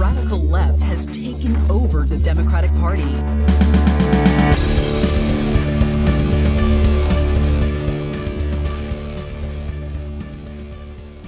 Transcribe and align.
radical 0.00 0.38
left 0.38 0.82
has 0.82 1.04
taken 1.04 1.54
over 1.70 2.04
the 2.04 2.16
Democratic 2.16 2.74
Party. 2.76 3.04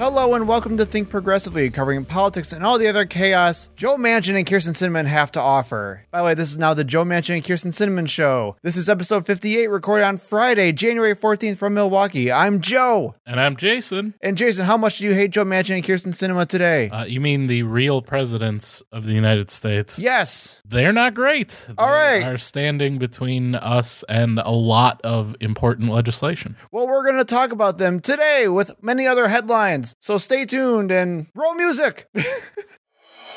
Hello 0.03 0.35
and 0.35 0.49
welcome 0.49 0.77
to 0.79 0.85
Think 0.85 1.11
Progressively, 1.11 1.71
covering 1.71 2.05
politics 2.05 2.53
and 2.53 2.67
all 2.67 2.77
the 2.77 2.89
other 2.89 3.07
chaos 3.07 3.69
Joe 3.77 3.97
Manchin 3.97 4.35
and 4.35 4.45
Kyrsten 4.45 4.73
Sinema 4.73 5.07
have 5.07 5.31
to 5.31 5.41
offer. 5.41 6.05
By 6.11 6.19
the 6.19 6.25
way, 6.25 6.35
this 6.35 6.51
is 6.51 6.59
now 6.59 6.75
the 6.75 6.83
Joe 6.83 7.05
Manchin 7.05 7.37
and 7.37 7.45
Kyrsten 7.45 7.71
Sinema 7.71 8.09
Show. 8.09 8.57
This 8.63 8.77
is 8.77 8.89
episode 8.89 9.27
58, 9.27 9.69
recorded 9.69 10.03
on 10.03 10.19
Friday, 10.19 10.73
January 10.73 11.15
14th 11.15 11.57
from 11.57 11.75
Milwaukee. 11.75 12.33
I'm 12.33 12.61
Joe. 12.61 13.15
And 13.25 13.39
I'm 13.39 13.57
Jason. 13.57 14.15
And 14.21 14.37
Jason, 14.37 14.67
how 14.67 14.77
much 14.77 14.99
do 14.99 15.05
you 15.05 15.15
hate 15.15 15.31
Joe 15.31 15.45
Manchin 15.45 15.77
and 15.77 15.85
Kyrsten 15.85 16.09
Sinema 16.09 16.49
today? 16.49 16.89
Uh, 16.89 17.05
you 17.05 17.21
mean 17.21 17.47
the 17.47 17.63
real 17.63 18.03
presidents 18.03 18.83
of 18.91 19.07
the 19.07 19.13
United 19.13 19.53
States? 19.53 20.01
yes. 20.01 20.59
They're 20.65 20.93
not 20.93 21.15
great. 21.15 21.69
All 21.79 21.87
they 21.87 21.93
right. 21.93 22.25
are 22.25 22.39
standing 22.39 22.99
between 22.99 23.55
us 23.55 24.03
and 24.09 24.41
a 24.41 24.51
lot 24.51 25.01
of 25.05 25.37
important 25.39 25.91
legislation. 25.91 26.57
Well, 26.73 26.89
we're 26.89 27.05
going 27.05 27.19
to 27.19 27.25
talk 27.25 27.53
about 27.53 27.79
them 27.79 28.01
today 28.01 28.49
with 28.49 28.83
many 28.83 29.07
other 29.07 29.29
headlines. 29.29 29.92
So 30.01 30.19
stay 30.19 30.45
tuned 30.45 30.91
and 30.91 31.27
roll 31.35 31.55
music. 31.55 32.09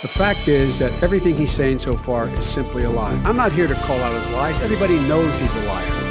The 0.01 0.09
fact 0.09 0.49
is 0.49 0.77
that 0.79 0.91
everything 1.01 1.35
he's 1.35 1.53
saying 1.53 1.79
so 1.79 1.95
far 1.95 2.27
is 2.29 2.45
simply 2.45 2.83
a 2.83 2.89
lie. 2.89 3.13
I'm 3.23 3.37
not 3.37 3.53
here 3.53 3.65
to 3.65 3.73
call 3.73 3.97
out 4.01 4.13
his 4.13 4.29
lies. 4.31 4.59
Everybody 4.59 4.99
knows 4.99 5.39
he's 5.39 5.55
a 5.55 5.61
liar. 5.61 6.05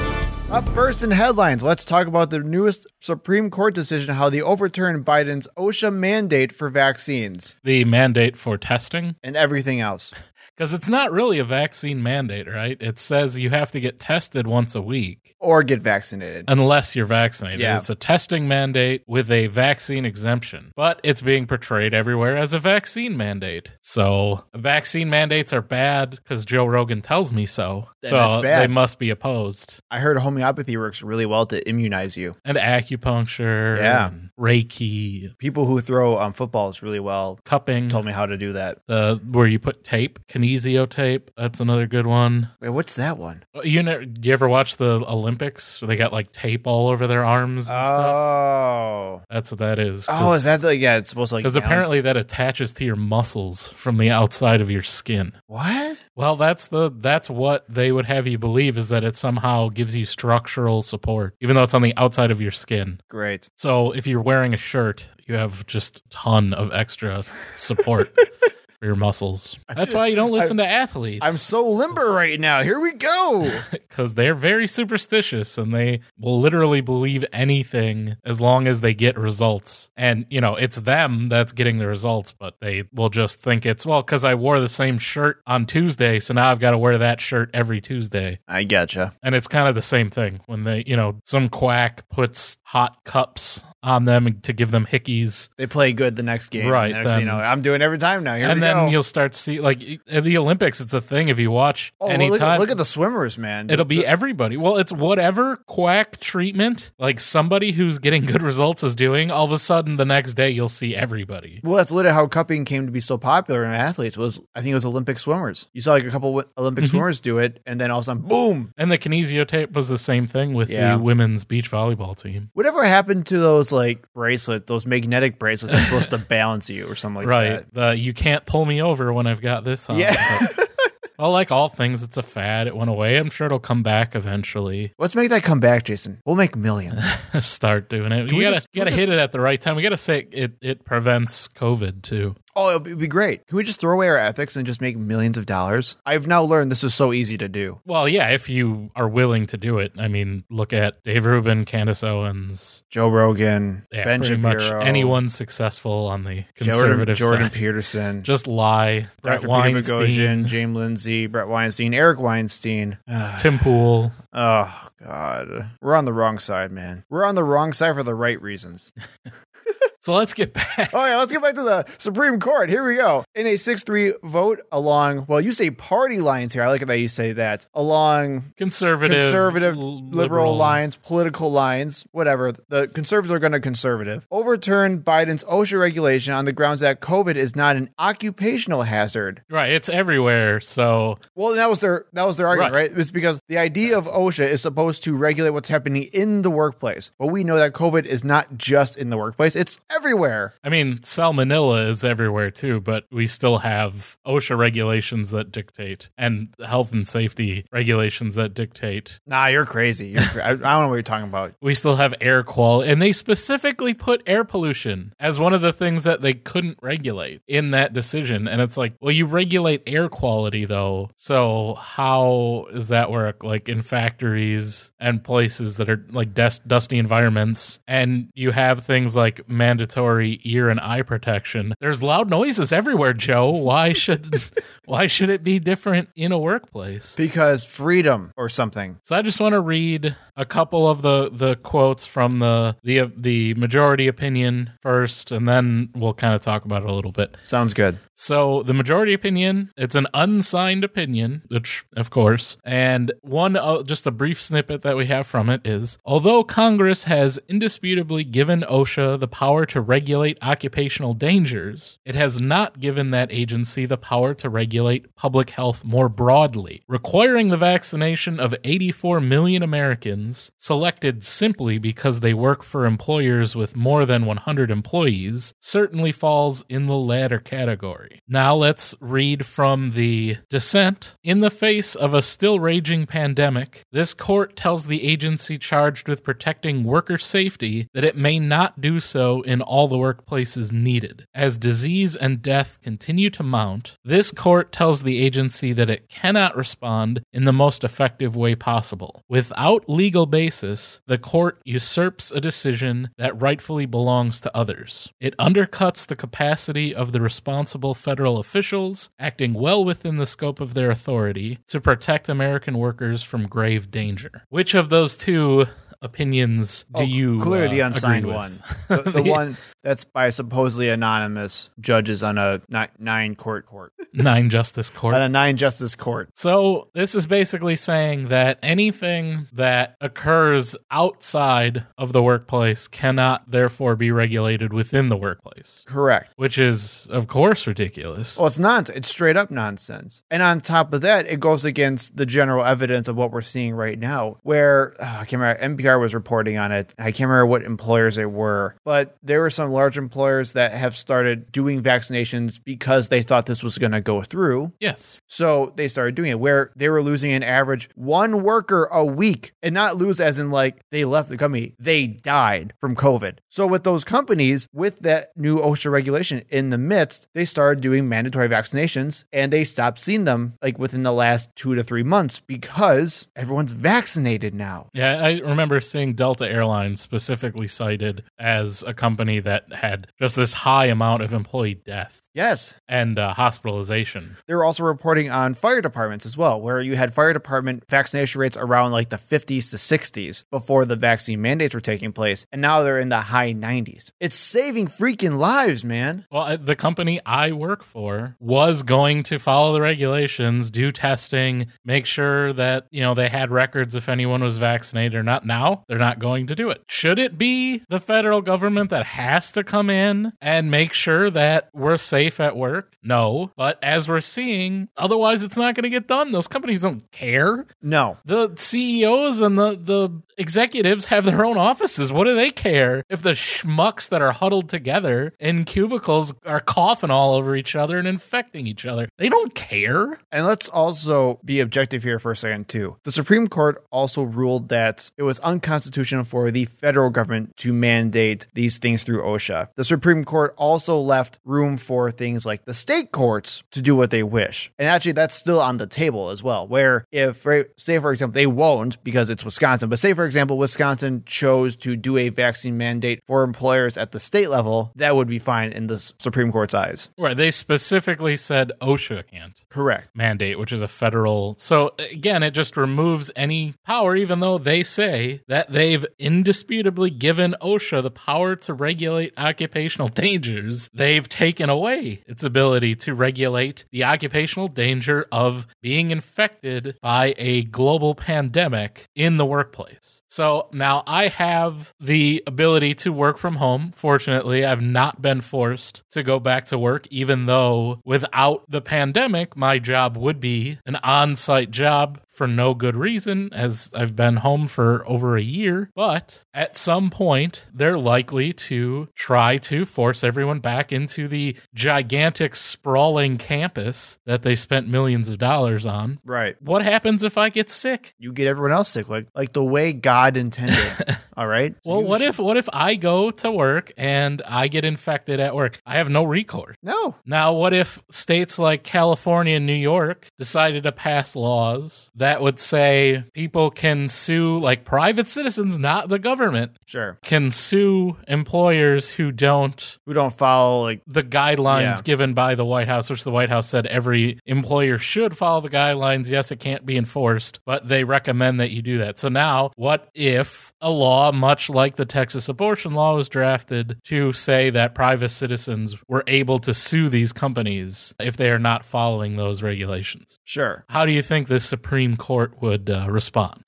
Up 0.51 0.69
first 0.71 1.03
in 1.05 1.11
headlines, 1.11 1.63
let's 1.63 1.85
talk 1.85 2.07
about 2.07 2.31
the 2.31 2.39
newest 2.39 2.87
Supreme 3.01 3.51
Court 3.51 3.75
decision 3.75 4.15
how 4.15 4.31
they 4.31 4.41
overturned 4.41 5.05
Biden's 5.05 5.47
OSHA 5.57 5.93
mandate 5.93 6.51
for 6.53 6.71
vaccines 6.71 7.57
The 7.63 7.85
mandate 7.85 8.37
for 8.37 8.57
testing, 8.57 9.17
and 9.23 9.37
everything 9.37 9.81
else. 9.81 10.13
Because 10.57 10.73
it's 10.73 10.89
not 10.89 11.11
really 11.13 11.39
a 11.39 11.45
vaccine 11.45 12.03
mandate, 12.03 12.47
right? 12.49 12.77
It 12.81 12.99
says 12.99 13.39
you 13.39 13.51
have 13.51 13.71
to 13.73 13.81
get 13.81 13.99
tested 14.01 14.47
once 14.47 14.75
a 14.75 14.81
week 14.83 15.35
Or 15.41 15.63
get 15.63 15.83
vaccinated. 15.83 16.45
unless 16.49 16.95
you're 16.95 17.07
vaccinated. 17.07 17.61
Yeah. 17.61 17.77
It's 17.79 17.91
a 17.91 17.95
testing 17.95 18.47
mandate 18.49 19.03
with 19.07 19.31
a 19.31 19.49
vaccine 19.49 20.05
exemption, 20.05 20.73
but 20.77 21.01
it's 21.03 21.21
being 21.21 21.47
portrayed 21.47 21.93
everywhere 21.95 22.37
as 22.37 22.53
a 22.53 22.59
vaccine 22.59 23.17
mandate. 23.17 23.77
So 23.81 24.45
vaccine 24.55 25.11
mandates 25.11 25.53
are 25.53 25.63
bad 25.63 26.11
because 26.11 26.45
Joe 26.45 26.67
Rogan 26.67 27.03
tells 27.03 27.33
me 27.33 27.47
so. 27.47 27.89
Then 28.03 28.11
so 28.11 28.43
they 28.43 28.67
must 28.67 28.99
be 28.99 29.11
opposed. 29.11 29.81
I 29.91 29.99
heard 30.01 30.19
homeopathy 30.19 30.77
works 30.77 31.03
really 31.03 31.27
well 31.27 31.47
to 31.47 31.67
immunize 31.69 32.17
you. 32.17 32.35
and 32.45 32.57
acupuncture, 32.59 33.79
Yeah. 33.79 34.09
and 34.09 34.31
Reiki, 34.39 35.37
People 35.39 35.67
who 35.67 35.81
throw 35.81 36.19
um, 36.19 36.33
footballs 36.33 36.83
really 36.83 37.01
well 37.01 37.39
cupping, 37.45 37.89
told 37.89 38.05
me 38.05 38.13
how 38.13 38.27
to 38.27 38.37
do 38.37 38.53
that. 38.53 38.79
the 38.87 39.21
where 39.31 39.47
you 39.47 39.59
put 39.59 39.85
tape, 39.85 40.19
kinesio 40.45 40.89
tape. 40.89 41.31
That's 41.37 41.61
another 41.61 41.87
good 41.87 42.07
one. 42.07 42.51
Wait, 42.61 42.71
what's 42.71 42.97
that 42.97 43.19
one? 43.19 43.45
Uh, 43.55 43.63
you 43.63 43.83
know, 43.83 44.05
you 44.21 44.33
ever 44.33 44.49
watch 44.49 44.77
the 44.77 45.05
Olympics 45.09 45.81
where 45.81 45.89
they 45.89 45.97
got 45.97 46.13
like 46.13 46.33
tape 46.33 46.67
all 46.67 46.89
over 46.89 47.07
their 47.07 47.25
arms 47.25 47.71
and 47.71 47.87
stuff? 47.87 48.15
Oh. 48.15 49.23
That's 49.31 49.51
what 49.51 49.59
that 49.59 49.79
is. 49.79 50.07
Oh, 50.09 50.33
is 50.33 50.45
that 50.45 50.61
the, 50.61 50.77
yeah, 50.77 50.97
it's 50.97 51.11
supposed 51.11 51.31
to 51.31 51.37
like. 51.37 51.43
Because 51.43 51.57
apparently 51.57 52.01
that 52.03 52.17
attaches 52.17 52.73
to 52.75 52.85
your 52.85 52.97
muscles 52.97 53.69
from 53.69 53.97
the 53.97 54.11
outside 54.11 54.61
of 54.61 54.71
your 54.71 54.83
skin. 54.83 55.33
What? 55.47 56.09
Well, 56.15 56.37
that's 56.37 56.69
the 56.69 56.91
that's 56.95 57.29
what 57.29 57.65
they 57.69 57.93
would 57.93 58.07
have 58.07 58.27
you 58.27 58.39
believe 58.39 58.79
is 58.79 58.89
that 58.91 59.05
it 59.05 59.17
somehow 59.17 59.69
gives 59.69 59.95
you 59.97 60.05
structural 60.05 60.83
support, 60.83 61.35
even 61.41 61.57
though 61.57 61.63
it's 61.63 61.75
on 61.75 61.83
the 61.83 61.95
outside 61.97 62.31
of 62.31 62.41
your 62.41 62.51
skin. 62.51 63.01
Great. 63.09 63.49
So 63.57 63.93
if 63.93 64.07
you're 64.07 64.23
wearing 64.23 64.55
a 64.55 64.59
shirt, 64.59 65.07
you 65.27 65.35
have 65.35 65.67
just 65.67 65.99
a 65.99 66.09
ton 66.11 66.55
of 66.55 66.73
extra 66.73 67.25
support 67.57 68.17
for 68.85 68.89
your 68.89 68.97
muscles. 68.97 69.59
That's 69.75 69.95
why 69.95 70.09
you 70.09 70.17
don't 70.17 70.31
listen 70.31 70.59
to 70.59 70.67
athletes. 70.67 71.21
I'm 71.23 71.39
so 71.39 71.71
limber 71.71 72.13
right 72.13 72.39
now. 72.39 72.63
Here 72.63 72.79
we 72.79 72.93
go. 72.93 73.51
because 73.71 74.13
they're 74.13 74.35
very 74.35 74.67
superstitious 74.67 75.57
and 75.57 75.73
they 75.73 76.01
will 76.21 76.39
literally 76.39 76.83
believe 76.83 77.25
anything 77.33 78.17
as 78.25 78.43
long 78.43 78.67
as 78.67 78.83
they 78.83 78.93
get 78.93 79.17
results. 79.17 79.91
And 79.97 80.27
you 80.29 80.43
know, 80.43 80.57
it's 80.57 80.77
them 80.77 81.31
that's 81.31 81.53
getting 81.53 81.79
the 81.79 81.87
results, 81.87 82.33
but 82.33 82.57
they 82.61 82.85
will 82.93 83.09
just 83.09 83.41
think 83.41 83.65
it's 83.65 83.87
well 83.87 84.03
because 84.03 84.23
I 84.23 84.35
wore 84.35 84.61
the 84.61 84.69
same 84.69 84.99
shirt 84.99 85.41
on 85.47 85.65
Tuesday, 85.65 86.21
so 86.21 86.35
now 86.35 86.51
I've 86.51 86.61
got 86.61 86.73
to 86.73 86.79
wear 86.79 86.99
that 86.99 87.23
shirt 87.23 87.49
every 87.55 87.81
Tuesday. 87.81 88.39
I 88.47 88.67
getcha. 88.67 89.15
And 89.23 89.35
it's 89.35 89.49
kind 89.49 89.67
of 89.67 89.75
the 89.75 89.83
same 89.83 90.11
thing 90.11 90.41
when 90.45 90.65
they, 90.65 90.85
you 90.87 90.97
know, 90.97 91.21
some 91.25 91.49
quack 91.49 92.07
puts 92.11 92.59
hot 92.65 93.03
cups 93.05 93.65
on 93.85 94.05
them 94.07 94.41
to 94.43 94.53
give 94.53 94.71
them 94.71 94.87
hickeys. 94.91 95.49
They 95.57 95.67
play 95.67 95.93
good 95.93 96.17
the 96.17 96.23
next 96.23 96.49
game. 96.49 96.67
Right, 96.67 96.93
next 96.93 97.11
thing 97.11 97.21
you 97.21 97.27
know, 97.27 97.37
I'm 97.37 97.63
doing 97.63 97.83
every 97.83 97.99
time 97.99 98.25
now. 98.25 98.35
Here 98.35 98.49
and 98.49 98.63
then 98.63 98.77
go. 98.77 98.89
you'll 98.89 99.03
start 99.03 99.33
to 99.33 99.39
see 99.39 99.61
like 99.61 99.83
at 100.11 100.25
the 100.25 100.39
Olympics, 100.39 100.81
it's 100.81 100.95
a 100.95 101.01
thing 101.01 101.29
if 101.29 101.39
you 101.39 101.51
watch 101.51 101.93
Oh, 102.01 102.07
well, 102.07 102.15
anytime. 102.15 102.33
look, 102.33 102.43
at, 102.43 102.61
look 102.61 102.71
at 102.71 102.77
the 102.79 102.85
swimmers, 102.85 103.39
man. 103.39 103.71
It'll 103.71 103.85
be 103.85 103.99
The- 103.99 104.07
everybody. 104.07 104.57
Well, 104.57 104.77
it's 104.79 104.91
whatever 104.93 105.57
quack 105.67 106.19
treatment, 106.21 106.93
like 106.99 107.21
somebody 107.21 107.73
who's 107.73 107.99
getting 107.99 108.25
good 108.25 108.43
results 108.43 108.83
is 108.83 108.95
doing. 108.95 109.31
All 109.31 109.45
of 109.45 109.53
a 109.53 109.59
sudden, 109.59 109.97
the 109.97 110.05
next 110.05 110.35
day, 110.35 110.51
you'll 110.51 110.69
see 110.69 110.97
everybody. 110.97 111.61
Well, 111.63 111.77
that's 111.77 111.93
literally 111.93 112.15
how 112.15 112.27
cupping 112.27 112.65
came 112.65 112.87
to 112.87 112.93
be 112.93 113.01
so 113.01 113.19
popular 113.19 113.65
in 113.65 113.71
athletes. 113.71 114.17
Was 114.17 114.41
I 114.55 114.61
think 114.63 114.71
it 114.73 114.75
was 114.75 114.87
Olympic 114.87 115.19
swimmers. 115.19 115.67
You 115.73 115.81
saw 115.81 115.93
like 115.93 116.05
a 116.05 116.11
couple 116.11 116.43
Olympic 116.59 116.85
Mm-hmm. 116.85 116.91
swimmers 116.91 117.21
do 117.21 117.39
it, 117.39 117.61
and 117.67 117.81
then 117.81 117.91
all 117.91 117.99
of 117.99 118.03
a 118.03 118.07
sudden, 118.07 118.23
boom! 118.23 118.73
And 118.77 118.91
the 118.91 118.99
kinesio 118.99 119.47
tape 119.47 119.73
was 119.73 119.89
the 119.89 119.99
same 119.99 120.27
thing 120.27 120.55
with 120.55 120.71
Yeah. 120.71 120.97
the 120.97 121.03
women's 121.03 121.45
beach 121.45 121.71
volleyball 121.71 122.17
team. 122.21 122.51
Whatever 122.55 122.85
happened 122.85 123.27
to 123.27 123.39
those 123.39 123.73
like 123.75 124.11
bracelet, 124.15 124.67
those 124.67 124.87
magnetic 124.87 125.39
bracelets 125.39 125.75
are 125.75 125.79
supposed 125.81 126.11
to 126.11 126.19
balance 126.31 126.71
you 126.71 126.87
or 126.87 126.95
something 126.95 127.27
like 127.27 127.27
that. 127.27 127.53
right. 127.55 127.75
The 127.75 127.97
you 127.99 128.15
can't 128.15 128.47
pull 128.47 128.65
me 128.65 128.81
over 128.81 129.13
when 129.13 129.27
I've 129.27 129.41
got 129.43 129.65
this 129.65 129.91
on. 129.91 129.99
Yeah. 129.99 130.15
But- 130.57 130.71
well, 131.19 131.31
like 131.33 131.53
all 131.53 131.69
things, 131.69 132.03
it's 132.03 132.17
a 132.17 132.23
fad. 132.23 132.67
It 132.67 132.75
went 132.77 132.91
away. 132.91 133.19
I'm 133.19 133.31
sure 133.31 133.47
it'll 133.47 133.59
come 133.61 133.83
back 133.83 134.15
eventually. 134.17 134.93
Let's 134.99 135.15
make 135.15 135.31
that 135.31 135.43
come 135.43 135.61
back, 135.61 135.85
Jason. 135.85 136.21
We'll 136.25 136.37
make 136.37 136.57
millions. 136.57 137.05
Start 137.41 137.89
doing 137.89 138.11
it. 138.13 138.27
Can 138.29 138.35
you 138.35 138.39
we 138.39 138.45
gotta 138.45 138.57
just- 138.57 138.69
you 138.73 138.81
gotta 138.81 138.91
hit 138.97 139.11
it 139.11 139.19
at 139.19 139.33
the 139.33 139.41
right 139.41 139.61
time. 139.61 139.77
We 139.77 139.83
gotta 139.83 139.97
say 139.97 140.27
it 140.31 140.55
it 140.63 140.85
prevents 140.85 141.49
COVID 141.49 142.03
too. 142.03 142.35
Oh, 142.57 142.79
be, 142.79 142.91
it'd 142.91 142.99
be 142.99 143.07
great. 143.07 143.47
Can 143.47 143.57
we 143.57 143.65
just 143.65 143.81
throw 143.81 143.93
away 143.95 144.09
our 144.09 144.17
ethics 144.19 144.57
and 144.57 144.67
just 144.67 144.81
make 144.81 144.97
millions 144.97 145.39
of 145.39 145.47
dollars? 145.47 145.97
I've 146.07 146.27
now 146.27 146.43
learned 146.43 146.71
this 146.71 146.85
is 146.85 146.95
so 146.95 147.13
easy 147.13 147.37
to 147.39 147.49
do. 147.49 147.81
Well, 147.85 148.09
yeah, 148.09 148.29
if 148.31 148.49
you 148.49 148.91
are 148.97 149.09
willing 149.09 149.47
to 149.47 149.57
do 149.57 149.79
it. 149.79 149.93
I 149.99 150.09
mean, 150.09 150.45
look 150.51 150.73
at 150.73 151.03
Dave 151.05 151.27
Rubin, 151.27 151.65
Candace 151.65 152.03
Owens, 152.03 152.83
Joe 152.91 153.09
Rogan, 153.09 153.87
yeah, 153.93 154.05
Ben 154.05 154.21
pretty 154.21 154.41
Shapiro, 154.41 154.81
much 154.81 154.87
anyone 154.87 155.29
successful 155.29 156.07
on 156.07 156.25
the 156.25 156.35
Jordan, 156.35 156.47
conservative 156.55 157.17
Jordan 157.19 157.43
side. 157.47 157.53
Peterson, 157.53 158.23
Just 158.25 158.47
lie. 158.47 159.09
Brett 159.23 159.43
Dr. 159.43 159.49
Weinstein, 159.49 160.47
James 160.47 160.77
Lindsay, 160.77 161.27
Brett 161.27 161.49
Weinstein, 161.49 161.95
Eric 161.95 162.19
Weinstein. 162.19 162.99
Tim 163.39 163.59
Pool. 163.59 164.13
Oh 164.33 164.89
God, 165.05 165.71
we're 165.81 165.95
on 165.95 166.05
the 166.05 166.13
wrong 166.13 166.39
side, 166.39 166.73
man. 166.73 167.05
We're 167.09 167.25
on 167.25 167.35
the 167.35 167.45
wrong 167.45 167.73
side 167.73 167.95
for 167.95 168.03
the 168.03 168.15
right 168.15 168.41
reasons. 168.41 168.93
So 170.05 170.13
let's 170.13 170.35
get 170.35 170.53
back. 170.53 170.65
Oh 170.93 171.07
yeah, 171.07 171.17
let's 171.17 171.33
get 171.33 171.41
back 171.41 171.55
to 171.55 171.63
the 171.63 171.87
Supreme 171.99 172.39
Court. 172.39 172.69
Here 172.69 172.85
we 172.87 172.97
go. 172.97 173.25
In 173.35 173.47
a 173.47 173.57
six-three 173.57 174.13
vote 174.23 174.61
along, 174.71 175.25
well, 175.29 175.41
you 175.41 175.53
say 175.53 175.71
party 175.71 176.19
lines 176.19 176.53
here. 176.53 176.63
I 176.63 176.69
like 176.69 176.83
it 176.83 176.87
that 176.87 176.99
you 176.99 177.09
say 177.09 177.33
that 177.33 177.65
along 177.75 178.53
Conservative, 178.59 179.19
conservative, 179.19 179.77
l- 179.79 180.05
liberal, 180.05 180.57
lines, 180.57 180.97
political 180.97 181.51
lines, 181.51 182.05
whatever. 182.13 182.53
The 182.69 182.89
conservatives 182.89 183.33
are 183.33 183.39
going 183.39 183.53
to 183.53 183.61
conservative. 183.61 184.27
Overturn 184.31 185.01
Biden's 185.03 185.43
OSHA 185.45 185.81
regulation 185.81 186.35
on 186.35 186.45
the 186.45 186.53
grounds 186.53 186.81
that 186.81 187.01
COVID 187.01 187.37
is 187.37 187.57
not 187.57 187.77
an 187.77 187.89
occupational 187.99 188.83
hazard. 188.83 189.43
Right, 189.49 189.71
it's 189.71 189.89
everywhere. 189.89 190.61
So 190.61 191.19
Well, 191.35 191.55
that 191.55 191.71
was 191.71 191.81
their 191.81 192.05
that 192.13 192.27
was 192.27 192.37
their 192.37 192.49
argument, 192.49 192.75
Right. 192.75 192.91
right? 192.91 192.99
It's 192.99 193.11
because 193.11 193.41
the 193.49 193.57
idea 193.59 193.97
of 193.97 194.07
OSHA 194.07 194.49
is 194.49 194.61
supposed 194.61 195.03
to 195.05 195.17
regulate 195.17 195.51
what's 195.51 195.69
happening 195.71 196.03
in 196.13 196.43
the 196.43 196.51
workplace, 196.51 197.11
but 197.19 197.29
we 197.29 197.43
know 197.43 197.57
that 197.57 197.73
COVID 197.73 198.05
is 198.05 198.23
not 198.23 198.59
just 198.59 198.99
in 198.99 199.09
the 199.11 199.17
workplace; 199.17 199.57
it's 199.57 199.79
everywhere. 199.95 200.55
I 200.63 200.69
mean, 200.69 200.99
salmonella 200.99 201.89
is 201.89 202.05
everywhere 202.05 202.51
too, 202.51 202.81
but 202.81 203.05
we 203.11 203.27
still 203.27 203.59
have 203.59 204.17
OSHA 204.27 204.59
regulations 204.59 205.31
that 205.31 205.53
dictate 205.53 206.11
and 206.19 206.49
health 206.65 206.93
and 206.93 207.07
safety 207.07 207.67
regulations 207.73 208.35
that 208.35 208.55
dictate. 208.55 209.21
Nah, 209.27 209.47
you're 209.47 209.67
crazy. 209.67 210.09
You're 210.09 210.23
cra- 210.23 210.43
I, 210.45 210.51
I 210.51 210.55
don't 210.55 210.63
know 210.63 210.89
what 210.89 210.95
you're 210.95 211.03
talking 211.03 211.29
about. 211.29 211.55
We 211.61 211.75
still 211.75 211.97
have 211.97 212.15
air 212.21 212.43
quality, 212.43 212.91
and 212.91 213.01
they 213.01 213.13
specifically 213.13 213.95
put 213.95 214.23
air 214.27 214.45
pollution 214.45 215.15
as 215.21 215.39
one 215.39 215.55
of 215.55 215.61
the 215.61 215.73
things 215.73 216.05
that 216.05 216.23
they 216.23 216.35
couldn't 216.35 216.79
regulate 216.83 217.43
in 217.47 217.71
that 217.71 217.93
decision. 217.93 218.49
And 218.49 218.61
it's 218.61 218.77
like, 218.77 218.95
well, 219.01 219.13
you 219.13 219.27
regulate 219.27 219.83
air 219.87 220.09
quality 220.09 220.65
though, 220.65 221.11
so 221.17 221.75
how 221.75 222.67
does 222.73 222.89
that 222.89 223.11
work? 223.11 223.45
Like 223.45 223.69
in 223.69 223.83
factories 223.83 224.93
and 224.99 225.23
places 225.23 225.77
that 225.77 225.89
are 225.89 226.05
like 226.11 226.35
dust, 226.35 226.67
dusty 226.67 226.99
environments, 226.99 227.79
and 227.87 228.29
you 228.35 228.51
have 228.51 228.85
things 228.85 229.15
like 229.15 229.49
mandatory 229.49 229.84
mandatory 229.85 230.41
ear 230.45 230.71
and 230.71 230.81
eye 230.81 231.03
protection. 231.03 231.75
There's 231.79 232.03
loud 232.03 232.31
noises 232.31 232.73
everywhere, 232.73 233.13
Joe. 233.13 233.51
Why 233.51 233.93
should 233.93 234.43
why 234.87 235.07
should 235.07 235.29
it 235.29 235.45
be 235.45 235.59
different 235.59 236.09
in 236.17 236.33
a 236.33 236.39
workplace? 236.39 237.15
Because 237.17 237.65
freedom 237.65 238.33
or 238.37 238.49
something. 238.49 238.99
So 239.03 239.15
I 239.17 239.23
just 239.23 239.41
want 239.41 239.53
to 239.53 239.61
read 239.61 240.17
a 240.37 240.45
couple 240.45 240.89
of 240.89 241.03
the 241.03 241.31
the 241.31 241.57
quotes 241.57 242.07
from 242.07 242.39
the 242.39 242.77
the 242.83 243.13
the 243.17 243.55
majority 243.55 244.09
opinion 244.09 244.71
first, 244.81 245.31
and 245.31 245.49
then 245.49 245.91
we'll 245.95 246.15
kind 246.15 246.35
of 246.35 246.41
talk 246.41 246.65
about 246.65 246.83
it 246.83 246.89
a 246.89 246.93
little 246.93 247.13
bit. 247.13 247.37
Sounds 247.43 247.75
good. 247.75 247.99
So 248.15 248.63
the 248.63 248.75
majority 248.75 249.13
opinion, 249.13 249.71
it's 249.77 249.95
an 249.95 250.07
unsigned 250.15 250.85
opinion, 250.85 251.43
which 251.49 251.85
of 251.97 252.11
course, 252.11 252.57
and 252.65 253.13
one 253.23 253.57
uh, 253.57 253.83
just 253.83 254.07
a 254.07 254.11
brief 254.11 254.41
snippet 254.41 254.83
that 254.83 254.97
we 254.97 255.07
have 255.07 255.27
from 255.27 255.51
it 255.51 255.67
is: 255.67 255.99
although 256.05 256.43
Congress 256.43 257.05
has 257.05 257.39
indisputably 257.49 258.25
given 258.25 258.63
OSHA 258.63 259.21
the 259.21 259.29
power 259.29 259.67
to 259.67 259.74
regulate 259.81 260.39
occupational 260.43 261.15
dangers, 261.15 261.99
it 262.05 262.15
has 262.15 262.41
not 262.41 262.81
given 262.81 263.11
that 263.11 263.33
agency 263.33 263.87
the 263.87 263.97
power 263.97 264.35
to 264.35 264.49
regulate 264.49 265.15
public 265.17 265.51
health 265.51 265.85
more 265.85 266.09
broadly, 266.09 266.83
requiring 266.89 267.49
the 267.49 267.57
vaccination 267.57 268.39
of 268.39 268.55
84 268.65 269.21
million 269.21 269.63
Americans 269.63 270.51
selected 270.57 271.25
simply 271.25 271.79
because 271.79 272.21
they 272.21 272.35
work 272.35 272.63
for 272.63 272.87
employers 272.87 273.55
with 273.55 273.77
more 273.77 274.05
than 274.05 274.27
100 274.27 274.71
employees 274.71 275.55
certainly 275.61 276.13
falls 276.13 276.65
in 276.69 276.87
the 276.87 276.97
latter 276.97 277.39
category. 277.39 278.21
Now 278.29 278.55
let's 278.55 278.95
read 279.01 279.47
from 279.47 279.93
the 279.93 280.39
dissent. 280.51 281.17
In 281.23 281.41
the 281.41 281.51
face 281.51 281.95
of 281.95 282.15
a 282.15 282.23
still 282.23 282.59
raging 282.59 283.07
pandemic, 283.07 283.83
this 283.93 284.15
court 284.15 284.57
tells 284.57 284.87
the 284.87 285.05
agency 285.05 285.59
charged 285.59 286.09
with 286.09 286.25
protecting 286.25 286.85
worker 286.85 287.19
safety 287.19 287.89
that 287.95 288.05
it 288.05 288.17
may 288.17 288.39
not 288.39 288.81
do 288.81 289.01
so 289.01 289.43
in 289.43 289.54
all 289.63 289.89
the 289.89 289.97
workplaces 289.97 290.73
needed. 290.73 291.27
As 291.35 291.57
disease 291.57 292.17
and 292.17 292.43
death 292.43 292.79
continue 292.83 293.31
to 293.31 293.43
mount, 293.43 293.97
this 294.05 294.31
court 294.31 294.73
tells 294.73 295.03
the 295.03 295.25
agency 295.25 295.73
that 295.73 295.91
it 295.91 296.09
cannot 296.09 296.57
respond 296.57 297.23
in 297.33 297.45
the 297.45 297.53
most 297.53 297.85
effective 297.85 298.37
way 298.37 298.55
possible. 298.55 299.23
Without 299.29 299.89
legal 299.89 300.27
basis, 300.27 301.01
the 301.07 301.19
court 301.19 301.61
usurps 301.65 302.31
a 302.31 302.41
decision 302.41 303.11
that 303.19 303.41
rightfully 303.41 303.87
belongs 303.87 304.41
to 304.41 304.57
others. 304.57 305.09
It 305.21 305.37
undercuts 305.39 306.07
the 306.07 306.17
capacity 306.17 306.95
of 306.95 307.13
the 307.13 307.21
responsible 307.21 307.95
federal 307.95 308.39
officials, 308.39 309.11
acting 309.19 309.55
well 309.55 309.85
within 309.85 310.17
the 310.17 310.27
scope 310.27 310.61
of 310.61 310.75
their 310.75 310.91
authority, 310.91 311.59
to 311.69 311.81
protect 311.81 312.29
American 312.29 312.79
workers 312.79 313.23
from 313.23 313.49
grave 313.49 313.91
danger. 313.91 314.45
Which 314.49 314.75
of 314.75 314.89
those 314.89 315.17
two 315.17 315.67
opinions 316.05 316.85
do 316.95 317.01
Oh, 317.01 317.03
you 317.03 317.41
clearly 317.41 317.67
uh, 317.67 317.71
the 317.71 317.81
unsigned 317.81 318.27
one, 318.27 318.63
the, 318.89 319.03
the 319.03 319.23
one 319.23 319.57
that's 319.83 320.05
by 320.05 320.31
supposedly 320.31 320.89
anonymous 320.89 321.71
judges 321.81 322.23
on 322.23 322.39
a 322.39 322.61
ni- 322.71 322.87
nine 322.99 323.35
court 323.35 323.67
court 323.67 323.93
Nine 324.13 324.49
Justice 324.51 324.91
Court. 324.91 325.15
on 325.15 325.21
a 325.23 325.29
nine 325.29 325.57
justice 325.57 325.95
court. 325.97 326.31
So 326.35 326.89
this 326.95 327.15
is 327.15 327.27
basically 327.27 327.75
saying 327.77 328.29
that 328.29 328.59
anything 328.63 329.49
that 329.53 329.97
occurs 330.01 330.77
outside 330.91 331.85
of 331.99 332.13
the 332.13 332.23
workplace 332.23 332.87
cannot 332.89 333.51
therefore 333.51 333.97
be 333.97 334.11
regulated 334.11 334.73
within 334.73 335.09
the 335.09 335.17
workplace, 335.17 335.85
Correct. 335.87 336.31
which 336.37 336.59
is 336.59 337.07
of 337.11 337.27
course 337.27 337.67
ridiculous. 337.67 338.37
Well, 338.39 338.47
it's 338.47 338.59
not. 338.59 338.89
It's 338.91 339.09
straight 339.09 339.37
up 339.37 339.51
nonsense. 339.51 340.23
And 340.31 340.43
on 340.43 340.61
top 340.61 340.93
of 340.95 341.01
that, 341.01 341.27
it 341.29 341.41
goes 341.41 341.65
against 341.65 342.17
the 342.17 342.27
general 342.27 342.65
evidence 342.65 343.09
of 343.09 343.17
what 343.17 343.31
we're 343.33 343.41
seeing 343.43 343.75
right 343.75 343.99
now, 343.99 344.37
where 344.43 344.95
uh, 345.01 345.19
I 345.21 345.25
can't 345.25 345.41
remember, 345.43 345.83
NPR 345.83 345.94
was 345.97 346.15
reporting 346.15 346.59
on 346.59 346.73
it. 346.73 346.95
I 346.99 347.13
can't 347.13 347.29
remember 347.29 347.47
what 347.47 347.63
employers 347.63 348.17
they 348.17 348.27
were, 348.27 348.77
but 348.85 349.17
there 349.23 349.41
were 349.41 349.51
some 349.51 349.71
large 349.71 349.99
employers 349.99 350.55
that 350.55 350.73
have 350.73 350.97
started 350.97 351.51
doing 351.53 351.83
vaccinations 351.83 352.61
because 352.63 353.09
they 353.09 353.23
thought 353.23 353.47
this 353.47 353.63
was 353.63 353.79
going 353.79 353.93
to 353.93 354.01
go 354.01 354.23
through. 354.23 354.73
Yes. 354.81 355.19
So 355.27 355.73
they 355.77 355.89
started 355.89 356.15
doing 356.15 356.31
it 356.31 356.41
where 356.41 356.73
they 356.77 356.89
were 356.89 357.03
losing 357.03 357.33
an 357.33 357.43
average 357.43 357.89
one 357.95 358.43
worker 358.43 358.89
a 358.93 359.05
week 359.05 359.53
and 359.63 359.75
not 359.75 359.97
lose 359.97 360.21
as 360.21 360.39
in 360.39 360.51
like 360.51 360.81
they 360.91 361.05
left 361.05 361.29
the 361.29 361.37
company, 361.37 361.75
they 361.79 362.07
died 362.07 362.73
from 362.81 362.97
COVID. 362.97 363.39
So 363.49 363.67
with 363.67 363.85
those 363.85 364.05
companies, 364.05 364.69
with 364.73 365.01
that 365.01 365.31
new 365.37 365.59
OSHA 365.59 365.91
regulation 365.91 366.43
in 366.49 366.71
the 366.71 366.79
midst, 366.79 367.29
they 367.35 367.45
started 367.45 367.81
doing 367.81 368.09
mandatory 368.09 368.49
vaccinations 368.49 369.25
and 369.33 369.53
they 369.53 369.65
stopped 369.65 369.99
seeing 370.01 370.25
them 370.25 370.55
like 370.63 370.79
within 370.79 371.03
the 371.03 371.13
last 371.13 371.49
two 371.55 371.75
to 371.75 371.83
three 371.83 372.03
months 372.03 372.41
because 372.41 373.29
everyone's 373.37 373.73
vaccinated 373.73 374.55
now. 374.55 374.89
Yeah, 374.93 375.21
I 375.23 375.39
remember 375.39 375.81
seeing 375.85 376.15
Delta 376.15 376.49
Airlines 376.49 377.01
specifically 377.01 377.69
cited 377.69 378.25
as 378.39 378.83
a 378.83 378.95
company 378.95 379.41
that 379.41 379.73
had 379.73 380.09
just 380.21 380.37
this 380.37 380.53
high 380.53 380.87
amount 380.87 381.23
of 381.23 381.33
employee 381.33 381.75
death 381.75 382.24
Yes. 382.35 382.75
and 382.89 383.19
uh, 383.19 383.33
hospitalization. 383.35 384.37
They 384.47 384.55
were 384.55 384.65
also 384.65 384.83
reporting 384.85 385.31
on 385.31 385.55
fire 385.55 385.81
departments 385.81 386.27
as 386.27 386.37
well, 386.37 386.61
where 386.61 386.81
you 386.81 386.97
had 386.97 387.15
fire 387.15 387.33
department 387.33 387.85
vaccination 387.89 388.41
rates 388.41 388.57
around 388.57 388.91
like 388.93 389.09
the 389.11 389.17
50s 389.17 389.71
to 389.71 389.77
60s 389.77 390.45
before 390.51 390.85
the 390.85 390.97
vaccine 390.97 391.41
mandates 391.41 391.75
were 391.75 391.81
taking 391.81 392.13
place. 392.13 392.45
And 392.53 392.61
now 392.61 392.83
they're 392.83 392.99
in 392.99 393.09
the 393.09 393.21
high 393.21 393.53
90s. 393.53 394.11
It's 394.21 394.37
saving 394.37 394.89
freaking 394.89 395.39
lives, 395.39 395.85
man. 395.85 396.27
Well, 396.31 396.59
the 396.59 396.77
company 396.77 397.21
I 397.25 397.53
work 397.53 397.85
for 397.85 398.37
was 398.41 398.83
going 398.83 399.23
to 399.25 399.39
follow 399.39 399.73
the 399.73 399.81
regulations, 399.81 400.71
do 400.71 400.91
testing, 400.91 401.69
make 401.85 402.07
sure 402.07 402.53
that, 402.53 402.87
you 402.91 403.01
know, 403.03 403.15
they 403.15 403.29
had 403.29 403.51
records 403.51 403.95
if 403.95 404.09
anyone 404.09 404.43
was 404.43 404.59
vaccinated 404.59 405.15
or 405.15 405.23
not. 405.23 405.47
Now, 405.47 405.85
they're 405.89 405.99
not 405.99 406.19
going 406.19 406.49
to 406.49 406.55
do 406.55 406.71
it. 406.71 406.83
Should 406.89 407.19
it 407.19 407.39
be 407.39 407.83
the 407.89 408.01
federal 408.01 408.43
government 408.43 408.91
that 408.91 409.07
has 409.07 409.51
to 409.53 409.63
come 409.63 409.89
in 409.89 410.33
and 410.41 410.71
make 410.71 410.93
sure 410.93 411.31
that 411.31 411.69
we're 411.73 411.97
safe 411.97 412.24
at 412.41 412.57
work? 412.57 412.97
No. 413.03 413.53
But 413.57 413.79
as 413.83 414.09
we're 414.09 414.21
seeing, 414.21 414.89
otherwise 414.97 415.43
it's 415.43 415.57
not 415.57 415.75
going 415.75 415.85
to 415.85 415.91
get 415.91 416.07
done. 416.07 416.33
Those 416.33 416.49
companies 416.49 416.83
don't 416.83 417.11
care. 417.13 417.67
No. 417.83 418.19
The 418.25 418.55
CEOs 418.57 419.41
and 419.41 419.59
the, 419.59 419.77
the 419.77 420.23
executives 420.39 421.07
have 421.07 421.25
their 421.25 421.45
own 421.45 421.57
offices. 421.57 422.13
What 422.13 422.25
do 422.25 422.35
they 422.35 422.51
care 422.51 423.05
if 423.09 423.23
the 423.23 423.31
schmucks 423.31 424.09
that 424.09 424.23
are 424.23 424.33
huddled 424.33 424.69
together 424.69 425.33
in 425.39 425.65
cubicles 425.65 426.35
are 426.45 426.61
coughing 426.61 427.11
all 427.11 427.35
over 427.35 427.57
each 427.57 427.77
other 427.77 427.99
and 427.99 428.09
infecting 428.09 428.67
each 428.67 428.87
other? 428.87 429.09
They 429.19 429.29
don't 429.29 429.55
care. 429.55 430.19
And 430.33 430.47
let's 430.47 430.69
also 430.69 431.41
be 431.45 431.61
objective 431.61 432.03
here 432.03 432.19
for 432.19 432.33
a 432.33 432.37
second, 432.37 432.69
too. 432.69 432.97
The 433.05 433.13
Supreme 433.13 433.47
Court 433.47 433.85
also 433.91 434.23
ruled 434.23 434.69
that 434.69 435.11
it 435.17 435.23
was 435.23 435.39
unconstitutional 435.41 436.25
for 436.25 436.51
the 436.51 436.65
federal 436.65 437.11
government 437.11 437.57
to 437.59 437.73
mandate 437.73 438.47
these 438.55 438.79
things 438.79 439.03
through 439.03 439.23
OSHA. 439.23 439.69
The 439.77 439.85
Supreme 439.85 440.25
Court 440.25 440.55
also 440.57 440.99
left 440.99 441.39
room 441.45 441.77
for 441.77 442.11
things 442.17 442.47
like 442.47 442.65
the 442.65 442.75
state 442.75 443.13
courts 443.13 443.63
to 443.73 443.83
do 443.83 443.95
what 443.97 444.11
they 444.11 444.23
wish. 444.23 444.73
And 444.79 444.89
actually, 444.89 445.13
that's 445.13 445.35
still 445.35 445.61
on 445.61 445.77
the 445.77 445.87
table 445.87 446.31
as 446.31 446.43
well, 446.43 446.67
where 446.67 447.07
if, 447.13 447.47
say, 447.77 447.99
for 447.99 448.11
example, 448.11 448.35
they 448.35 448.47
won't 448.47 449.03
because 449.05 449.31
it's 449.31 449.45
Wisconsin, 449.45 449.89
but 449.89 449.99
say, 449.99 450.13
for 450.15 450.25
example, 450.25 450.59
Wisconsin 450.59 451.23
chose 451.27 451.77
to 451.77 451.97
do 451.97 452.17
a 452.17 452.29
vaccine 452.29 452.77
mandate 452.77 453.21
for 453.27 453.43
employers 453.43 453.97
at 453.97 454.13
the 454.13 454.21
state 454.21 454.49
level, 454.51 454.93
that 454.97 455.17
would 455.17 455.29
be 455.29 455.39
fine 455.39 455.73
in 455.73 455.87
the 455.87 455.99
Supreme 455.99 456.53
Court's 456.53 456.75
eyes. 456.75 457.09
Right. 457.19 457.37
They 457.37 457.51
specifically 457.51 458.37
said 458.37 458.73
OSHA 458.81 459.27
can't 459.29 459.61
Correct. 459.69 460.09
mandate, 460.15 460.59
which 460.59 460.73
is 460.73 460.83
a 460.83 460.89
federal. 460.89 461.57
So 461.59 461.95
again, 461.99 462.43
it 462.43 462.53
just 462.53 462.77
removes 462.77 463.31
any 463.37 463.75
power, 463.85 464.17
even 464.17 464.41
though 464.41 464.59
they 464.59 464.83
say 464.83 465.43
that 465.49 465.71
they've 465.71 466.05
indisputably 466.19 467.11
given 467.11 467.55
OSHA 467.61 468.03
the 468.03 468.11
power 468.11 468.57
to 468.57 468.75
regulate 468.75 469.33
occupational 469.37 470.09
dangers. 470.09 470.91
They've 470.93 471.29
taken 471.29 471.71
away 471.71 472.01
its 472.27 472.45
ability 472.45 472.95
to 472.97 473.15
regulate 473.15 473.85
the 473.91 474.05
occupational 474.05 474.69
danger 474.69 475.27
of 475.33 475.67
being 475.83 476.11
infected 476.11 476.97
by 477.03 477.35
a 477.39 477.65
global 477.65 478.15
pandemic 478.15 479.09
in 479.15 479.37
the 479.37 479.47
workplace. 479.47 480.23
So 480.29 480.69
now 480.73 481.03
I 481.07 481.29
have 481.29 481.93
the 482.01 482.43
ability 482.47 482.95
to 482.95 483.13
work 483.13 483.39
from 483.39 483.57
home. 483.57 483.93
Fortunately, 483.95 484.65
I've 484.65 484.83
not 484.83 485.23
been 485.23 485.41
forced 485.41 486.03
to 486.11 486.23
go 486.23 486.41
back 486.41 486.67
to 486.67 486.79
work, 486.79 487.07
even 487.09 487.47
though 487.47 488.01
without 488.05 488.65
the 488.69 488.81
pandemic, 488.81 489.57
my 489.57 489.79
job 489.79 490.17
would 490.17 490.41
be 490.41 490.79
an 490.87 490.97
on 490.97 491.37
site 491.37 491.71
job 491.71 492.21
for 492.35 492.47
no 492.47 492.75
good 492.75 492.97
reason, 492.97 493.49
as 493.53 493.91
I've 493.95 494.17
been 494.17 494.37
home 494.37 494.67
for 494.67 495.07
over 495.09 495.37
a 495.37 495.43
year. 495.43 495.91
But 495.95 496.45
at 496.53 496.77
some 496.77 497.11
point, 497.11 497.67
they're 497.73 497.99
likely 497.99 498.53
to 498.53 499.09
try 499.15 499.59
to 499.59 499.85
force 499.85 500.25
everyone 500.25 500.61
back 500.61 500.93
into 500.93 501.29
the 501.29 501.57
gigantic, 501.75 502.57
sprawling 502.57 503.39
campus 503.39 504.19
that 504.27 504.43
they 504.43 504.57
spent 504.57 504.89
millions 504.89 505.29
of 505.29 505.39
dollars 505.39 505.87
on. 505.87 506.19
Right. 506.25 506.61
What 506.61 506.83
happens 506.83 507.23
if 507.23 507.39
I 507.39 507.49
get 507.49 507.71
sick? 507.71 508.15
you 508.19 508.33
get 508.33 508.47
everyone 508.47 508.73
else 508.73 508.89
sick, 508.91 509.09
like 509.09 509.27
like 509.35 509.53
the 509.53 509.65
way 509.65 509.93
God 509.93 510.37
intended. 510.37 511.17
All 511.37 511.47
right. 511.47 511.75
Well, 511.85 512.03
what 512.03 512.21
if 512.23 512.39
what 512.39 512.57
if 512.57 512.69
I 512.73 512.95
go 512.97 513.31
to 513.31 513.51
work 513.51 513.93
and 513.97 514.41
I 514.47 514.69
get 514.69 514.85
infected 514.85 515.41
at 515.41 515.55
work? 515.55 515.81
I 515.87 515.95
have 515.97 516.09
no 516.11 516.25
recourse. 516.25 516.77
No. 516.83 517.15
Now, 517.27 517.53
what 517.53 517.73
if 517.73 518.03
states 518.11 518.59
like 518.59 518.83
California 518.85 519.57
and 519.57 519.67
New 519.67 519.73
York 519.75 520.29
decided 520.39 520.83
to 520.85 520.93
pass 520.93 521.35
laws 521.37 522.11
that 522.15 522.41
would 522.43 522.61
say 522.61 523.25
people 523.35 523.71
can 523.71 524.09
sue, 524.09 524.59
like 524.59 524.85
private 524.85 525.29
citizens, 525.29 525.79
not 525.79 526.09
the 526.09 526.19
government, 526.19 526.73
Sure. 526.87 527.19
can 527.23 527.51
sue 527.51 528.17
employers 528.29 529.11
who 529.11 529.33
don't 529.33 529.99
Who 530.07 530.13
don't 530.13 530.33
follow 530.37 530.83
like 530.83 531.01
the 531.07 531.23
guidelines 531.23 531.83
Yeah. 531.97 532.01
given 532.05 532.35
by 532.35 532.55
the 532.55 532.65
White 532.65 532.89
House, 532.89 533.11
which 533.11 533.25
the 533.25 533.31
White 533.31 533.49
House 533.51 533.69
said 533.69 533.87
every 533.87 534.39
employer 534.47 534.99
should 534.99 535.37
follow 535.37 535.61
the 535.61 535.69
guidelines. 535.71 536.29
Yes, 536.31 536.51
it 536.53 536.61
can't 536.61 536.85
be 536.87 536.97
enforced, 536.97 537.61
but 537.67 537.89
they 537.89 538.05
recommend 538.05 538.61
that 538.61 538.71
you 538.71 538.83
do 538.83 538.99
that. 538.99 539.19
So 539.19 539.29
now, 539.29 539.71
what 539.77 540.09
if 540.15 540.73
a 540.81 540.91
law, 540.91 541.24
much 541.33 541.71
like 541.71 541.97
the 541.97 542.05
Texas 542.05 542.49
abortion 542.49 542.93
law, 542.93 543.15
was 543.15 543.29
drafted 543.29 543.99
to 544.05 544.33
say 544.33 544.71
that 544.71 544.95
private 544.95 545.31
citizens 545.31 545.97
were 546.09 546.25
able 546.27 546.59
to 546.61 546.75
sue 546.75 547.09
these 547.09 547.33
companies 547.33 548.15
if 548.21 548.37
they 548.37 548.51
are 548.51 548.59
not 548.59 548.85
following 548.85 549.37
those 549.37 549.63
regulations? 549.63 550.39
sure. 550.45 550.85
How 550.89 551.07
do 551.07 551.13
you 551.13 551.23
think 551.23 551.49
the 551.49 551.61
Supreme 551.61 552.17
Court 552.17 552.61
would 552.63 552.91
uh, 552.91 553.07
respond? 553.09 553.65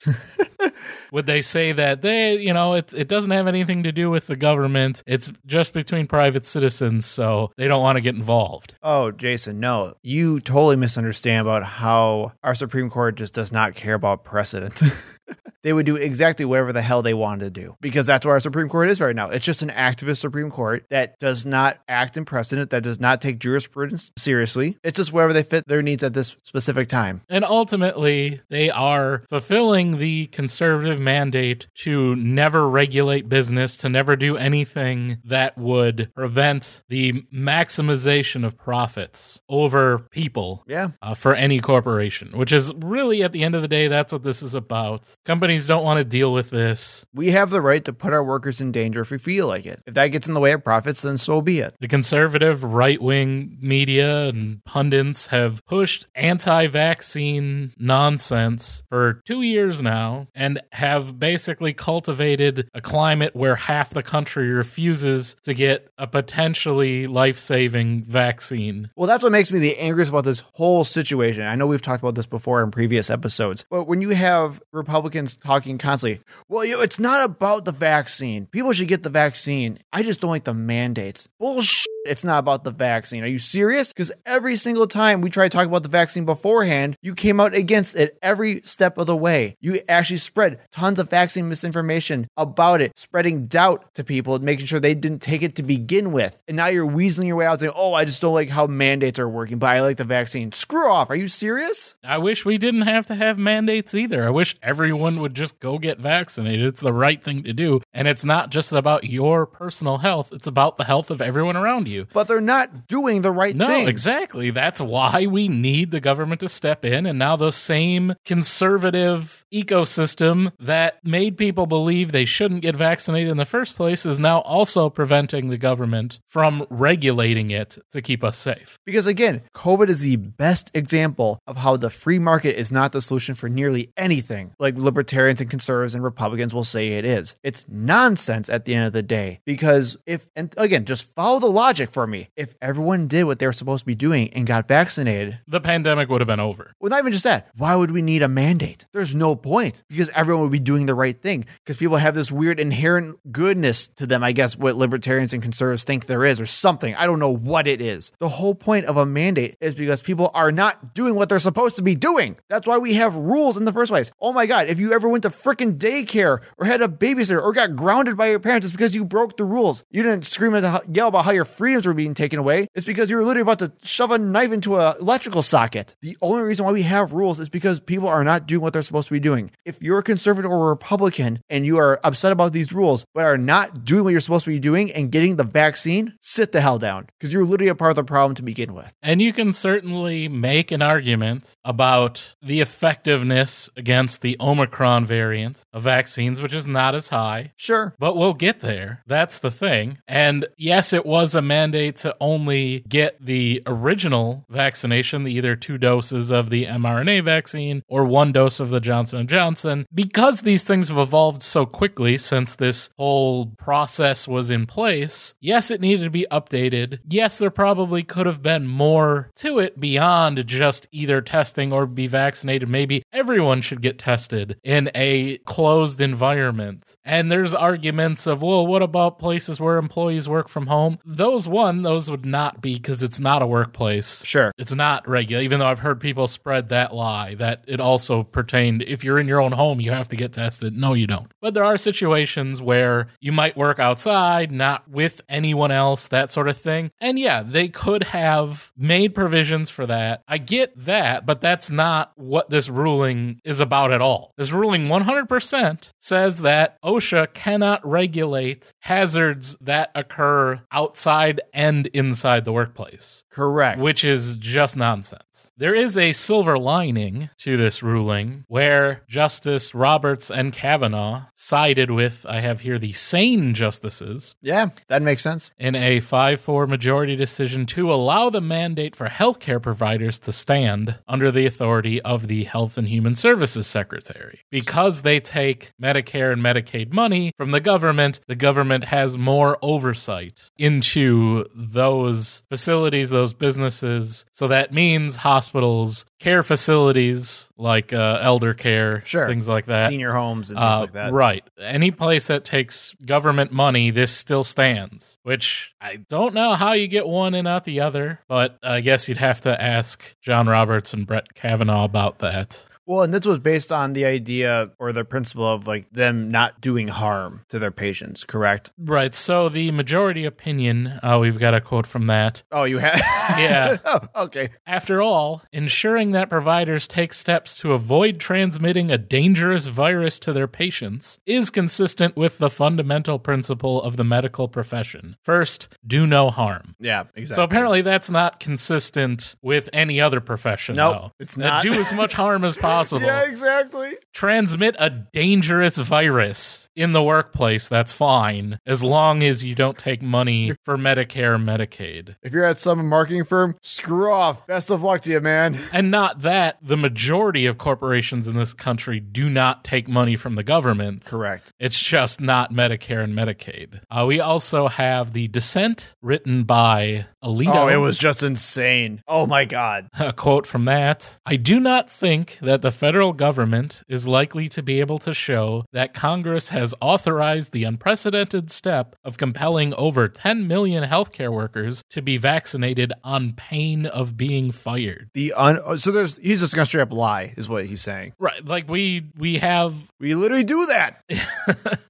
would 1.12 1.26
they 1.26 1.42
say 1.42 1.72
that 1.72 2.02
they, 2.02 2.38
you 2.38 2.52
know, 2.52 2.74
it, 2.74 2.92
it 2.94 3.08
doesn't 3.08 3.30
have 3.30 3.46
anything 3.46 3.82
to 3.84 3.92
do 3.92 4.10
with 4.10 4.26
the 4.26 4.36
government? 4.36 5.02
It's 5.06 5.32
just 5.46 5.72
between 5.72 6.06
private 6.06 6.46
citizens, 6.46 7.06
so 7.06 7.52
they 7.56 7.68
don't 7.68 7.82
want 7.82 7.96
to 7.96 8.00
get 8.00 8.14
involved. 8.14 8.74
Oh, 8.82 9.10
Jason, 9.10 9.60
no. 9.60 9.94
You 10.02 10.40
totally 10.40 10.76
misunderstand 10.76 11.46
about 11.46 11.64
how 11.64 12.32
our 12.42 12.54
Supreme 12.54 12.90
Court 12.90 13.16
just 13.16 13.34
does 13.34 13.52
not 13.52 13.74
care 13.74 13.94
about 13.94 14.24
precedent. 14.24 14.82
they 15.62 15.72
would 15.72 15.86
do 15.86 15.96
exactly 15.96 16.44
whatever 16.44 16.72
the 16.72 16.82
hell 16.82 17.02
they 17.02 17.14
wanted 17.14 17.44
to 17.54 17.60
do 17.60 17.76
because 17.80 18.06
that's 18.06 18.24
what 18.24 18.32
our 18.32 18.40
Supreme 18.40 18.68
Court 18.68 18.88
is 18.88 19.00
right 19.00 19.16
now. 19.16 19.30
It's 19.30 19.44
just 19.44 19.62
an 19.62 19.70
activist 19.70 20.18
Supreme 20.18 20.50
Court 20.50 20.84
that 20.90 21.18
does 21.18 21.44
not 21.44 21.78
act 21.88 22.16
in 22.16 22.24
precedent, 22.24 22.70
that 22.70 22.82
does 22.82 23.00
not 23.00 23.20
take 23.20 23.38
jurisprudence 23.38 24.10
seriously. 24.16 24.78
It's 24.84 24.96
just 24.96 25.12
wherever 25.12 25.32
they 25.32 25.42
fit 25.42 25.66
their 25.66 25.82
needs 25.82 26.04
at 26.04 26.14
this 26.14 26.36
specific 26.42 26.86
time. 26.88 27.22
And 27.28 27.44
ultimately, 27.44 28.40
they 28.48 28.70
are 28.70 29.22
fulfilling 29.28 29.98
the 29.98 30.26
conservative 30.28 31.00
mandate 31.00 31.66
to 31.82 32.14
never 32.16 32.68
regulate 32.68 33.28
business, 33.28 33.76
to 33.78 33.88
never 33.88 34.14
do 34.16 34.36
anything 34.36 35.18
that 35.24 35.58
would 35.58 36.10
prevent 36.14 36.82
the 36.88 37.24
maximization 37.34 38.44
of 38.44 38.56
profits 38.56 39.40
over 39.48 39.98
people 40.10 40.62
Yeah. 40.66 40.88
uh, 41.02 41.14
for 41.14 41.34
any 41.34 41.60
corporation, 41.60 42.30
which 42.34 42.52
is 42.52 42.72
really, 42.76 43.22
at 43.22 43.32
the 43.32 43.42
end 43.42 43.54
of 43.56 43.62
the 43.62 43.68
day, 43.68 43.88
that's 43.88 44.12
what 44.12 44.22
this 44.22 44.42
is 44.42 44.54
about. 44.54 45.15
Companies 45.26 45.66
don't 45.66 45.82
want 45.82 45.98
to 45.98 46.04
deal 46.04 46.32
with 46.32 46.50
this. 46.50 47.04
We 47.12 47.32
have 47.32 47.50
the 47.50 47.60
right 47.60 47.84
to 47.84 47.92
put 47.92 48.12
our 48.12 48.22
workers 48.22 48.60
in 48.60 48.70
danger 48.70 49.00
if 49.00 49.10
we 49.10 49.18
feel 49.18 49.48
like 49.48 49.66
it. 49.66 49.82
If 49.84 49.94
that 49.94 50.06
gets 50.08 50.28
in 50.28 50.34
the 50.34 50.40
way 50.40 50.52
of 50.52 50.62
profits, 50.62 51.02
then 51.02 51.18
so 51.18 51.42
be 51.42 51.58
it. 51.58 51.74
The 51.80 51.88
conservative 51.88 52.62
right 52.62 53.02
wing 53.02 53.58
media 53.60 54.28
and 54.28 54.64
pundits 54.64 55.26
have 55.26 55.66
pushed 55.66 56.06
anti 56.14 56.68
vaccine 56.68 57.72
nonsense 57.76 58.84
for 58.88 59.20
two 59.26 59.42
years 59.42 59.82
now 59.82 60.28
and 60.32 60.62
have 60.70 61.18
basically 61.18 61.72
cultivated 61.72 62.70
a 62.72 62.80
climate 62.80 63.34
where 63.34 63.56
half 63.56 63.90
the 63.90 64.04
country 64.04 64.48
refuses 64.50 65.34
to 65.42 65.54
get 65.54 65.88
a 65.98 66.06
potentially 66.06 67.08
life 67.08 67.38
saving 67.38 68.04
vaccine. 68.04 68.90
Well, 68.94 69.08
that's 69.08 69.24
what 69.24 69.32
makes 69.32 69.50
me 69.50 69.58
the 69.58 69.76
angriest 69.78 70.10
about 70.10 70.24
this 70.24 70.44
whole 70.52 70.84
situation. 70.84 71.42
I 71.44 71.56
know 71.56 71.66
we've 71.66 71.82
talked 71.82 72.04
about 72.04 72.14
this 72.14 72.26
before 72.26 72.62
in 72.62 72.70
previous 72.70 73.10
episodes, 73.10 73.64
but 73.68 73.88
when 73.88 74.00
you 74.00 74.10
have 74.10 74.62
Republicans 74.70 75.15
talking 75.24 75.78
constantly, 75.78 76.20
well, 76.48 76.64
you 76.64 76.76
know, 76.76 76.82
it's 76.82 76.98
not 76.98 77.24
about 77.24 77.64
the 77.64 77.72
vaccine. 77.72 78.46
People 78.46 78.72
should 78.72 78.88
get 78.88 79.02
the 79.02 79.10
vaccine. 79.10 79.78
I 79.92 80.02
just 80.02 80.20
don't 80.20 80.30
like 80.30 80.44
the 80.44 80.54
mandates. 80.54 81.28
Bullshit. 81.38 81.95
It's 82.06 82.24
not 82.24 82.38
about 82.38 82.64
the 82.64 82.70
vaccine. 82.70 83.22
Are 83.22 83.28
you 83.28 83.38
serious? 83.38 83.92
Because 83.92 84.12
every 84.24 84.56
single 84.56 84.86
time 84.86 85.20
we 85.20 85.30
try 85.30 85.48
to 85.48 85.56
talk 85.56 85.66
about 85.66 85.82
the 85.82 85.88
vaccine 85.88 86.24
beforehand, 86.24 86.96
you 87.02 87.14
came 87.14 87.40
out 87.40 87.54
against 87.54 87.96
it 87.96 88.18
every 88.22 88.60
step 88.64 88.98
of 88.98 89.06
the 89.06 89.16
way. 89.16 89.56
You 89.60 89.80
actually 89.88 90.18
spread 90.18 90.60
tons 90.72 90.98
of 90.98 91.10
vaccine 91.10 91.48
misinformation 91.48 92.26
about 92.36 92.80
it, 92.80 92.98
spreading 92.98 93.46
doubt 93.46 93.94
to 93.94 94.04
people, 94.04 94.38
making 94.38 94.66
sure 94.66 94.80
they 94.80 94.94
didn't 94.94 95.22
take 95.22 95.42
it 95.42 95.56
to 95.56 95.62
begin 95.62 96.12
with. 96.12 96.42
And 96.48 96.56
now 96.56 96.66
you're 96.66 96.88
weaseling 96.88 97.26
your 97.26 97.36
way 97.36 97.46
out 97.46 97.60
saying, 97.60 97.72
oh, 97.76 97.94
I 97.94 98.04
just 98.04 98.22
don't 98.22 98.34
like 98.34 98.48
how 98.48 98.66
mandates 98.66 99.18
are 99.18 99.28
working, 99.28 99.58
but 99.58 99.68
I 99.68 99.80
like 99.80 99.96
the 99.96 100.04
vaccine. 100.04 100.52
Screw 100.52 100.90
off. 100.90 101.10
Are 101.10 101.16
you 101.16 101.28
serious? 101.28 101.94
I 102.04 102.18
wish 102.18 102.44
we 102.44 102.58
didn't 102.58 102.82
have 102.82 103.06
to 103.06 103.14
have 103.14 103.38
mandates 103.38 103.94
either. 103.94 104.26
I 104.26 104.30
wish 104.30 104.56
everyone 104.62 105.20
would 105.20 105.34
just 105.34 105.58
go 105.60 105.78
get 105.78 105.98
vaccinated. 105.98 106.66
It's 106.66 106.80
the 106.80 106.92
right 106.92 107.22
thing 107.22 107.42
to 107.44 107.52
do. 107.52 107.80
And 107.92 108.08
it's 108.08 108.24
not 108.24 108.50
just 108.50 108.72
about 108.72 109.04
your 109.04 109.46
personal 109.46 109.98
health, 109.98 110.32
it's 110.32 110.46
about 110.46 110.76
the 110.76 110.84
health 110.84 111.10
of 111.10 111.20
everyone 111.20 111.56
around 111.56 111.88
you. 111.88 111.95
But 112.04 112.28
they're 112.28 112.40
not 112.40 112.86
doing 112.86 113.22
the 113.22 113.32
right 113.32 113.56
thing. 113.56 113.58
No, 113.58 113.86
exactly. 113.86 114.50
That's 114.50 114.80
why 114.80 115.26
we 115.26 115.48
need 115.48 115.90
the 115.90 116.00
government 116.00 116.40
to 116.40 116.48
step 116.48 116.84
in. 116.84 117.06
And 117.06 117.18
now 117.18 117.36
the 117.36 117.52
same 117.52 118.14
conservative 118.24 119.44
ecosystem 119.52 120.52
that 120.58 121.04
made 121.04 121.38
people 121.38 121.66
believe 121.66 122.12
they 122.12 122.24
shouldn't 122.24 122.62
get 122.62 122.76
vaccinated 122.76 123.30
in 123.30 123.36
the 123.36 123.44
first 123.44 123.76
place 123.76 124.04
is 124.04 124.20
now 124.20 124.40
also 124.40 124.90
preventing 124.90 125.48
the 125.48 125.58
government 125.58 126.20
from 126.26 126.66
regulating 126.70 127.50
it 127.50 127.78
to 127.90 128.02
keep 128.02 128.22
us 128.22 128.36
safe. 128.36 128.78
Because 128.84 129.06
again, 129.06 129.42
COVID 129.54 129.88
is 129.88 130.00
the 130.00 130.16
best 130.16 130.70
example 130.74 131.40
of 131.46 131.56
how 131.56 131.76
the 131.76 131.90
free 131.90 132.18
market 132.18 132.58
is 132.58 132.72
not 132.72 132.92
the 132.92 133.00
solution 133.00 133.34
for 133.34 133.48
nearly 133.48 133.92
anything, 133.96 134.52
like 134.58 134.76
libertarians 134.76 135.40
and 135.40 135.50
conservatives 135.50 135.94
and 135.94 136.04
Republicans 136.04 136.52
will 136.52 136.64
say 136.64 136.88
it 136.88 137.04
is. 137.04 137.36
It's 137.42 137.64
nonsense 137.68 138.48
at 138.48 138.64
the 138.64 138.74
end 138.74 138.86
of 138.86 138.92
the 138.92 139.02
day. 139.02 139.40
Because 139.44 139.96
if, 140.06 140.26
and 140.36 140.52
again, 140.56 140.84
just 140.84 141.12
follow 141.14 141.38
the 141.38 141.46
logic 141.46 141.85
for 141.90 142.06
me. 142.06 142.28
If 142.36 142.54
everyone 142.62 143.06
did 143.08 143.24
what 143.24 143.38
they 143.38 143.46
were 143.46 143.52
supposed 143.52 143.80
to 143.82 143.86
be 143.86 143.94
doing 143.94 144.28
and 144.32 144.46
got 144.46 144.68
vaccinated, 144.68 145.38
The 145.46 145.60
pandemic 145.60 146.08
would 146.08 146.20
have 146.20 146.28
been 146.28 146.40
over. 146.40 146.72
well, 146.80 146.90
not 146.90 147.00
even 147.00 147.12
just 147.12 147.24
that, 147.24 147.48
why 147.56 147.74
would 147.76 147.90
we 147.90 148.02
need 148.02 148.22
a 148.22 148.28
mandate? 148.28 148.86
There's 148.92 149.14
no 149.14 149.34
point 149.36 149.82
because 149.88 150.10
everyone 150.10 150.42
would 150.44 150.52
be 150.52 150.58
doing 150.58 150.86
the 150.86 150.94
right 150.94 151.20
thing 151.20 151.44
because 151.64 151.76
people 151.76 151.96
have 151.96 152.14
this 152.14 152.30
weird 152.32 152.58
inherent 152.60 153.18
goodness 153.32 153.88
to 153.96 154.06
them, 154.06 154.22
I 154.22 154.32
guess, 154.32 154.56
what 154.56 154.76
libertarians 154.76 155.32
and 155.32 155.42
conservatives 155.42 155.84
think 155.84 156.06
there 156.06 156.24
is 156.24 156.40
or 156.40 156.46
something. 156.46 156.94
I 156.94 157.06
don't 157.06 157.18
know 157.18 157.34
what 157.34 157.66
it 157.66 157.80
is. 157.80 158.12
The 158.18 158.28
whole 158.28 158.54
point 158.54 158.86
of 158.86 158.96
a 158.96 159.06
mandate 159.06 159.56
is 159.60 159.74
because 159.74 160.02
people 160.02 160.30
are 160.34 160.52
not 160.52 160.94
doing 160.94 161.14
what 161.14 161.28
they're 161.28 161.38
supposed 161.38 161.76
to 161.76 161.82
be 161.82 161.94
doing. 161.94 162.36
That's 162.48 162.66
why 162.66 162.78
we 162.78 162.94
have 162.94 163.14
rules 163.14 163.56
in 163.56 163.64
the 163.64 163.72
first 163.72 163.90
place. 163.90 164.10
Oh 164.20 164.32
my 164.32 164.46
God, 164.46 164.68
if 164.68 164.78
you 164.78 164.92
ever 164.92 165.08
went 165.08 165.22
to 165.22 165.30
frickin' 165.30 165.74
daycare 165.76 166.40
or 166.58 166.66
had 166.66 166.82
a 166.82 166.88
babysitter 166.88 167.42
or 167.42 167.52
got 167.52 167.76
grounded 167.76 168.16
by 168.16 168.30
your 168.30 168.40
parents, 168.40 168.66
it's 168.66 168.72
because 168.72 168.94
you 168.94 169.04
broke 169.04 169.36
the 169.36 169.44
rules. 169.44 169.84
You 169.90 170.02
didn't 170.02 170.26
scream 170.26 170.54
and 170.54 170.64
yell 170.94 171.08
about 171.08 171.24
how 171.24 171.30
your 171.32 171.44
were 171.84 171.94
being 171.94 172.14
taken 172.14 172.38
away. 172.38 172.68
It's 172.76 172.86
because 172.86 173.10
you 173.10 173.16
were 173.16 173.24
literally 173.24 173.42
about 173.42 173.58
to 173.58 173.72
shove 173.82 174.12
a 174.12 174.18
knife 174.18 174.52
into 174.52 174.78
an 174.78 174.94
electrical 175.00 175.42
socket. 175.42 175.96
The 176.00 176.16
only 176.22 176.42
reason 176.42 176.64
why 176.64 176.70
we 176.70 176.82
have 176.82 177.12
rules 177.12 177.40
is 177.40 177.48
because 177.48 177.80
people 177.80 178.06
are 178.06 178.22
not 178.22 178.46
doing 178.46 178.62
what 178.62 178.72
they're 178.72 178.82
supposed 178.82 179.08
to 179.08 179.14
be 179.14 179.20
doing. 179.20 179.50
If 179.64 179.82
you're 179.82 179.98
a 179.98 180.04
conservative 180.04 180.50
or 180.50 180.66
a 180.66 180.68
Republican 180.68 181.40
and 181.50 181.66
you 181.66 181.78
are 181.78 181.98
upset 182.04 182.30
about 182.30 182.52
these 182.52 182.72
rules, 182.72 183.04
but 183.14 183.24
are 183.24 183.36
not 183.36 183.84
doing 183.84 184.04
what 184.04 184.10
you're 184.10 184.20
supposed 184.20 184.44
to 184.44 184.50
be 184.50 184.60
doing 184.60 184.92
and 184.92 185.10
getting 185.10 185.34
the 185.34 185.44
vaccine, 185.44 186.14
sit 186.20 186.52
the 186.52 186.60
hell 186.60 186.78
down 186.78 187.08
because 187.18 187.32
you're 187.32 187.44
literally 187.44 187.68
a 187.68 187.74
part 187.74 187.90
of 187.90 187.96
the 187.96 188.04
problem 188.04 188.36
to 188.36 188.42
begin 188.42 188.74
with. 188.74 188.94
And 189.02 189.20
you 189.20 189.32
can 189.32 189.52
certainly 189.52 190.28
make 190.28 190.70
an 190.70 190.82
argument 190.82 191.56
about 191.64 192.34
the 192.40 192.60
effectiveness 192.60 193.68
against 193.76 194.22
the 194.22 194.36
Omicron 194.38 195.06
variant 195.06 195.62
of 195.72 195.82
vaccines, 195.82 196.40
which 196.40 196.52
is 196.52 196.66
not 196.66 196.94
as 196.94 197.08
high. 197.08 197.52
Sure. 197.56 197.94
But 197.98 198.16
we'll 198.16 198.34
get 198.34 198.60
there. 198.60 199.02
That's 199.06 199.38
the 199.38 199.50
thing. 199.50 199.98
And 200.06 200.46
yes, 200.56 200.92
it 200.92 201.06
was 201.06 201.34
a 201.34 201.42
mandate 201.56 201.96
to 201.96 202.14
only 202.20 202.80
get 202.80 203.16
the 203.18 203.62
original 203.66 204.44
vaccination, 204.50 205.24
the 205.24 205.32
either 205.32 205.56
two 205.56 205.78
doses 205.78 206.30
of 206.30 206.50
the 206.50 206.66
mRNA 206.66 207.24
vaccine 207.24 207.82
or 207.88 208.04
one 208.04 208.30
dose 208.30 208.60
of 208.60 208.68
the 208.68 208.80
Johnson 208.80 209.26
& 209.26 209.28
Johnson. 209.28 209.86
Because 209.94 210.42
these 210.42 210.64
things 210.64 210.88
have 210.88 210.98
evolved 210.98 211.42
so 211.42 211.64
quickly 211.64 212.18
since 212.18 212.54
this 212.54 212.90
whole 212.98 213.46
process 213.56 214.28
was 214.28 214.50
in 214.50 214.66
place, 214.66 215.34
yes, 215.40 215.70
it 215.70 215.80
needed 215.80 216.04
to 216.04 216.10
be 216.10 216.26
updated. 216.30 216.98
Yes, 217.08 217.38
there 217.38 217.50
probably 217.50 218.02
could 218.02 218.26
have 218.26 218.42
been 218.42 218.66
more 218.66 219.30
to 219.36 219.58
it 219.58 219.80
beyond 219.80 220.46
just 220.46 220.86
either 220.92 221.22
testing 221.22 221.72
or 221.72 221.86
be 221.86 222.06
vaccinated. 222.06 222.68
Maybe 222.68 223.02
everyone 223.14 223.62
should 223.62 223.80
get 223.80 223.98
tested 223.98 224.58
in 224.62 224.90
a 224.94 225.38
closed 225.38 226.02
environment. 226.02 226.96
And 227.02 227.32
there's 227.32 227.54
arguments 227.54 228.26
of, 228.26 228.42
well, 228.42 228.66
what 228.66 228.82
about 228.82 229.18
places 229.18 229.58
where 229.58 229.78
employees 229.78 230.28
work 230.28 230.50
from 230.50 230.66
home? 230.66 230.98
Those 231.02 231.45
those 231.46 231.52
one, 231.52 231.82
those 231.82 232.10
would 232.10 232.26
not 232.26 232.60
be 232.60 232.74
because 232.74 233.02
it's 233.02 233.20
not 233.20 233.42
a 233.42 233.46
workplace. 233.46 234.24
Sure. 234.24 234.52
It's 234.58 234.74
not 234.74 235.08
regular, 235.08 235.42
even 235.42 235.60
though 235.60 235.66
I've 235.66 235.80
heard 235.80 236.00
people 236.00 236.28
spread 236.28 236.68
that 236.68 236.94
lie 236.94 237.34
that 237.36 237.64
it 237.66 237.80
also 237.80 238.22
pertained 238.22 238.82
if 238.82 239.04
you're 239.04 239.18
in 239.18 239.28
your 239.28 239.40
own 239.40 239.52
home, 239.52 239.80
you 239.80 239.90
have 239.92 240.08
to 240.08 240.16
get 240.16 240.32
tested. 240.32 240.76
No, 240.76 240.94
you 240.94 241.06
don't. 241.06 241.30
But 241.40 241.54
there 241.54 241.64
are 241.64 241.78
situations 241.78 242.60
where 242.60 243.08
you 243.20 243.32
might 243.32 243.56
work 243.56 243.78
outside, 243.78 244.50
not 244.50 244.88
with 244.88 245.20
anyone 245.28 245.70
else, 245.70 246.08
that 246.08 246.32
sort 246.32 246.48
of 246.48 246.58
thing. 246.58 246.90
And 247.00 247.18
yeah, 247.18 247.42
they 247.42 247.68
could 247.68 248.04
have 248.04 248.72
made 248.76 249.14
provisions 249.14 249.70
for 249.70 249.86
that. 249.86 250.22
I 250.26 250.38
get 250.38 250.72
that, 250.84 251.26
but 251.26 251.40
that's 251.40 251.70
not 251.70 252.12
what 252.16 252.50
this 252.50 252.68
ruling 252.68 253.40
is 253.44 253.60
about 253.60 253.92
at 253.92 254.00
all. 254.00 254.32
This 254.36 254.52
ruling 254.52 254.88
100% 254.88 255.92
says 256.00 256.38
that 256.40 256.80
OSHA 256.82 257.32
cannot 257.34 257.86
regulate 257.86 258.72
hazards 258.80 259.56
that 259.60 259.90
occur 259.94 260.60
outside 260.72 261.35
and 261.52 261.86
inside 261.88 262.44
the 262.44 262.52
workplace 262.52 263.24
Correct. 263.30 263.80
which 263.80 264.04
is 264.04 264.36
just 264.36 264.76
nonsense. 264.76 265.52
There 265.56 265.74
is 265.74 265.96
a 265.98 266.12
silver 266.12 266.58
lining 266.58 267.30
to 267.38 267.56
this 267.56 267.82
ruling 267.82 268.44
where 268.48 269.02
Justice 269.08 269.74
Roberts 269.74 270.30
and 270.30 270.52
Kavanaugh 270.52 271.26
sided 271.34 271.90
with, 271.90 272.24
I 272.28 272.40
have 272.40 272.60
here 272.60 272.78
the 272.78 272.92
sane 272.92 273.54
justices, 273.54 274.34
yeah, 274.42 274.68
that 274.88 275.02
makes 275.02 275.22
sense. 275.22 275.50
in 275.58 275.74
a 275.74 276.00
5 276.00 276.40
4 276.40 276.66
majority 276.66 277.16
decision 277.16 277.66
to 277.66 277.92
allow 277.92 278.30
the 278.30 278.40
mandate 278.40 278.94
for 278.96 279.08
healthcare 279.08 279.60
providers 279.62 280.18
to 280.20 280.32
stand 280.32 280.98
under 281.08 281.30
the 281.30 281.46
authority 281.46 282.00
of 282.02 282.28
the 282.28 282.44
Health 282.44 282.78
and 282.78 282.88
Human 282.88 283.16
Services 283.16 283.66
Secretary. 283.66 284.40
Because 284.50 285.02
they 285.02 285.20
take 285.20 285.72
Medicare 285.80 286.32
and 286.32 286.42
Medicaid 286.42 286.92
money 286.92 287.32
from 287.36 287.50
the 287.50 287.60
government, 287.60 288.20
the 288.26 288.34
government 288.36 288.84
has 288.84 289.18
more 289.18 289.58
oversight 289.62 290.50
into 290.58 291.25
those 291.54 292.42
facilities, 292.48 293.10
those 293.10 293.32
businesses. 293.32 294.24
So 294.32 294.48
that 294.48 294.72
means 294.72 295.16
hospitals, 295.16 296.06
care 296.20 296.42
facilities 296.42 297.50
like 297.56 297.92
uh, 297.92 298.18
elder 298.20 298.54
care, 298.54 299.02
Sure. 299.04 299.26
things 299.28 299.48
like 299.48 299.66
that. 299.66 299.88
Senior 299.90 300.12
homes 300.12 300.50
and 300.50 300.58
things 300.58 300.70
Uh, 300.70 300.80
like 300.80 300.92
that. 300.92 301.12
Right. 301.12 301.44
Any 301.60 301.90
place 301.90 302.26
that 302.28 302.44
takes 302.44 302.94
government 303.04 303.52
money, 303.52 303.90
this 303.90 304.12
still 304.12 304.44
stands, 304.44 305.18
which 305.22 305.72
I 305.80 305.96
don't 306.08 306.34
know 306.34 306.54
how 306.54 306.72
you 306.72 306.88
get 306.88 307.06
one 307.06 307.34
and 307.34 307.44
not 307.44 307.64
the 307.64 307.80
other, 307.80 308.20
but 308.28 308.58
I 308.62 308.80
guess 308.80 309.08
you'd 309.08 309.18
have 309.18 309.40
to 309.42 309.60
ask 309.62 310.14
John 310.22 310.46
Roberts 310.48 310.92
and 310.92 311.06
Brett 311.06 311.34
Kavanaugh 311.34 311.84
about 311.84 312.18
that. 312.18 312.66
Well, 312.86 313.02
and 313.02 313.12
this 313.12 313.26
was 313.26 313.40
based 313.40 313.72
on 313.72 313.92
the 313.94 314.04
idea 314.04 314.70
or 314.78 314.92
the 314.92 315.04
principle 315.04 315.46
of 315.46 315.66
like 315.66 315.90
them 315.90 316.30
not 316.30 316.60
doing 316.60 316.86
harm 316.88 317.44
to 317.48 317.58
their 317.58 317.72
patients, 317.72 318.24
correct? 318.24 318.70
Right. 318.78 319.14
So 319.14 319.48
the 319.48 319.72
majority 319.72 320.24
opinion, 320.24 320.98
uh, 321.02 321.18
we've 321.20 321.38
got 321.38 321.52
a 321.54 321.60
quote 321.60 321.86
from 321.86 322.06
that. 322.06 322.42
Oh, 322.52 322.64
you 322.64 322.78
have? 322.78 323.00
Yeah. 323.36 323.78
oh, 323.84 324.00
okay. 324.24 324.50
After 324.66 325.02
all, 325.02 325.42
ensuring 325.52 326.12
that 326.12 326.30
providers 326.30 326.86
take 326.86 327.12
steps 327.12 327.56
to 327.56 327.72
avoid 327.72 328.20
transmitting 328.20 328.88
a 328.90 328.98
dangerous 328.98 329.66
virus 329.66 330.20
to 330.20 330.32
their 330.32 330.46
patients 330.46 331.18
is 331.26 331.50
consistent 331.50 332.16
with 332.16 332.38
the 332.38 332.48
fundamental 332.48 333.18
principle 333.18 333.82
of 333.82 333.96
the 333.96 334.04
medical 334.04 334.46
profession. 334.46 335.16
First, 335.24 335.68
do 335.84 336.06
no 336.06 336.30
harm. 336.30 336.76
Yeah, 336.78 337.04
exactly. 337.16 337.34
So 337.34 337.42
apparently 337.42 337.82
that's 337.82 338.08
not 338.08 338.38
consistent 338.38 339.34
with 339.42 339.68
any 339.72 340.00
other 340.00 340.20
profession. 340.20 340.76
Nope, 340.76 341.12
it's 341.18 341.36
not. 341.36 341.64
Do 341.64 341.72
as 341.72 341.92
much 341.92 342.12
harm 342.12 342.44
as 342.44 342.56
possible. 342.56 342.75
Yeah, 343.06 343.22
exactly. 343.24 343.94
Transmit 344.12 344.76
a 344.78 344.90
dangerous 344.90 345.78
virus 345.78 346.68
in 346.74 346.92
the 346.92 347.02
workplace. 347.02 347.68
That's 347.68 347.92
fine 347.92 348.58
as 348.66 348.82
long 348.82 349.22
as 349.22 349.42
you 349.42 349.54
don't 349.54 349.78
take 349.78 350.02
money 350.02 350.54
for 350.64 350.76
Medicare 350.76 351.42
Medicaid. 351.42 352.16
If 352.22 352.32
you're 352.32 352.44
at 352.44 352.58
some 352.58 352.86
marketing 352.86 353.24
firm, 353.24 353.56
screw 353.62 354.12
off. 354.12 354.46
Best 354.46 354.70
of 354.70 354.82
luck 354.82 355.00
to 355.02 355.10
you, 355.10 355.20
man. 355.20 355.58
And 355.72 355.90
not 355.90 356.22
that 356.22 356.58
the 356.62 356.76
majority 356.76 357.46
of 357.46 357.58
corporations 357.58 358.28
in 358.28 358.36
this 358.36 358.54
country 358.54 359.00
do 359.00 359.28
not 359.28 359.64
take 359.64 359.88
money 359.88 360.16
from 360.16 360.34
the 360.34 360.42
government. 360.42 361.04
Correct. 361.04 361.52
It's 361.58 361.78
just 361.78 362.20
not 362.20 362.52
Medicare 362.52 363.02
and 363.02 363.14
Medicaid. 363.14 363.80
Uh, 363.90 364.04
we 364.06 364.20
also 364.20 364.68
have 364.68 365.12
the 365.12 365.28
dissent 365.28 365.94
written 366.02 366.44
by 366.44 367.06
Alito. 367.26 367.56
Oh, 367.56 367.68
it 367.68 367.76
was 367.76 367.98
just 367.98 368.22
insane. 368.22 369.02
Oh 369.08 369.26
my 369.26 369.44
god. 369.44 369.88
A 369.98 370.12
quote 370.12 370.46
from 370.46 370.64
that 370.66 371.18
I 371.26 371.34
do 371.34 371.58
not 371.58 371.90
think 371.90 372.38
that 372.40 372.62
the 372.62 372.70
federal 372.70 373.12
government 373.12 373.82
is 373.88 374.06
likely 374.06 374.48
to 374.50 374.62
be 374.62 374.78
able 374.78 374.98
to 375.00 375.12
show 375.12 375.64
that 375.72 375.92
Congress 375.92 376.50
has 376.50 376.72
authorized 376.80 377.50
the 377.50 377.64
unprecedented 377.64 378.52
step 378.52 378.94
of 379.02 379.16
compelling 379.18 379.74
over 379.74 380.06
10 380.06 380.46
million 380.46 380.84
healthcare 380.88 381.32
workers 381.32 381.82
to 381.90 382.00
be 382.00 382.16
vaccinated 382.16 382.92
on 383.02 383.32
pain 383.32 383.86
of 383.86 384.16
being 384.16 384.52
fired. 384.52 385.10
The 385.14 385.32
un 385.32 385.78
so 385.78 385.90
there's 385.90 386.18
he's 386.18 386.40
just 386.40 386.54
gonna 386.54 386.66
straight 386.66 386.82
up 386.82 386.92
lie, 386.92 387.34
is 387.36 387.48
what 387.48 387.66
he's 387.66 387.82
saying. 387.82 388.12
Right, 388.20 388.44
like 388.44 388.68
we 388.68 389.06
we 389.16 389.38
have 389.38 389.74
We 389.98 390.14
literally 390.14 390.44
do 390.44 390.66
that. 390.66 391.02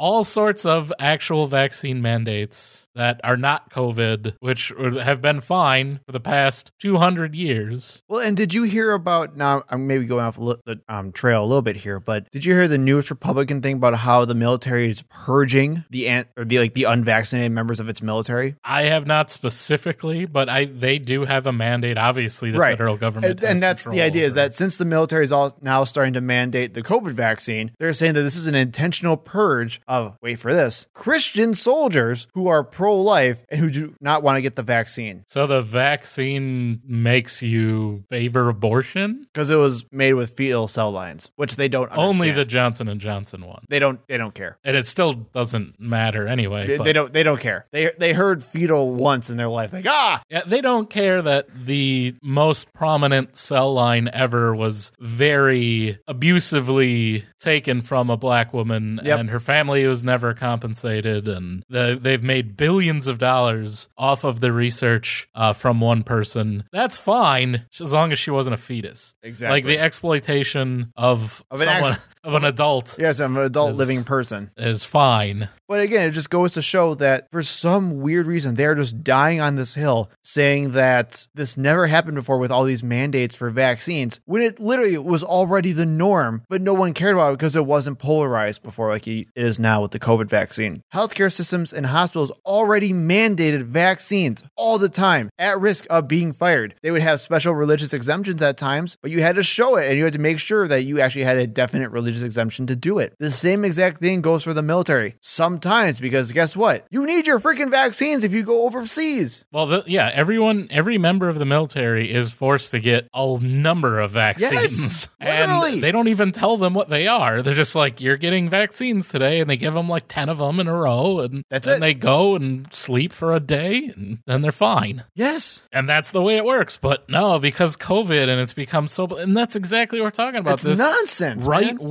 all 0.00 0.24
sorts 0.24 0.64
of 0.64 0.90
actual 0.98 1.46
vaccine 1.46 2.00
mandates 2.00 2.88
that 2.94 3.20
are 3.22 3.36
not 3.36 3.70
COVID, 3.70 4.34
which 4.40 4.72
have 5.02 5.20
been 5.20 5.40
fine 5.42 6.00
for 6.06 6.12
the 6.12 6.18
past 6.20 6.72
200 6.80 7.34
years. 7.34 8.02
Well, 8.08 8.20
and 8.26 8.36
did 8.36 8.54
you 8.54 8.62
hear 8.64 8.92
about 8.92 9.36
now? 9.36 9.62
I'm 9.68 9.86
maybe 9.86 10.06
going 10.06 10.24
off 10.24 10.36
the 10.36 10.80
um, 10.88 11.12
trail 11.12 11.44
a 11.44 11.46
little 11.46 11.62
bit 11.62 11.76
here, 11.76 12.00
but 12.00 12.30
did 12.30 12.44
you 12.44 12.54
hear 12.54 12.66
the 12.66 12.78
newest 12.78 13.10
Republican 13.10 13.60
thing 13.60 13.76
about 13.76 13.94
how 13.94 14.24
the 14.24 14.34
military 14.34 14.88
is 14.88 15.02
purging 15.10 15.84
the 15.90 16.24
or 16.36 16.44
the 16.44 16.58
like 16.58 16.74
the 16.74 16.84
unvaccinated 16.84 17.52
members 17.52 17.78
of 17.78 17.88
its 17.88 18.00
military? 18.02 18.56
I 18.64 18.82
have 18.84 19.06
not 19.06 19.30
specifically, 19.30 20.24
but 20.24 20.48
I 20.48 20.64
they 20.64 20.98
do 20.98 21.26
have 21.26 21.46
a 21.46 21.52
mandate. 21.52 21.98
Obviously, 21.98 22.50
the 22.50 22.58
Right. 22.58 22.72
federal 22.72 22.96
government, 22.96 23.40
And, 23.40 23.44
and 23.52 23.60
that's 23.60 23.84
the 23.84 24.00
idea 24.00 24.24
is 24.26 24.34
that 24.34 24.54
since 24.54 24.78
the 24.78 24.84
military 24.84 25.24
is 25.24 25.32
all 25.32 25.56
now 25.60 25.84
starting 25.84 26.14
to 26.14 26.20
mandate 26.22 26.74
the 26.74 26.82
COVID 26.82 27.12
vaccine, 27.12 27.70
they're 27.78 27.92
saying 27.92 28.14
that 28.14 28.22
this 28.22 28.36
is 28.36 28.46
an 28.46 28.54
intentional 28.54 29.16
purge 29.16 29.80
of 29.90 30.16
wait 30.22 30.38
for 30.38 30.54
this 30.54 30.86
Christian 30.94 31.52
soldiers 31.54 32.26
who 32.34 32.48
are 32.48 32.62
pro 32.64 32.96
life 33.00 33.44
and 33.48 33.60
who 33.60 33.70
do 33.70 33.94
not 34.00 34.22
want 34.22 34.36
to 34.36 34.42
get 34.42 34.56
the 34.56 34.62
vaccine 34.62 35.24
So 35.26 35.46
the 35.46 35.60
vaccine 35.62 36.80
makes 36.86 37.42
you 37.42 38.04
favor 38.08 38.48
abortion? 38.48 39.26
because 39.32 39.50
it 39.50 39.56
was 39.56 39.84
made 39.92 40.14
with 40.14 40.30
fetal 40.30 40.68
cell 40.68 40.90
lines, 40.90 41.30
which 41.36 41.56
they 41.56 41.68
don't 41.68 41.90
Only 41.96 42.30
the. 42.30 42.44
Johnson 42.44 42.88
and 42.88 43.00
Johnson 43.00 43.46
one. 43.46 43.64
they 43.68 43.78
don't 43.78 44.00
they 44.08 44.16
don't 44.16 44.34
care. 44.34 44.58
And 44.64 44.76
it 44.76 44.86
still 44.86 45.12
doesn't 45.12 45.78
matter 45.80 46.26
anyway. 46.26 46.66
They, 46.66 46.78
they 46.78 46.92
don't 46.92 47.12
they 47.12 47.22
don't 47.22 47.40
care. 47.40 47.66
They 47.70 47.90
they 47.98 48.12
heard 48.12 48.42
fetal 48.42 48.90
once 48.94 49.30
in 49.30 49.36
their 49.36 49.48
life 49.48 49.72
like 49.72 49.86
ah 49.88 50.22
Yeah, 50.30 50.42
they 50.46 50.60
don't 50.60 50.88
care 50.90 51.20
that 51.22 51.48
the 51.66 52.14
most 52.22 52.72
prominent 52.72 53.36
cell 53.36 53.72
line 53.74 54.08
ever 54.12 54.54
was 54.54 54.92
very 54.98 55.98
abusively 56.08 57.24
taken 57.38 57.82
from 57.82 58.10
a 58.10 58.16
black 58.16 58.52
woman, 58.52 59.00
Yep. 59.04 59.18
and 59.18 59.30
her 59.30 59.40
family 59.40 59.79
was 59.86 60.04
never 60.04 60.34
compensated, 60.34 61.28
and 61.28 61.64
the, 61.68 61.98
they've 62.00 62.22
made 62.22 62.56
billions 62.56 63.06
of 63.06 63.18
dollars 63.18 63.88
off 63.98 64.24
of 64.24 64.40
the 64.40 64.52
research 64.52 65.28
uh, 65.34 65.52
from 65.52 65.80
one 65.80 66.02
person. 66.02 66.64
That's 66.72 66.98
fine 66.98 67.66
as 67.80 67.92
long 67.92 68.12
as 68.12 68.18
she 68.18 68.30
wasn't 68.30 68.54
a 68.54 68.58
fetus. 68.58 69.14
Exactly. 69.22 69.56
like 69.56 69.64
the 69.64 69.78
exploitation 69.78 70.92
of, 70.96 71.44
Of 71.50 71.60
someone 71.60 71.92
act- 71.92 72.08
of 72.22 72.34
an 72.34 72.44
adult 72.44 72.96
yes 72.98 73.18
I'm 73.20 73.36
an 73.36 73.44
adult 73.44 73.70
Is- 73.70 73.76
living 73.76 74.04
person. 74.04 74.50
is 74.56 74.84
fine. 74.84 75.48
But 75.68 75.82
again, 75.82 76.08
it 76.08 76.10
just 76.10 76.30
goes 76.30 76.50
to 76.54 76.62
show 76.62 76.96
that 76.96 77.28
for 77.30 77.44
some 77.44 78.00
weird 78.00 78.26
reason, 78.26 78.56
they're 78.56 78.74
just 78.74 79.04
dying 79.04 79.40
on 79.40 79.54
this 79.54 79.72
hill 79.74 80.10
saying 80.20 80.72
that 80.72 81.28
this 81.36 81.56
never 81.56 81.86
happened 81.86 82.16
before 82.16 82.38
with 82.38 82.50
all 82.50 82.64
these 82.64 82.82
mandates 82.82 83.36
for 83.36 83.50
vaccines 83.50 84.18
when 84.24 84.42
it 84.42 84.58
literally 84.58 84.98
was 84.98 85.22
already 85.22 85.70
the 85.70 85.86
norm, 85.86 86.42
but 86.48 86.60
no 86.60 86.74
one 86.74 86.92
cared 86.92 87.14
about 87.14 87.34
it 87.34 87.38
because 87.38 87.54
it 87.54 87.66
wasn't 87.66 88.00
polarized 88.00 88.64
before 88.64 88.88
like 88.88 89.06
it 89.06 89.28
is 89.36 89.60
now 89.60 89.80
with 89.80 89.92
the 89.92 90.00
COVID 90.00 90.28
vaccine. 90.28 90.82
Healthcare 90.92 91.30
systems 91.32 91.72
and 91.72 91.86
hospitals 91.86 92.32
already 92.44 92.92
mandated 92.92 93.62
vaccines 93.62 94.42
all 94.56 94.76
the 94.76 94.88
time 94.88 95.30
at 95.38 95.60
risk 95.60 95.86
of 95.88 96.08
being 96.08 96.32
fired. 96.32 96.74
They 96.82 96.90
would 96.90 97.02
have 97.02 97.20
special 97.20 97.54
religious 97.54 97.94
exemptions 97.94 98.42
at 98.42 98.56
times, 98.56 98.96
but 99.00 99.12
you 99.12 99.22
had 99.22 99.36
to 99.36 99.44
show 99.44 99.76
it 99.76 99.88
and 99.88 99.96
you 99.96 100.02
had 100.02 100.14
to 100.14 100.18
make 100.18 100.40
sure 100.40 100.66
that 100.66 100.82
you 100.82 101.00
actually 101.00 101.22
had 101.22 101.36
a 101.36 101.46
definite 101.46 101.90
religious 101.92 102.09
exemption 102.22 102.66
to 102.66 102.76
do 102.76 102.98
it. 102.98 103.14
The 103.18 103.30
same 103.30 103.64
exact 103.64 104.00
thing 104.00 104.20
goes 104.20 104.44
for 104.44 104.52
the 104.52 104.62
military. 104.62 105.16
Sometimes, 105.20 106.00
because 106.00 106.32
guess 106.32 106.56
what? 106.56 106.86
You 106.90 107.06
need 107.06 107.26
your 107.26 107.40
freaking 107.40 107.70
vaccines 107.70 108.24
if 108.24 108.32
you 108.32 108.42
go 108.42 108.64
overseas. 108.64 109.44
Well, 109.52 109.66
the, 109.66 109.84
yeah, 109.86 110.10
everyone, 110.12 110.68
every 110.70 110.98
member 110.98 111.28
of 111.28 111.38
the 111.38 111.44
military 111.44 112.10
is 112.10 112.30
forced 112.30 112.70
to 112.72 112.80
get 112.80 113.08
a 113.14 113.38
number 113.40 114.00
of 114.00 114.10
vaccines. 114.10 114.52
Yes, 114.80 115.08
and 115.20 115.82
they 115.82 115.92
don't 115.92 116.08
even 116.08 116.32
tell 116.32 116.56
them 116.56 116.74
what 116.74 116.88
they 116.90 117.06
are. 117.06 117.42
They're 117.42 117.54
just 117.54 117.74
like, 117.74 118.00
you're 118.00 118.16
getting 118.16 118.48
vaccines 118.48 119.08
today, 119.08 119.40
and 119.40 119.48
they 119.48 119.56
give 119.56 119.74
them 119.74 119.88
like 119.88 120.04
10 120.08 120.28
of 120.28 120.38
them 120.38 120.60
in 120.60 120.66
a 120.68 120.74
row, 120.74 121.20
and 121.20 121.44
That's 121.48 121.66
then 121.66 121.78
it. 121.78 121.80
they 121.80 121.94
go 121.94 122.34
and 122.34 122.72
sleep 122.72 123.12
for 123.12 123.34
a 123.34 123.40
day, 123.40 123.92
and 123.94 124.18
then 124.26 124.42
they're 124.42 124.52
fine. 124.52 125.04
Yes. 125.14 125.62
And 125.72 125.88
that's 125.88 126.10
the 126.10 126.22
way 126.22 126.36
it 126.36 126.44
works. 126.44 126.76
But 126.76 127.08
no, 127.08 127.38
because 127.38 127.76
COVID, 127.76 128.28
and 128.28 128.40
it's 128.40 128.52
become 128.52 128.88
so, 128.88 129.06
and 129.06 129.36
that's 129.36 129.56
exactly 129.56 130.00
what 130.00 130.06
we're 130.06 130.10
talking 130.10 130.40
about. 130.40 130.54
It's 130.54 130.62
this 130.64 130.78
nonsense. 130.78 131.44
right 131.44 131.76
man. 131.78 131.88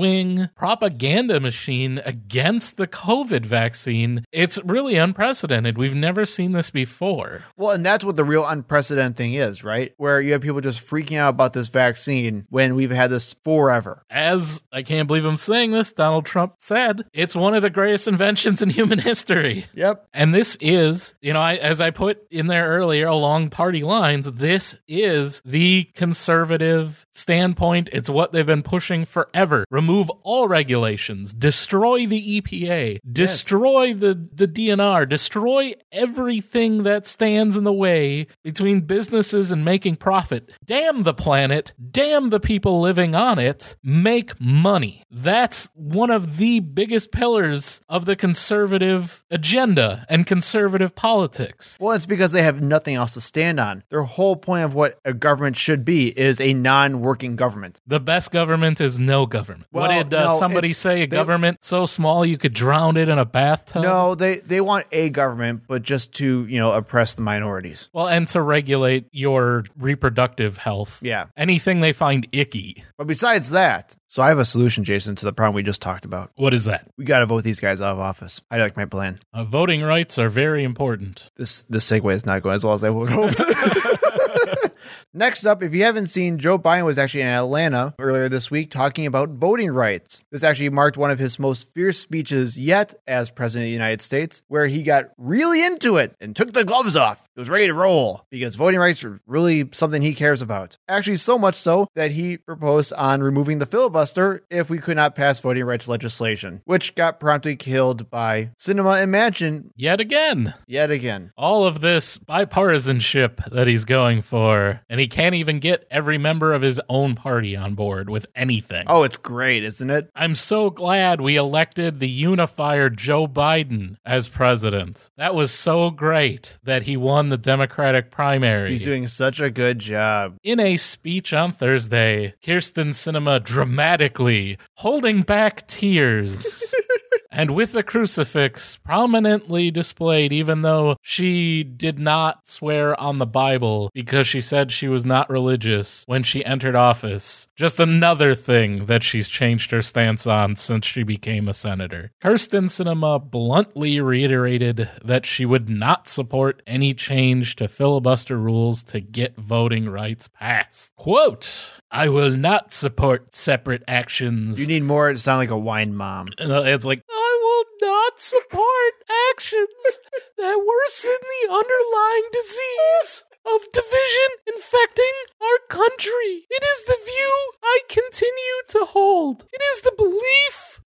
Propaganda 0.56 1.40
machine 1.40 2.02
against 2.06 2.78
the 2.78 2.88
COVID 2.88 3.46
vaccine. 3.46 4.26
It's 4.32 4.58
really 4.64 4.96
unprecedented. 4.96 5.78
We've 5.78 5.96
never 5.96 6.26
seen 6.26 6.52
this 6.54 6.70
before. 6.70 7.44
Well, 7.58 7.72
and 7.72 7.86
that's 7.86 8.06
what 8.06 8.16
the 8.16 8.24
real 8.24 8.46
unprecedented 8.46 9.16
thing 9.16 9.34
is, 9.34 9.64
right? 9.64 9.94
Where 9.98 10.22
you 10.22 10.34
have 10.34 10.42
people 10.42 10.62
just 10.62 10.86
freaking 10.86 11.18
out 11.18 11.30
about 11.30 11.54
this 11.54 11.68
vaccine 11.68 12.46
when 12.50 12.76
we've 12.76 12.92
had 12.92 13.10
this 13.10 13.36
forever. 13.44 14.04
As 14.10 14.64
I 14.72 14.84
can't 14.84 15.08
believe 15.08 15.26
I'm 15.26 15.38
saying 15.38 15.72
this, 15.72 15.92
Donald 15.92 16.26
Trump 16.26 16.56
said, 16.60 17.06
it's 17.14 17.36
one 17.36 17.54
of 17.54 17.62
the 17.62 17.70
greatest 17.70 18.08
inventions 18.08 18.62
in 18.62 18.70
human 18.70 19.00
history. 19.10 19.66
Yep. 19.74 20.08
And 20.14 20.34
this 20.34 20.58
is, 20.62 21.16
you 21.22 21.34
know, 21.34 21.40
I, 21.40 21.56
as 21.56 21.82
I 21.82 21.92
put 21.92 22.26
in 22.32 22.48
there 22.48 22.68
earlier 22.70 23.08
along 23.08 23.50
party 23.50 23.84
lines, 23.84 24.32
this 24.32 24.78
is 24.88 25.42
the 25.44 25.86
conservative 25.96 27.06
standpoint. 27.12 27.90
It's 27.92 28.10
what 28.10 28.32
they've 28.32 28.46
been 28.46 28.64
pushing 28.64 29.06
forever. 29.06 29.66
Remove 29.70 29.99
all 30.24 30.48
regulations, 30.48 31.34
destroy 31.34 32.06
the 32.06 32.40
EPA, 32.40 33.00
destroy 33.12 33.94
the, 33.94 34.30
the 34.34 34.48
DNR, 34.48 35.10
destroy 35.10 35.74
everything 35.92 36.84
that 36.84 37.08
stands 37.08 37.58
in 37.58 37.66
the 37.66 37.74
way 37.74 38.28
between 38.44 38.82
businesses 38.82 39.52
and 39.52 39.66
making 39.66 39.98
profit. 39.98 40.52
Damn 40.64 41.04
the 41.04 41.14
planet, 41.14 41.74
damn 41.92 42.30
the 42.30 42.40
people 42.40 42.80
living 42.80 43.16
on 43.16 43.40
it, 43.40 43.76
make 43.84 44.40
money. 44.40 45.04
That's 45.12 45.70
one 45.74 46.12
of 46.12 46.38
the 46.38 46.60
biggest 46.60 47.12
pillars 47.12 47.82
of 47.90 48.06
the 48.06 48.16
conservative 48.16 49.24
agenda 49.32 50.06
and 50.08 50.26
conservative 50.26 50.96
politics. 50.96 51.78
Well, 51.80 51.96
it's 51.96 52.06
because 52.06 52.32
they 52.32 52.44
have 52.44 52.62
nothing 52.62 52.96
else 52.96 53.16
to 53.16 53.22
stand 53.22 53.60
on. 53.60 53.84
Their 53.90 54.04
whole 54.04 54.36
point 54.36 54.66
of 54.66 54.74
what 54.74 55.00
a 55.04 55.14
government 55.14 55.58
should 55.58 55.84
be 55.84 56.08
is 56.18 56.40
a 56.40 56.54
non 56.54 57.02
working 57.02 57.36
government. 57.36 57.82
The 57.88 58.00
best 58.00 58.32
government 58.32 58.80
is 58.80 59.00
no 59.00 59.26
government. 59.26 59.66
What 59.98 60.10
did 60.10 60.20
uh, 60.20 60.28
no, 60.28 60.40
somebody 60.40 60.70
say? 60.70 61.04
A 61.04 61.08
they- 61.08 61.16
government 61.16 61.64
so 61.64 61.86
small 61.86 62.26
you 62.26 62.38
could 62.38 62.54
drown 62.54 62.98
it 62.98 63.10
in 63.10 63.18
a 63.20 63.26
bathtub? 63.26 63.84
No, 63.84 64.16
they, 64.16 64.38
they 64.38 64.62
want 64.62 64.88
a 64.92 65.10
government, 65.10 65.64
but 65.68 65.84
just 65.84 66.14
to, 66.16 66.46
you 66.46 66.60
know, 66.60 66.72
oppress 66.72 67.14
the 67.16 67.22
minorities. 67.22 67.90
Well, 67.94 68.08
and 68.08 68.28
to 68.30 68.42
regulate 68.42 69.08
your 69.12 69.66
reproductive 69.78 70.58
health. 70.58 71.00
Yeah. 71.02 71.26
Anything 71.38 71.82
they 71.82 71.94
find 71.94 72.28
icky. 72.32 72.84
But 72.98 73.08
besides 73.08 73.52
that, 73.52 73.96
so 74.08 74.24
I 74.24 74.30
have 74.30 74.40
a 74.40 74.46
solution, 74.46 74.84
Jason, 74.84 75.16
to 75.18 75.26
the 75.26 75.34
problem 75.34 75.56
we 75.56 75.64
just 75.64 75.82
talked 75.82 76.04
about. 76.04 76.32
What 76.36 76.54
is 76.54 76.66
that? 76.66 76.88
We 76.98 77.06
got 77.06 77.20
to 77.20 77.26
vote 77.28 77.44
these 77.44 77.60
guys 77.60 77.80
out 77.80 77.94
of 77.94 78.00
office. 78.00 78.42
I 78.50 78.58
like 78.58 78.76
my 78.76 78.86
plan. 78.86 79.20
Uh, 79.34 79.44
voting 79.44 79.84
rights 79.84 80.18
are 80.18 80.30
very 80.30 80.64
important. 80.64 81.30
This 81.36 81.64
this 81.70 81.90
segue 81.90 82.14
is 82.14 82.26
not 82.26 82.42
going 82.42 82.56
as 82.56 82.66
well 82.66 82.74
as 82.74 82.84
I 82.84 82.90
would 82.90 83.10
hoped. 83.10 83.40
Next 85.14 85.44
up, 85.48 85.64
if 85.64 85.74
you 85.74 85.84
haven't 85.86 86.06
seen, 86.06 86.38
Joe 86.38 86.60
Biden 86.60 86.86
was 86.86 87.00
actually 87.00 87.22
in 87.22 87.28
Atlanta 87.28 87.96
earlier 87.98 88.30
this 88.30 88.52
week 88.52 88.70
talking 88.70 89.08
about 89.08 89.30
voting 89.30 89.72
rights. 89.72 90.22
This 90.32 90.44
actually 90.44 90.70
marked 90.70 90.98
one 90.98 91.10
of 91.10 91.18
his 91.18 91.40
most 91.40 91.74
fierce 91.74 91.98
speeches 91.98 92.60
yet 92.60 92.94
as 93.08 93.32
president 93.32 93.66
of 93.66 93.70
the 93.70 93.74
United 93.74 94.04
States, 94.04 94.44
where 94.50 94.68
he 94.68 94.84
got 94.84 95.06
really 95.18 95.66
into 95.66 95.98
it 95.98 96.16
and 96.22 96.36
took 96.36 96.54
the 96.54 96.64
gloves 96.64 96.96
off. 96.96 97.28
He 97.40 97.42
was 97.42 97.50
ready 97.50 97.68
to 97.68 97.74
roll 97.74 98.26
because 98.30 98.58
voting 98.58 98.82
rights 98.82 99.02
are 99.06 99.22
really 99.26 99.70
something 99.72 100.02
he 100.02 100.14
cares 100.14 100.42
about. 100.42 100.78
Actually, 100.90 101.16
so 101.16 101.40
much 101.40 101.56
so 101.56 101.88
that 101.96 102.12
he 102.12 102.36
proposed 102.36 102.92
on 102.92 103.24
removing 103.24 103.60
the 103.60 103.66
filibuster 103.66 104.42
if 104.50 104.70
we 104.70 104.78
could 104.78 104.98
not 104.98 105.16
pass 105.16 105.40
voting 105.40 105.64
rights 105.64 105.88
legislation, 105.88 106.62
which 106.66 106.96
got 106.96 107.22
promptly 107.22 107.56
killed 107.56 108.10
by 108.10 108.50
Sinema 108.60 109.02
Imagine. 109.02 109.72
Yet 109.78 110.02
again. 110.02 110.54
yet 110.68 110.92
again. 110.92 111.32
All 111.38 111.64
of 111.64 111.80
this 111.80 112.18
bipartisanship 112.18 113.50
that 113.52 113.68
he's 113.68 113.86
going 113.86 114.22
for, 114.22 114.82
and 114.90 115.00
he 115.00 115.08
can't 115.08 115.36
even 115.36 115.60
get 115.60 115.88
every 115.90 116.18
member 116.18 116.54
of 116.54 116.62
his 116.62 116.82
own 116.90 117.16
party 117.16 117.56
on 117.56 117.74
board 117.74 118.10
with 118.10 118.26
anything. 118.36 118.84
Oh, 118.88 119.04
it's 119.04 119.16
great, 119.16 119.64
isn't 119.64 119.90
it? 119.90 120.10
I'm 120.14 120.36
so 120.36 120.70
glad 120.70 121.22
we 121.22 121.38
elected 121.38 122.02
the 122.02 122.10
unifier 122.10 122.90
Joe 122.90 123.28
Biden 123.28 123.96
as 124.06 124.28
president. 124.28 125.10
That 125.16 125.34
was 125.34 125.54
so 125.54 125.90
great 125.90 126.60
that 126.64 126.84
he 126.84 126.98
won 126.98 127.29
the 127.30 127.38
Democratic 127.38 128.12
primary. 128.12 128.72
He's 128.72 128.84
doing 128.84 129.08
such 129.08 129.40
a 129.40 129.50
good 129.50 129.80
job. 129.80 130.38
In 130.44 130.60
a 130.60 130.78
speech 130.78 131.34
on 131.34 131.52
Thursday, 131.52 132.34
Kyrsten 132.44 132.90
Sinema 132.90 133.44
dramatically 133.44 134.58
holding 134.76 135.22
back 135.22 135.68
tears. 135.68 136.74
And 137.40 137.52
with 137.52 137.74
a 137.74 137.84
crucifix 137.84 138.76
prominently 138.76 139.72
displayed, 139.72 140.34
even 140.34 140.62
though 140.62 140.98
she 141.02 141.64
did 141.64 141.98
not 141.98 142.50
swear 142.50 143.00
on 143.00 143.18
the 143.18 143.26
Bible 143.26 143.90
because 143.94 144.28
she 144.28 144.42
said 144.42 144.74
she 144.74 144.90
was 144.90 145.06
not 145.06 145.30
religious 145.30 146.04
when 146.06 146.22
she 146.22 146.44
entered 146.44 146.76
office. 146.76 147.48
Just 147.56 147.80
another 147.80 148.36
thing 148.36 148.88
that 148.88 149.04
she's 149.04 149.30
changed 149.30 149.72
her 149.72 149.82
stance 149.82 150.28
on 150.28 150.58
since 150.58 150.86
she 150.86 151.04
became 151.04 151.48
a 151.48 151.54
senator. 151.54 152.12
Kyrsten 152.22 152.66
Sinema 152.66 153.32
bluntly 153.32 154.02
reiterated 154.02 154.90
that 155.06 155.26
she 155.26 155.46
would 155.46 155.70
not 155.70 156.10
support 156.10 156.62
any 156.68 156.94
change 156.94 157.56
to 157.56 157.70
filibuster 157.70 158.38
rules 158.38 158.84
to 158.84 159.00
get 159.00 159.38
voting 159.38 159.88
rights 159.88 160.28
passed. 160.28 160.92
Quote, 160.98 161.72
I 161.92 162.10
will 162.10 162.32
not 162.32 162.72
support 162.74 163.34
separate 163.34 163.84
actions. 163.88 164.60
You 164.60 164.68
need 164.68 164.84
more 164.84 165.12
to 165.12 165.18
sound 165.18 165.40
like 165.40 165.50
a 165.50 165.58
wine 165.58 165.96
mom. 165.96 166.28
Uh, 166.40 166.64
it's 166.66 166.86
like, 166.86 167.02
I 167.10 167.29
will 167.60 167.90
not 167.90 168.22
support 168.22 168.94
actions 169.32 170.00
that 170.38 170.64
worsen 170.66 171.18
the 171.22 171.54
underlying 171.54 172.30
disease 172.32 173.24
of 173.46 173.72
division 173.72 174.30
infecting 174.48 175.14
our 175.42 175.60
country. 175.70 176.46
It 176.50 176.64
is 176.64 176.84
the 176.86 176.98
view 177.04 177.52
I 177.64 177.80
continue 177.90 178.60
to 178.70 178.86
hold. 178.86 179.44
It 179.52 179.62
is 179.74 179.82
the 179.82 179.94
belief 179.98 180.82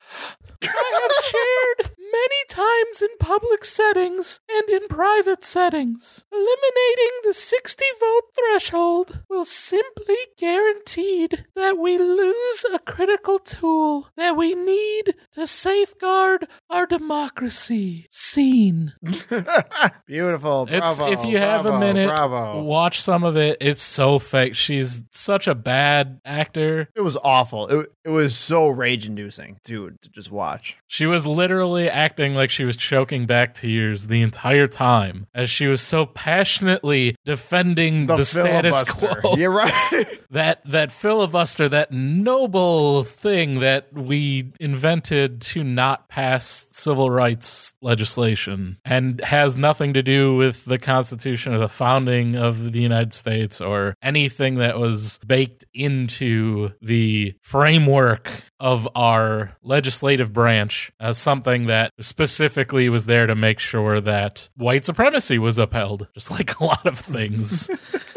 I 0.63 0.99
have 1.01 1.25
shared 1.25 1.95
many 2.13 2.45
times 2.47 3.02
in 3.02 3.10
public 3.19 3.65
settings 3.65 4.39
and 4.49 4.69
in 4.69 4.88
private 4.88 5.43
settings. 5.43 6.23
Eliminating 6.32 7.12
the 7.23 7.34
60 7.34 7.84
vote 7.99 8.21
threshold 8.36 9.19
will 9.30 9.45
simply 9.45 10.17
guaranteed 10.38 11.45
that 11.56 11.78
we 11.78 11.97
lose 11.97 12.65
a 12.71 12.80
critical 12.80 13.39
tool 13.39 14.10
that 14.15 14.38
we 14.38 14.54
need 14.54 15.15
to 15.34 15.47
safeguard 15.47 16.47
our 16.69 16.86
democracy. 16.86 18.08
Scene. 18.12 18.93
Beautiful. 20.06 20.67
It's 20.69 20.99
if 20.99 21.26
you 21.26 21.38
have 21.39 21.65
a 21.65 21.80
minute, 21.80 22.15
bravo. 22.15 22.62
watch 22.62 23.02
some 23.02 23.23
of 23.23 23.38
it. 23.38 23.58
It's 23.60 23.82
so 23.82 24.19
fake. 24.19 24.56
She's 24.56 25.04
such 25.12 25.47
a 25.47 25.56
bad 25.56 26.21
actor. 26.26 26.89
It 26.95 27.02
was 27.02 27.17
awful. 27.23 27.67
It, 27.67 27.91
it 28.06 28.10
was 28.10 28.36
so 28.36 28.67
rage 28.67 29.08
inducing, 29.08 29.60
dude, 29.63 30.02
to 30.02 30.10
just 30.10 30.32
watch. 30.32 30.78
She 30.88 31.06
was 31.06 31.26
literally 31.26 31.89
acting 32.04 32.36
like 32.36 32.50
she 32.50 32.66
was 32.66 32.76
choking 32.76 33.26
back 33.26 33.54
tears 33.54 34.08
the 34.08 34.22
entire 34.22 34.68
time 34.68 35.26
as 35.34 35.50
she 35.50 35.68
was 35.68 35.82
so 35.82 36.06
passionately 36.06 37.16
defending 37.24 38.08
the, 38.08 38.26
status 38.26 38.92
quo. 38.92 39.36
You're 39.38 39.52
right. 39.52 40.22
that 40.32 40.60
that 40.66 40.92
filibuster, 40.92 41.70
that 41.70 41.94
noble 41.94 43.06
thing 43.06 43.62
that 43.62 43.94
we 43.94 44.52
invented 44.60 45.39
to 45.42 45.63
not 45.63 46.10
pass 46.10 46.68
civil 46.72 47.10
rights 47.10 47.74
legislation 47.82 48.78
and 48.84 49.22
has 49.22 49.56
nothing 49.56 49.94
to 49.94 50.04
do 50.04 50.36
with 50.36 50.66
the 50.66 50.78
Constitution 50.78 51.54
or 51.54 51.58
the 51.60 51.70
founding 51.70 52.36
of 52.36 52.74
the 52.74 52.82
United 52.82 53.13
States 53.13 53.62
or 53.62 53.96
anything 54.02 54.56
that 54.56 54.78
was 54.78 55.20
baked 55.26 55.63
into 55.74 56.72
the 56.82 57.34
framework 57.42 58.30
of 58.63 58.88
our 58.95 59.58
legislative 59.62 60.32
branch 60.32 60.89
as 60.97 61.17
something 61.17 61.65
that 61.65 61.91
specifically 61.99 62.88
was 62.88 63.08
there 63.08 63.28
to 63.28 63.36
make 63.36 63.60
sure 63.60 63.99
that 63.99 64.49
white 64.56 64.86
supremacy 64.86 65.38
was 65.38 65.58
upheld, 65.58 66.08
just 66.13 66.32
like 66.32 66.58
a 66.58 66.63
lot 66.63 66.86
of 66.86 66.97
things. 66.97 67.69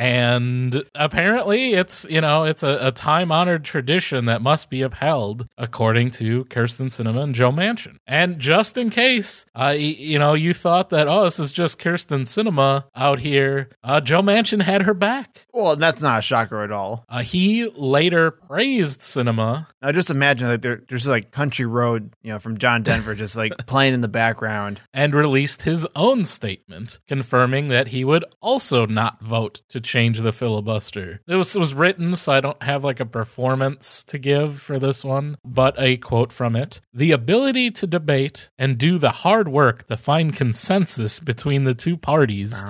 And 0.00 0.82
apparently, 0.94 1.74
it's 1.74 2.06
you 2.08 2.22
know 2.22 2.44
it's 2.44 2.62
a, 2.62 2.78
a 2.80 2.90
time 2.90 3.30
honored 3.30 3.64
tradition 3.64 4.24
that 4.24 4.40
must 4.40 4.70
be 4.70 4.80
upheld, 4.80 5.46
according 5.58 6.10
to 6.12 6.46
Kyrsten 6.46 6.86
Sinema 6.86 7.22
and 7.22 7.34
Joe 7.34 7.52
Manchin. 7.52 7.96
And 8.06 8.38
just 8.38 8.78
in 8.78 8.88
case, 8.88 9.44
uh, 9.54 9.74
you 9.76 10.18
know, 10.18 10.32
you 10.32 10.54
thought 10.54 10.88
that 10.88 11.06
oh, 11.06 11.24
this 11.24 11.38
is 11.38 11.52
just 11.52 11.78
Kyrsten 11.78 12.22
Sinema 12.22 12.84
out 12.96 13.18
here, 13.18 13.68
uh, 13.84 14.00
Joe 14.00 14.22
Manchin 14.22 14.62
had 14.62 14.82
her 14.82 14.94
back. 14.94 15.44
well, 15.52 15.76
that's 15.76 16.00
not 16.00 16.20
a 16.20 16.22
shocker 16.22 16.62
at 16.64 16.72
all. 16.72 17.04
Uh, 17.10 17.22
he 17.22 17.68
later 17.76 18.30
praised 18.30 19.00
Sinema 19.00 19.66
Now, 19.82 19.92
just 19.92 20.08
imagine 20.08 20.48
like 20.48 20.62
there, 20.62 20.80
there's 20.88 21.06
like 21.06 21.30
Country 21.30 21.66
Road, 21.66 22.14
you 22.22 22.32
know, 22.32 22.38
from 22.38 22.56
John 22.56 22.82
Denver, 22.88 23.14
just 23.14 23.36
like 23.36 23.52
playing 23.66 23.92
in 23.92 24.00
the 24.00 24.08
background. 24.08 24.80
and 24.94 25.14
released 25.14 25.64
his 25.64 25.86
own 25.94 26.24
statement 26.24 27.00
confirming 27.06 27.68
that 27.68 27.88
he 27.88 28.02
would 28.02 28.24
also 28.40 28.86
not 28.86 29.20
vote 29.20 29.60
to 29.68 29.89
change 29.90 30.20
the 30.20 30.32
filibuster. 30.32 31.20
It 31.26 31.34
was, 31.34 31.56
it 31.56 31.58
was 31.58 31.74
written, 31.74 32.16
so 32.16 32.32
I 32.32 32.40
don't 32.40 32.62
have 32.62 32.84
like 32.84 33.00
a 33.00 33.06
performance 33.06 34.04
to 34.04 34.18
give 34.18 34.60
for 34.62 34.78
this 34.78 35.04
one, 35.04 35.36
but 35.44 35.74
a 35.78 35.96
quote 35.96 36.32
from 36.32 36.54
it 36.54 36.80
The 36.94 37.10
ability 37.10 37.72
to 37.72 37.86
debate 37.86 38.50
and 38.56 38.78
do 38.78 38.98
the 38.98 39.10
hard 39.10 39.48
work 39.48 39.86
to 39.88 39.96
find 39.96 40.32
consensus 40.32 41.18
between 41.18 41.64
the 41.64 41.74
two 41.74 41.96
parties 41.96 42.64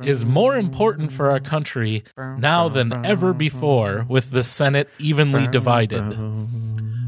is 0.00 0.24
more 0.24 0.56
important 0.56 1.12
for 1.12 1.30
our 1.30 1.40
country 1.40 2.04
now 2.16 2.68
than 2.68 3.04
ever 3.04 3.34
before 3.34 4.06
with 4.08 4.30
the 4.30 4.42
Senate 4.42 4.88
evenly 4.98 5.46
divided. 5.48 6.04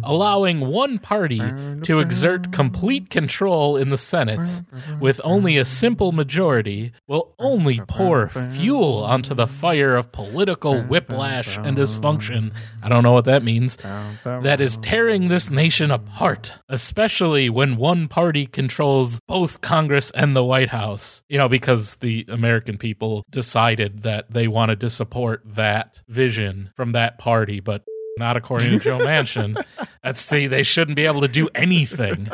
Allowing 0.08 0.60
one 0.60 0.98
party 0.98 1.38
to 1.82 1.98
exert 1.98 2.50
complete 2.50 3.10
control 3.10 3.76
in 3.76 3.90
the 3.90 3.98
Senate 3.98 4.62
with 5.00 5.20
only 5.22 5.58
a 5.58 5.66
simple 5.66 6.12
majority 6.12 6.92
will 7.06 7.34
only 7.38 7.80
pour 7.86 8.28
fuel 8.28 9.04
onto 9.04 9.34
the 9.34 9.46
fire 9.46 9.94
of 9.94 10.10
political 10.10 10.80
whiplash 10.80 11.58
and 11.58 11.76
dysfunction. 11.76 12.52
I 12.82 12.88
don't 12.88 13.02
know 13.02 13.12
what 13.12 13.26
that 13.26 13.44
means. 13.44 13.76
That 14.24 14.62
is 14.62 14.78
tearing 14.78 15.28
this 15.28 15.50
nation 15.50 15.90
apart, 15.90 16.54
especially 16.70 17.50
when 17.50 17.76
one 17.76 18.08
party 18.08 18.46
controls 18.46 19.20
both 19.28 19.60
Congress 19.60 20.10
and 20.12 20.34
the 20.34 20.42
White 20.42 20.70
House. 20.70 21.22
You 21.28 21.36
know, 21.36 21.50
because 21.50 21.96
the 21.96 22.24
American 22.28 22.78
people 22.78 23.26
decided 23.30 24.04
that 24.04 24.32
they 24.32 24.48
wanted 24.48 24.80
to 24.80 24.88
support 24.88 25.42
that 25.44 26.00
vision 26.08 26.70
from 26.74 26.92
that 26.92 27.18
party, 27.18 27.60
but 27.60 27.84
not 28.18 28.36
according 28.36 28.70
to 28.70 28.78
Joe 28.78 28.98
Manchin. 28.98 29.62
That's 30.02 30.26
the 30.28 30.46
they 30.46 30.62
shouldn't 30.62 30.96
be 30.96 31.06
able 31.06 31.20
to 31.20 31.28
do 31.28 31.48
anything. 31.54 32.28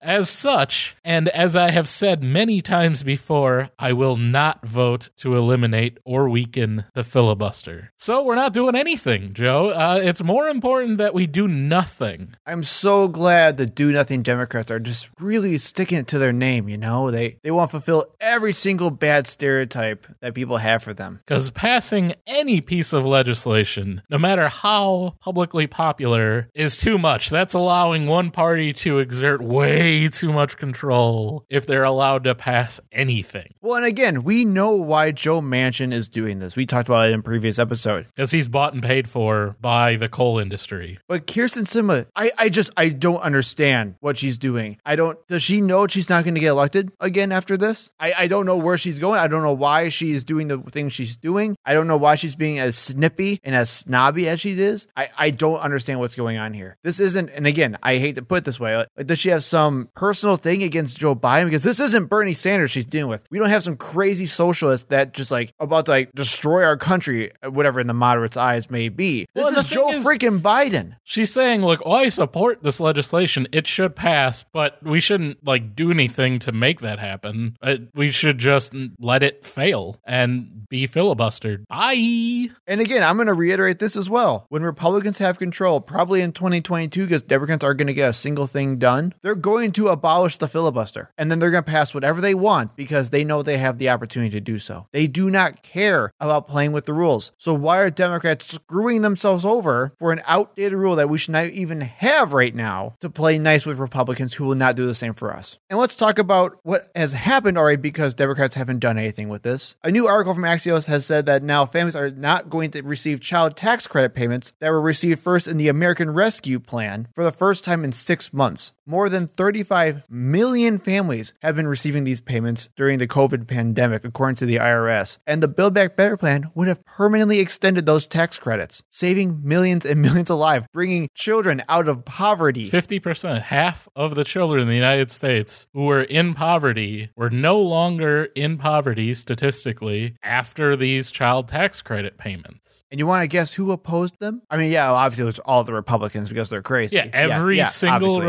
As 0.00 0.30
such, 0.30 0.96
and 1.04 1.28
as 1.28 1.54
I 1.56 1.70
have 1.70 1.88
said 1.88 2.22
many 2.22 2.60
times 2.60 3.02
before, 3.02 3.70
I 3.78 3.92
will 3.92 4.16
not 4.16 4.66
vote 4.66 5.10
to 5.18 5.36
eliminate 5.36 5.98
or 6.04 6.28
weaken 6.28 6.84
the 6.94 7.04
filibuster. 7.04 7.92
So 7.96 8.22
we're 8.22 8.34
not 8.34 8.52
doing 8.52 8.74
anything, 8.74 9.32
Joe. 9.32 9.70
Uh, 9.70 10.00
it's 10.02 10.22
more 10.22 10.48
important 10.48 10.98
that 10.98 11.14
we 11.14 11.26
do 11.26 11.46
nothing. 11.46 12.34
I'm 12.46 12.62
so 12.62 13.08
glad 13.08 13.56
the 13.56 13.66
do 13.66 13.92
nothing 13.92 14.22
Democrats 14.22 14.70
are 14.70 14.80
just 14.80 15.08
really 15.18 15.58
sticking 15.58 16.04
to 16.06 16.18
their 16.18 16.32
name, 16.32 16.68
you 16.68 16.78
know? 16.78 17.10
They 17.10 17.38
they 17.42 17.50
want 17.50 17.70
to 17.70 17.72
fulfill 17.72 18.06
every 18.20 18.52
single 18.52 18.90
bad 18.90 19.26
stereotype 19.26 20.06
that 20.20 20.34
people 20.34 20.58
have 20.58 20.82
for 20.82 20.94
them. 20.94 21.20
Because 21.24 21.50
passing 21.50 22.14
any 22.26 22.60
piece 22.60 22.92
of 22.92 23.04
legislation, 23.04 24.02
no 24.10 24.18
matter 24.18 24.48
how 24.48 25.16
publicly 25.30 25.68
popular, 25.68 26.48
is 26.56 26.76
too 26.76 26.98
much. 26.98 27.30
That's 27.30 27.54
allowing 27.54 28.08
one 28.08 28.32
party 28.32 28.72
to 28.72 28.98
exert 28.98 29.40
way 29.40 30.08
too 30.08 30.32
much 30.32 30.56
control 30.56 31.44
if 31.48 31.66
they're 31.66 31.84
allowed 31.84 32.24
to 32.24 32.34
pass 32.34 32.80
anything. 32.90 33.54
Well, 33.60 33.76
and 33.76 33.84
again, 33.84 34.24
we 34.24 34.44
know 34.44 34.72
why 34.72 35.12
Joe 35.12 35.40
Manchin 35.40 35.92
is 35.92 36.08
doing 36.08 36.40
this. 36.40 36.56
We 36.56 36.66
talked 36.66 36.88
about 36.88 37.06
it 37.06 37.12
in 37.12 37.20
a 37.20 37.22
previous 37.22 37.60
episode. 37.60 38.08
Because 38.08 38.32
he's 38.32 38.48
bought 38.48 38.74
and 38.74 38.82
paid 38.82 39.08
for 39.08 39.54
by 39.60 39.94
the 39.94 40.08
coal 40.08 40.40
industry. 40.40 40.98
But 41.06 41.28
Kyrsten 41.28 41.62
Sinema, 41.62 42.06
I, 42.16 42.32
I 42.36 42.48
just 42.48 42.72
I 42.76 42.88
don't 42.88 43.20
understand 43.20 43.94
what 44.00 44.18
she's 44.18 44.36
doing. 44.36 44.78
I 44.84 44.96
don't 44.96 45.16
does 45.28 45.44
she 45.44 45.60
know 45.60 45.86
she's 45.86 46.10
not 46.10 46.24
going 46.24 46.34
to 46.34 46.40
get 46.40 46.48
elected 46.48 46.90
again 46.98 47.30
after 47.30 47.56
this? 47.56 47.92
I, 48.00 48.14
I 48.18 48.26
don't 48.26 48.46
know 48.46 48.56
where 48.56 48.76
she's 48.76 48.98
going. 48.98 49.20
I 49.20 49.28
don't 49.28 49.44
know 49.44 49.52
why 49.52 49.90
she 49.90 50.10
is 50.10 50.24
doing 50.24 50.48
the 50.48 50.58
things 50.58 50.92
she's 50.92 51.14
doing. 51.14 51.56
I 51.64 51.72
don't 51.72 51.86
know 51.86 51.98
why 51.98 52.16
she's 52.16 52.34
being 52.34 52.58
as 52.58 52.76
snippy 52.76 53.38
and 53.44 53.54
as 53.54 53.70
snobby 53.70 54.28
as 54.28 54.40
she 54.40 54.60
is. 54.60 54.88
I, 54.96 55.08
I 55.20 55.30
don't 55.30 55.58
understand 55.60 56.00
what's 56.00 56.16
going 56.16 56.38
on 56.38 56.54
here. 56.54 56.76
This 56.82 56.98
isn't, 56.98 57.28
and 57.30 57.46
again, 57.46 57.76
I 57.82 57.96
hate 57.98 58.16
to 58.16 58.22
put 58.22 58.38
it 58.38 58.44
this 58.46 58.58
way, 58.58 58.74
like, 58.76 58.88
does 59.06 59.18
she 59.18 59.28
have 59.28 59.44
some 59.44 59.88
personal 59.94 60.36
thing 60.36 60.62
against 60.62 60.98
Joe 60.98 61.14
Biden? 61.14 61.44
Because 61.44 61.62
this 61.62 61.78
isn't 61.78 62.06
Bernie 62.08 62.34
Sanders 62.34 62.70
she's 62.70 62.86
dealing 62.86 63.10
with. 63.10 63.22
We 63.30 63.38
don't 63.38 63.50
have 63.50 63.62
some 63.62 63.76
crazy 63.76 64.26
socialist 64.26 64.88
that 64.88 65.12
just 65.12 65.30
like 65.30 65.52
about 65.60 65.84
to 65.86 65.92
like 65.92 66.12
destroy 66.12 66.64
our 66.64 66.76
country, 66.76 67.30
whatever 67.48 67.78
in 67.80 67.86
the 67.86 67.94
moderates' 67.94 68.36
eyes 68.36 68.70
may 68.70 68.88
be. 68.88 69.26
This 69.34 69.44
Well, 69.44 69.58
is 69.60 69.66
Joe 69.66 69.90
is- 69.92 70.04
freaking 70.06 70.40
Biden. 70.40 70.96
She's 71.04 71.32
saying, 71.32 71.62
look, 71.62 71.82
I 71.86 72.08
support 72.08 72.62
this 72.62 72.80
legislation. 72.80 73.46
It 73.52 73.66
should 73.66 73.94
pass, 73.94 74.44
but 74.52 74.82
we 74.82 75.00
shouldn't 75.00 75.44
like 75.46 75.76
do 75.76 75.90
anything 75.90 76.38
to 76.40 76.52
make 76.52 76.80
that 76.80 76.98
happen. 76.98 77.56
Uh, 77.62 77.76
we 77.94 78.10
should 78.10 78.38
just 78.38 78.74
let 78.98 79.22
it 79.22 79.44
fail 79.44 79.98
and 80.04 80.66
be 80.68 80.88
filibustered. 80.88 81.66
Bye. 81.68 82.48
And 82.66 82.80
again, 82.80 83.02
I'm 83.02 83.16
going 83.16 83.26
to 83.26 83.34
reiterate 83.34 83.78
this 83.80 83.96
as 83.96 84.08
well. 84.08 84.46
When 84.48 84.62
Republicans 85.10 85.26
have 85.26 85.38
control, 85.40 85.80
probably 85.80 86.20
in 86.20 86.30
2022, 86.30 87.04
because 87.04 87.22
Democrats 87.22 87.64
are 87.64 87.74
going 87.74 87.88
to 87.88 87.92
get 87.92 88.10
a 88.10 88.12
single 88.12 88.46
thing 88.46 88.78
done, 88.78 89.12
they're 89.22 89.34
going 89.34 89.72
to 89.72 89.88
abolish 89.88 90.36
the 90.36 90.46
filibuster. 90.46 91.10
And 91.18 91.30
then 91.30 91.40
they're 91.40 91.50
going 91.50 91.64
to 91.64 91.70
pass 91.70 91.92
whatever 91.92 92.20
they 92.20 92.34
want 92.34 92.76
because 92.76 93.10
they 93.10 93.24
know 93.24 93.42
they 93.42 93.58
have 93.58 93.78
the 93.78 93.88
opportunity 93.88 94.30
to 94.30 94.40
do 94.40 94.60
so. 94.60 94.86
They 94.92 95.08
do 95.08 95.28
not 95.28 95.64
care 95.64 96.12
about 96.20 96.46
playing 96.46 96.70
with 96.70 96.84
the 96.84 96.92
rules. 96.92 97.32
So 97.38 97.54
why 97.54 97.78
are 97.78 97.90
Democrats 97.90 98.46
screwing 98.46 99.02
themselves 99.02 99.44
over 99.44 99.92
for 99.98 100.12
an 100.12 100.22
outdated 100.26 100.78
rule 100.78 100.94
that 100.94 101.08
we 101.08 101.18
should 101.18 101.32
not 101.32 101.46
even 101.46 101.80
have 101.80 102.32
right 102.32 102.54
now 102.54 102.94
to 103.00 103.10
play 103.10 103.36
nice 103.36 103.66
with 103.66 103.78
Republicans 103.78 104.34
who 104.34 104.44
will 104.44 104.54
not 104.54 104.76
do 104.76 104.86
the 104.86 104.94
same 104.94 105.14
for 105.14 105.32
us? 105.32 105.58
And 105.68 105.78
let's 105.78 105.96
talk 105.96 106.20
about 106.20 106.60
what 106.62 106.82
has 106.94 107.14
happened 107.14 107.58
already 107.58 107.82
because 107.82 108.14
Democrats 108.14 108.54
haven't 108.54 108.78
done 108.78 108.96
anything 108.96 109.28
with 109.28 109.42
this. 109.42 109.74
A 109.82 109.90
new 109.90 110.06
article 110.06 110.34
from 110.34 110.44
Axios 110.44 110.86
has 110.86 111.04
said 111.04 111.26
that 111.26 111.42
now 111.42 111.66
families 111.66 111.96
are 111.96 112.10
not 112.10 112.48
going 112.48 112.70
to 112.70 112.82
receive 112.82 113.20
child 113.20 113.56
tax 113.56 113.88
credit 113.88 114.14
payments 114.14 114.52
that 114.60 114.70
were 114.70 114.80
received 114.90 115.20
first 115.20 115.46
in 115.46 115.56
the 115.56 115.68
American 115.68 116.10
Rescue 116.10 116.58
Plan 116.58 117.06
for 117.14 117.22
the 117.22 117.30
first 117.30 117.64
time 117.64 117.84
in 117.84 117.92
six 117.92 118.32
months. 118.32 118.72
More 118.90 119.08
than 119.08 119.28
35 119.28 120.02
million 120.10 120.76
families 120.76 121.32
have 121.42 121.54
been 121.54 121.68
receiving 121.68 122.02
these 122.02 122.20
payments 122.20 122.68
during 122.74 122.98
the 122.98 123.06
COVID 123.06 123.46
pandemic, 123.46 124.04
according 124.04 124.34
to 124.38 124.46
the 124.46 124.56
IRS. 124.56 125.18
And 125.28 125.40
the 125.40 125.46
Build 125.46 125.74
Back 125.74 125.94
Better 125.94 126.16
plan 126.16 126.50
would 126.56 126.66
have 126.66 126.84
permanently 126.84 127.38
extended 127.38 127.86
those 127.86 128.04
tax 128.04 128.36
credits, 128.40 128.82
saving 128.90 129.42
millions 129.44 129.86
and 129.86 130.02
millions 130.02 130.28
of 130.28 130.38
lives, 130.38 130.66
bringing 130.72 131.08
children 131.14 131.62
out 131.68 131.86
of 131.86 132.04
poverty. 132.04 132.68
50%, 132.68 133.42
half 133.42 133.88
of 133.94 134.16
the 134.16 134.24
children 134.24 134.62
in 134.62 134.66
the 134.66 134.74
United 134.74 135.12
States 135.12 135.68
who 135.72 135.84
were 135.84 136.02
in 136.02 136.34
poverty 136.34 137.10
were 137.14 137.30
no 137.30 137.60
longer 137.60 138.24
in 138.34 138.58
poverty 138.58 139.14
statistically 139.14 140.16
after 140.24 140.74
these 140.74 141.12
child 141.12 141.46
tax 141.46 141.80
credit 141.80 142.18
payments. 142.18 142.82
And 142.90 142.98
you 142.98 143.06
want 143.06 143.22
to 143.22 143.28
guess 143.28 143.54
who 143.54 143.70
opposed 143.70 144.18
them? 144.18 144.42
I 144.50 144.56
mean, 144.56 144.72
yeah, 144.72 144.90
obviously 144.90 145.22
it 145.22 145.26
was 145.26 145.38
all 145.38 145.62
the 145.62 145.74
Republicans 145.74 146.28
because 146.28 146.50
they're 146.50 146.60
crazy. 146.60 146.96
Yeah, 146.96 147.06
every 147.12 147.56
yeah, 147.56 147.66
single 147.66 147.94
obviously, 147.94 148.26